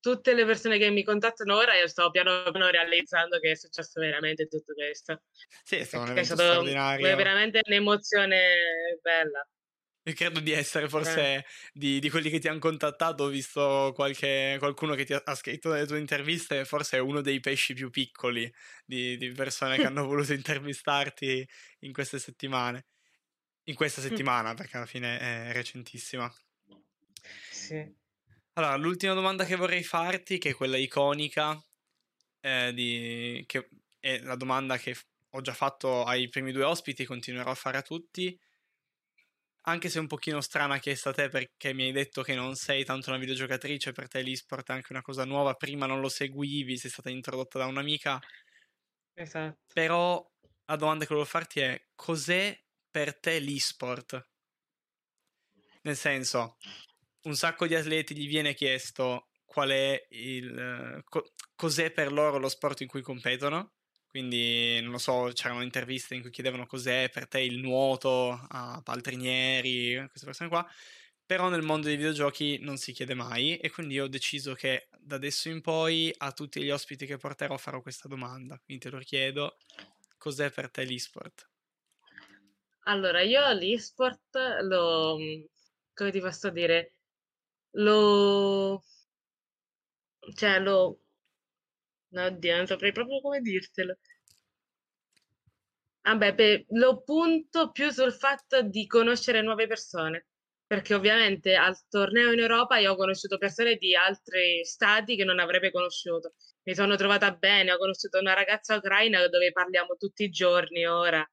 tutte 0.00 0.34
le 0.34 0.44
persone 0.44 0.78
che 0.78 0.90
mi 0.90 1.04
contattano 1.04 1.56
ora, 1.56 1.74
io 1.74 1.86
sto 1.86 2.10
piano 2.10 2.42
piano 2.50 2.68
realizzando 2.68 3.38
che 3.38 3.52
è 3.52 3.54
successo 3.54 4.00
veramente 4.00 4.46
tutto 4.46 4.72
questo. 4.74 5.22
Sì, 5.62 5.76
è 5.76 5.84
stato, 5.84 6.12
è 6.12 6.22
stato 6.22 6.62
veramente 6.62 7.60
un'emozione 7.64 8.98
bella. 9.00 9.46
E 10.02 10.14
credo 10.14 10.40
di 10.40 10.50
essere 10.50 10.88
forse 10.88 11.20
eh. 11.20 11.44
di, 11.74 12.00
di, 12.00 12.08
quelli 12.08 12.30
che 12.30 12.38
ti 12.38 12.48
hanno 12.48 12.58
contattato, 12.58 13.24
ho 13.24 13.28
visto 13.28 13.92
qualche, 13.94 14.56
qualcuno 14.58 14.94
che 14.94 15.04
ti 15.04 15.12
ha, 15.12 15.22
ha, 15.22 15.34
scritto 15.34 15.70
nelle 15.70 15.86
tue 15.86 15.98
interviste, 15.98 16.64
forse 16.64 16.96
è 16.96 17.00
uno 17.00 17.20
dei 17.20 17.38
pesci 17.38 17.74
più 17.74 17.90
piccoli 17.90 18.50
di, 18.86 19.18
di 19.18 19.30
persone 19.32 19.76
che 19.76 19.84
hanno 19.86 20.06
voluto 20.06 20.32
intervistarti 20.32 21.46
in 21.80 21.92
queste 21.92 22.18
settimane. 22.18 22.86
In 23.64 23.74
questa 23.74 24.00
settimana, 24.00 24.54
perché 24.54 24.78
alla 24.78 24.86
fine 24.86 25.18
è 25.20 25.52
recentissima. 25.52 26.32
Sì. 27.50 27.99
Allora, 28.60 28.76
l'ultima 28.76 29.14
domanda 29.14 29.46
che 29.46 29.56
vorrei 29.56 29.82
farti, 29.82 30.36
che 30.36 30.50
è 30.50 30.54
quella 30.54 30.76
iconica, 30.76 31.58
eh, 32.40 32.72
di, 32.74 33.42
che 33.46 33.70
è 33.98 34.18
la 34.18 34.36
domanda 34.36 34.76
che 34.76 34.94
ho 35.30 35.40
già 35.40 35.54
fatto 35.54 36.04
ai 36.04 36.28
primi 36.28 36.52
due 36.52 36.64
ospiti, 36.64 37.06
continuerò 37.06 37.52
a 37.52 37.54
fare 37.54 37.78
a 37.78 37.82
tutti, 37.82 38.38
anche 39.62 39.88
se 39.88 39.96
è 39.96 40.00
un 40.02 40.08
pochino 40.08 40.42
strana 40.42 40.78
chiesta 40.78 41.08
a 41.08 41.12
te 41.14 41.30
perché 41.30 41.72
mi 41.72 41.84
hai 41.84 41.92
detto 41.92 42.20
che 42.20 42.34
non 42.34 42.54
sei 42.54 42.84
tanto 42.84 43.08
una 43.08 43.18
videogiocatrice, 43.18 43.92
per 43.92 44.08
te 44.08 44.20
l'esport 44.20 44.68
è 44.68 44.74
anche 44.74 44.92
una 44.92 45.00
cosa 45.00 45.24
nuova, 45.24 45.54
prima 45.54 45.86
non 45.86 46.00
lo 46.00 46.10
seguivi, 46.10 46.76
sei 46.76 46.90
stata 46.90 47.08
introdotta 47.08 47.60
da 47.60 47.64
un'amica. 47.64 48.18
Esatto. 49.14 49.58
Però 49.72 50.22
la 50.66 50.76
domanda 50.76 51.04
che 51.04 51.14
volevo 51.14 51.26
farti 51.26 51.60
è 51.60 51.82
cos'è 51.94 52.54
per 52.90 53.18
te 53.18 53.38
l'esport? 53.38 54.22
Nel 55.82 55.96
senso, 55.96 56.56
un 57.22 57.34
sacco 57.34 57.66
di 57.66 57.74
atleti 57.74 58.16
gli 58.16 58.28
viene 58.28 58.54
chiesto 58.54 59.28
qual 59.44 59.70
è 59.70 60.06
il 60.10 61.02
co- 61.04 61.32
cos'è 61.54 61.90
per 61.90 62.12
loro 62.12 62.38
lo 62.38 62.48
sport 62.48 62.80
in 62.82 62.88
cui 62.88 63.02
competono. 63.02 63.72
Quindi, 64.06 64.80
non 64.80 64.92
lo 64.92 64.98
so, 64.98 65.30
c'erano 65.32 65.62
interviste 65.62 66.14
in 66.16 66.22
cui 66.22 66.30
chiedevano 66.30 66.66
cos'è 66.66 67.08
per 67.12 67.28
te 67.28 67.40
il 67.40 67.58
nuoto 67.58 68.30
a 68.48 68.80
Paltrinieri, 68.82 69.94
queste 70.08 70.26
persone 70.26 70.48
qua. 70.48 70.66
Però 71.24 71.48
nel 71.48 71.62
mondo 71.62 71.86
dei 71.86 71.96
videogiochi 71.96 72.58
non 72.60 72.76
si 72.76 72.92
chiede 72.92 73.14
mai 73.14 73.56
e 73.56 73.70
quindi 73.70 74.00
ho 74.00 74.08
deciso 74.08 74.54
che 74.54 74.88
da 74.98 75.14
adesso 75.14 75.48
in 75.48 75.60
poi 75.60 76.12
a 76.16 76.32
tutti 76.32 76.60
gli 76.60 76.70
ospiti 76.70 77.06
che 77.06 77.18
porterò 77.18 77.56
farò 77.56 77.80
questa 77.82 78.08
domanda. 78.08 78.58
Quindi 78.64 78.84
te 78.84 78.90
lo 78.90 78.98
chiedo, 78.98 79.56
cos'è 80.18 80.50
per 80.50 80.70
te 80.70 80.84
l'esport? 80.84 81.48
Allora, 82.84 83.22
io 83.22 83.52
l'esport 83.52 84.36
lo... 84.62 85.16
come 85.94 86.10
ti 86.10 86.20
posso 86.20 86.50
dire? 86.50 86.94
Lo 87.72 88.82
cioè 90.34 90.58
lo 90.60 91.00
no, 92.12 92.24
oddio, 92.24 92.56
non 92.56 92.66
saprei 92.66 92.92
proprio 92.92 93.20
come 93.20 93.40
dirtelo. 93.40 93.96
Vabbè, 96.02 96.34
pe 96.34 96.64
lo 96.70 97.02
punto 97.02 97.70
più 97.70 97.90
sul 97.90 98.12
fatto 98.12 98.62
di 98.62 98.86
conoscere 98.86 99.42
nuove 99.42 99.66
persone, 99.66 100.26
perché 100.66 100.94
ovviamente 100.94 101.54
al 101.54 101.76
torneo 101.88 102.32
in 102.32 102.38
Europa 102.40 102.78
io 102.78 102.92
ho 102.92 102.96
conosciuto 102.96 103.36
persone 103.38 103.76
di 103.76 103.94
altri 103.94 104.64
stati 104.64 105.14
che 105.16 105.24
non 105.24 105.38
avrebbe 105.38 105.70
conosciuto. 105.70 106.34
Mi 106.64 106.74
sono 106.74 106.96
trovata 106.96 107.32
bene, 107.32 107.72
ho 107.72 107.78
conosciuto 107.78 108.18
una 108.18 108.32
ragazza 108.34 108.76
ucraina 108.76 109.26
dove 109.28 109.52
parliamo 109.52 109.96
tutti 109.96 110.24
i 110.24 110.30
giorni 110.30 110.86
ora. 110.86 111.26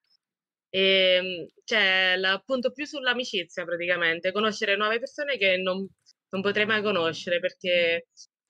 E, 0.69 0.79
ehm, 0.81 1.47
cioè, 1.63 2.15
la 2.17 2.41
punto 2.45 2.71
più 2.71 2.85
sull'amicizia 2.85 3.63
praticamente, 3.65 4.31
conoscere 4.31 4.75
nuove 4.75 4.99
persone 4.99 5.37
che 5.37 5.57
non 5.57 5.87
non 6.29 6.41
potrei 6.41 6.65
mai 6.65 6.81
conoscere 6.81 7.39
perché 7.39 8.07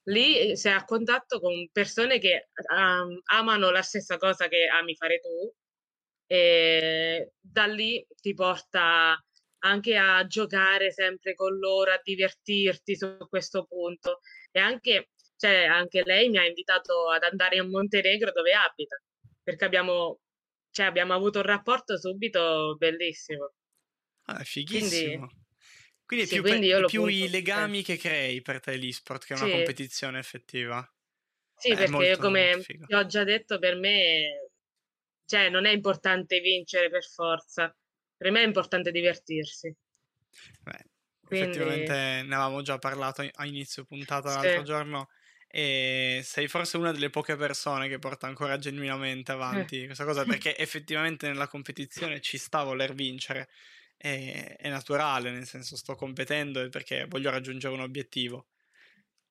lì 0.07 0.55
sei 0.55 0.73
a 0.73 0.85
contatto 0.85 1.39
con 1.39 1.69
persone 1.71 2.19
che 2.19 2.49
um, 2.73 3.19
amano 3.25 3.69
la 3.69 3.81
stessa 3.81 4.17
cosa 4.17 4.47
che 4.47 4.67
ami 4.67 4.95
fare 4.95 5.19
tu 5.19 5.53
e 6.27 7.33
da 7.39 7.65
lì 7.65 8.05
ti 8.21 8.33
porta 8.33 9.17
anche 9.59 9.97
a 9.97 10.25
giocare 10.27 10.91
sempre 10.91 11.33
con 11.33 11.57
loro, 11.57 11.91
a 11.91 11.99
divertirti 12.01 12.95
su 12.95 13.17
questo 13.29 13.65
punto 13.65 14.19
e 14.51 14.59
anche, 14.59 15.09
cioè, 15.35 15.65
anche 15.65 16.03
lei 16.03 16.29
mi 16.29 16.37
ha 16.37 16.45
invitato 16.45 17.09
ad 17.09 17.23
andare 17.23 17.57
a 17.57 17.63
Montenegro 17.63 18.31
dove 18.31 18.53
abita 18.53 19.01
perché 19.41 19.65
abbiamo, 19.65 20.19
cioè, 20.69 20.85
abbiamo 20.85 21.13
avuto 21.13 21.39
un 21.39 21.45
rapporto 21.45 21.97
subito 21.97 22.75
bellissimo. 22.77 23.53
Ah, 24.25 24.43
fighissimo. 24.43 25.27
Quindi, 25.27 25.46
quindi 26.07 26.25
è 26.25 26.27
sì, 26.27 26.35
più, 26.35 26.41
quindi 26.41 26.69
pe- 26.69 26.85
più 26.85 27.05
i 27.05 27.29
legami 27.29 27.83
che 27.83 27.97
crei 27.97 28.41
per 28.41 28.59
te 28.59 28.75
l'esport 28.77 29.23
che 29.25 29.33
è 29.33 29.37
una 29.37 29.45
sì. 29.45 29.51
competizione 29.51 30.17
effettiva. 30.17 30.89
Sì, 31.59 31.69
Beh, 31.69 31.75
perché 31.75 31.91
molto, 31.91 32.21
come 32.21 32.51
molto 32.51 32.85
ti 32.85 32.93
ho 32.93 33.05
già 33.05 33.23
detto, 33.23 33.59
per 33.59 33.75
me 33.75 34.49
cioè, 35.25 35.49
non 35.49 35.65
è 35.65 35.71
importante 35.71 36.39
vincere 36.39 36.89
per 36.89 37.03
forza, 37.03 37.75
per 38.15 38.31
me 38.31 38.41
è 38.43 38.45
importante 38.45 38.91
divertirsi. 38.91 39.75
Beh, 40.61 40.85
quindi... 41.23 41.35
effettivamente 41.45 41.93
ne 41.93 42.35
avevamo 42.35 42.61
già 42.61 42.77
parlato 42.77 43.27
a 43.31 43.45
inizio 43.45 43.83
puntata 43.85 44.33
l'altro 44.33 44.61
giorno 44.63 45.09
e 45.47 46.21
sei 46.23 46.47
forse 46.47 46.77
una 46.77 46.91
delle 46.91 47.09
poche 47.09 47.35
persone 47.37 47.87
che 47.87 47.99
porta 47.99 48.27
ancora 48.27 48.57
genuinamente 48.57 49.31
avanti 49.31 49.85
questa 49.85 50.03
cosa 50.03 50.25
perché 50.25 50.57
effettivamente 50.57 51.27
nella 51.27 51.47
competizione 51.47 52.19
ci 52.21 52.37
sta 52.37 52.59
a 52.59 52.63
voler 52.65 52.93
vincere 52.93 53.49
è, 53.97 54.55
è 54.57 54.69
naturale 54.69 55.31
nel 55.31 55.45
senso 55.45 55.75
sto 55.75 55.95
competendo 55.95 56.69
perché 56.69 57.05
voglio 57.07 57.31
raggiungere 57.31 57.73
un 57.73 57.81
obiettivo 57.81 58.47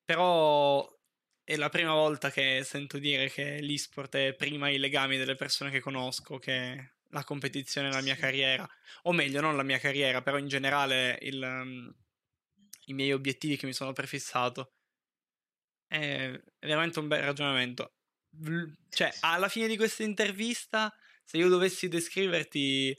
però 0.05 0.89
è 1.43 1.57
la 1.57 1.69
prima 1.69 1.93
volta 1.93 2.31
che 2.31 2.63
sento 2.65 2.99
dire 2.99 3.31
che 3.31 3.61
l'esport 3.61 4.17
è 4.17 4.35
prima 4.35 4.69
i 4.69 4.79
legami 4.79 5.17
delle 5.17 5.37
persone 5.37 5.71
che 5.71 5.81
conosco 5.81 6.39
che 6.39 6.91
la 7.11 7.25
competizione 7.25 7.89
nella 7.89 8.03
mia 8.03 8.17
carriera, 8.17 8.69
o 9.03 9.13
meglio, 9.13 9.41
non 9.41 9.57
la 9.57 9.63
mia 9.63 9.79
carriera, 9.79 10.23
però 10.23 10.39
in 10.39 10.49
generale 10.49 11.19
il, 11.23 11.41
um, 11.41 11.95
i 12.87 12.93
miei 12.95 13.13
obiettivi 13.13 13.57
che 13.57 13.67
mi 13.67 13.73
sono 13.73 13.93
prefissato. 13.93 14.73
È 15.87 16.41
veramente 16.61 16.99
un 16.99 17.09
bel 17.09 17.23
ragionamento. 17.23 17.93
Cioè, 18.91 19.13
alla 19.21 19.49
fine 19.49 19.69
di 19.69 19.77
questa 19.77 20.03
intervista, 20.03 20.93
se 21.25 21.37
io 21.37 21.49
dovessi 21.49 21.89
descriverti, 21.89 22.97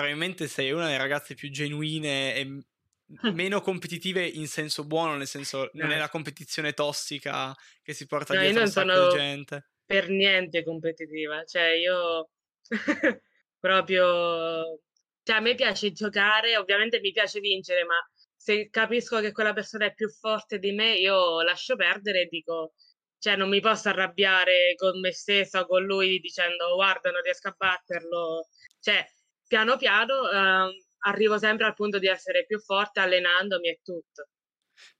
probabilmente 0.00 0.48
sei 0.48 0.72
una 0.72 0.86
delle 0.86 0.98
ragazze 0.98 1.34
più 1.34 1.50
genuine 1.50 2.34
e 2.34 2.64
meno 3.34 3.60
competitive 3.60 4.24
in 4.24 4.46
senso 4.46 4.84
buono, 4.84 5.16
nel 5.16 5.26
senso 5.26 5.70
non 5.74 5.90
è 5.90 5.98
la 5.98 6.08
competizione 6.08 6.72
tossica 6.72 7.54
che 7.82 7.92
si 7.92 8.06
porta 8.06 8.34
no, 8.34 8.40
dietro 8.40 8.62
un 8.62 8.68
sacco 8.68 9.08
di 9.08 9.16
gente. 9.16 9.70
Per 9.84 10.08
niente 10.08 10.64
competitiva, 10.64 11.44
cioè 11.44 11.70
io 11.70 12.30
proprio 13.58 14.80
cioè 15.22 15.36
a 15.36 15.40
me 15.40 15.54
piace 15.54 15.92
giocare, 15.92 16.56
ovviamente 16.56 17.00
mi 17.00 17.12
piace 17.12 17.40
vincere, 17.40 17.84
ma 17.84 17.96
se 18.34 18.68
capisco 18.70 19.20
che 19.20 19.32
quella 19.32 19.52
persona 19.52 19.86
è 19.86 19.94
più 19.94 20.08
forte 20.08 20.58
di 20.58 20.72
me, 20.72 20.94
io 20.94 21.42
lascio 21.42 21.76
perdere 21.76 22.22
e 22.22 22.28
dico 22.30 22.74
cioè 23.18 23.36
non 23.36 23.50
mi 23.50 23.60
posso 23.60 23.90
arrabbiare 23.90 24.74
con 24.76 24.98
me 24.98 25.12
stessa 25.12 25.60
o 25.60 25.66
con 25.66 25.84
lui 25.84 26.20
dicendo 26.20 26.74
guarda 26.74 27.10
non 27.10 27.20
riesco 27.22 27.48
a 27.48 27.54
batterlo, 27.56 28.48
cioè 28.80 29.04
piano 29.50 29.76
piano 29.76 30.30
eh, 30.30 30.84
arrivo 30.98 31.36
sempre 31.36 31.66
al 31.66 31.74
punto 31.74 31.98
di 31.98 32.06
essere 32.06 32.46
più 32.46 32.60
forte 32.60 33.00
allenandomi 33.00 33.68
e 33.68 33.80
tutto. 33.82 34.28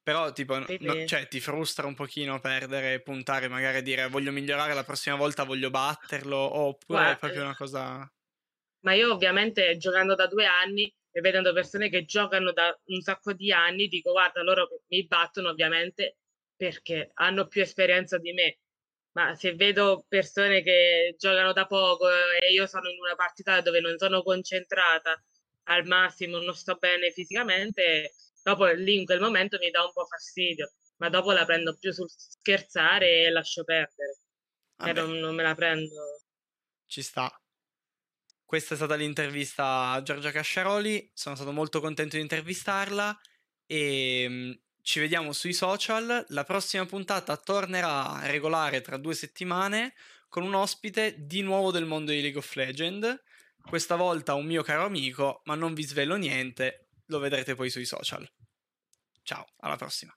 Però, 0.03 0.33
tipo, 0.33 0.59
no, 0.59 1.07
cioè, 1.07 1.29
ti 1.29 1.39
frustra 1.39 1.87
un 1.87 1.95
pochino 1.95 2.41
perdere, 2.41 3.01
puntare, 3.01 3.47
magari 3.47 3.81
dire 3.83 4.09
voglio 4.09 4.33
migliorare 4.33 4.75
la 4.75 4.83
prossima 4.83 5.15
volta, 5.15 5.45
voglio 5.45 5.71
batterlo, 5.71 6.37
oppure 6.37 6.99
Guarda, 6.99 7.13
è 7.13 7.19
proprio 7.19 7.43
una 7.43 7.57
cosa... 7.57 8.13
Ma 8.81 8.93
io 8.95 9.13
ovviamente 9.13 9.77
giocando 9.77 10.17
da 10.17 10.27
due 10.27 10.47
anni 10.47 10.93
e 11.13 11.21
vedendo 11.21 11.53
persone 11.53 11.89
che 11.89 12.05
giocano 12.05 12.51
da 12.53 12.77
un 12.87 13.01
sacco 13.03 13.33
di 13.33 13.53
anni, 13.53 13.87
dico 13.87 14.11
guarda, 14.11 14.43
loro 14.43 14.69
mi 14.89 15.07
battono 15.07 15.51
ovviamente 15.51 16.17
perché 16.57 17.13
hanno 17.15 17.47
più 17.47 17.63
esperienza 17.63 18.19
di 18.19 18.33
me. 18.33 18.59
Ma 19.13 19.35
se 19.35 19.55
vedo 19.55 20.05
persone 20.09 20.63
che 20.63 21.17
giocano 21.19 21.53
da 21.53 21.67
poco 21.67 22.09
e 22.09 22.53
io 22.53 22.67
sono 22.67 22.89
in 22.89 22.99
una 23.01 23.17
partita 23.17 23.61
dove 23.61 23.81
non 23.81 23.99
sono 23.99 24.23
concentrata 24.23 25.21
al 25.65 25.87
massimo, 25.87 26.39
non 26.39 26.55
sto 26.55 26.77
bene 26.77 27.11
fisicamente, 27.11 28.15
dopo 28.43 28.67
lì 28.67 28.99
in 28.99 29.05
quel 29.05 29.21
momento 29.21 29.59
mi 29.59 29.71
dà 29.71 29.85
un 29.85 29.93
po' 29.93 30.07
fastidio, 30.07 30.73
ma 30.97 31.09
dopo 31.09 31.33
la 31.33 31.45
prendo 31.45 31.77
più 31.77 31.93
sul 31.93 32.09
scherzare 32.09 33.25
e 33.25 33.31
lascio 33.31 33.65
perdere. 33.65 34.19
Cioè 34.77 34.93
non, 34.93 35.19
non 35.19 35.35
me 35.35 35.43
la 35.43 35.55
prendo. 35.55 36.23
Ci 36.87 37.03
sta. 37.03 37.31
Questa 38.45 38.75
è 38.75 38.77
stata 38.77 38.97
l'intervista 38.97 39.91
a 39.91 40.03
Giorgia 40.03 40.33
Casciaroli, 40.33 41.11
sono 41.15 41.37
stato 41.37 41.53
molto 41.53 41.81
contento 41.81 42.17
di 42.17 42.23
intervistarla 42.23 43.17
e 43.65 44.23
ehm, 44.23 44.61
ci 44.83 45.01
vediamo 45.01 45.33
sui 45.33 45.53
social. 45.53 46.25
La 46.29 46.45
prossima 46.45 46.87
puntata 46.87 47.37
tornerà 47.37 48.27
regolare 48.27 48.81
tra 48.81 48.97
due 48.97 49.15
settimane 49.15 49.95
con 50.29 50.43
un 50.43 50.55
ospite 50.55 51.15
di 51.19 51.43
nuovo 51.43 51.71
del 51.71 51.87
mondo 51.87 52.13
di 52.13 52.21
League 52.21 52.39
of 52.39 52.55
Legends 52.55 53.21
questa 53.69 53.97
volta 53.97 54.35
un 54.35 54.47
mio 54.47 54.63
caro 54.63 54.85
amico, 54.85 55.43
ma 55.45 55.55
non 55.55 55.75
vi 55.75 55.85
svelo 55.85 56.17
niente, 56.17 56.89
lo 57.07 57.19
vedrete 57.19 57.55
poi 57.55 57.71
sui 57.71 57.85
social. 57.85 58.29
Ciao, 59.23 59.47
alla 59.59 59.77
prossima. 59.77 60.17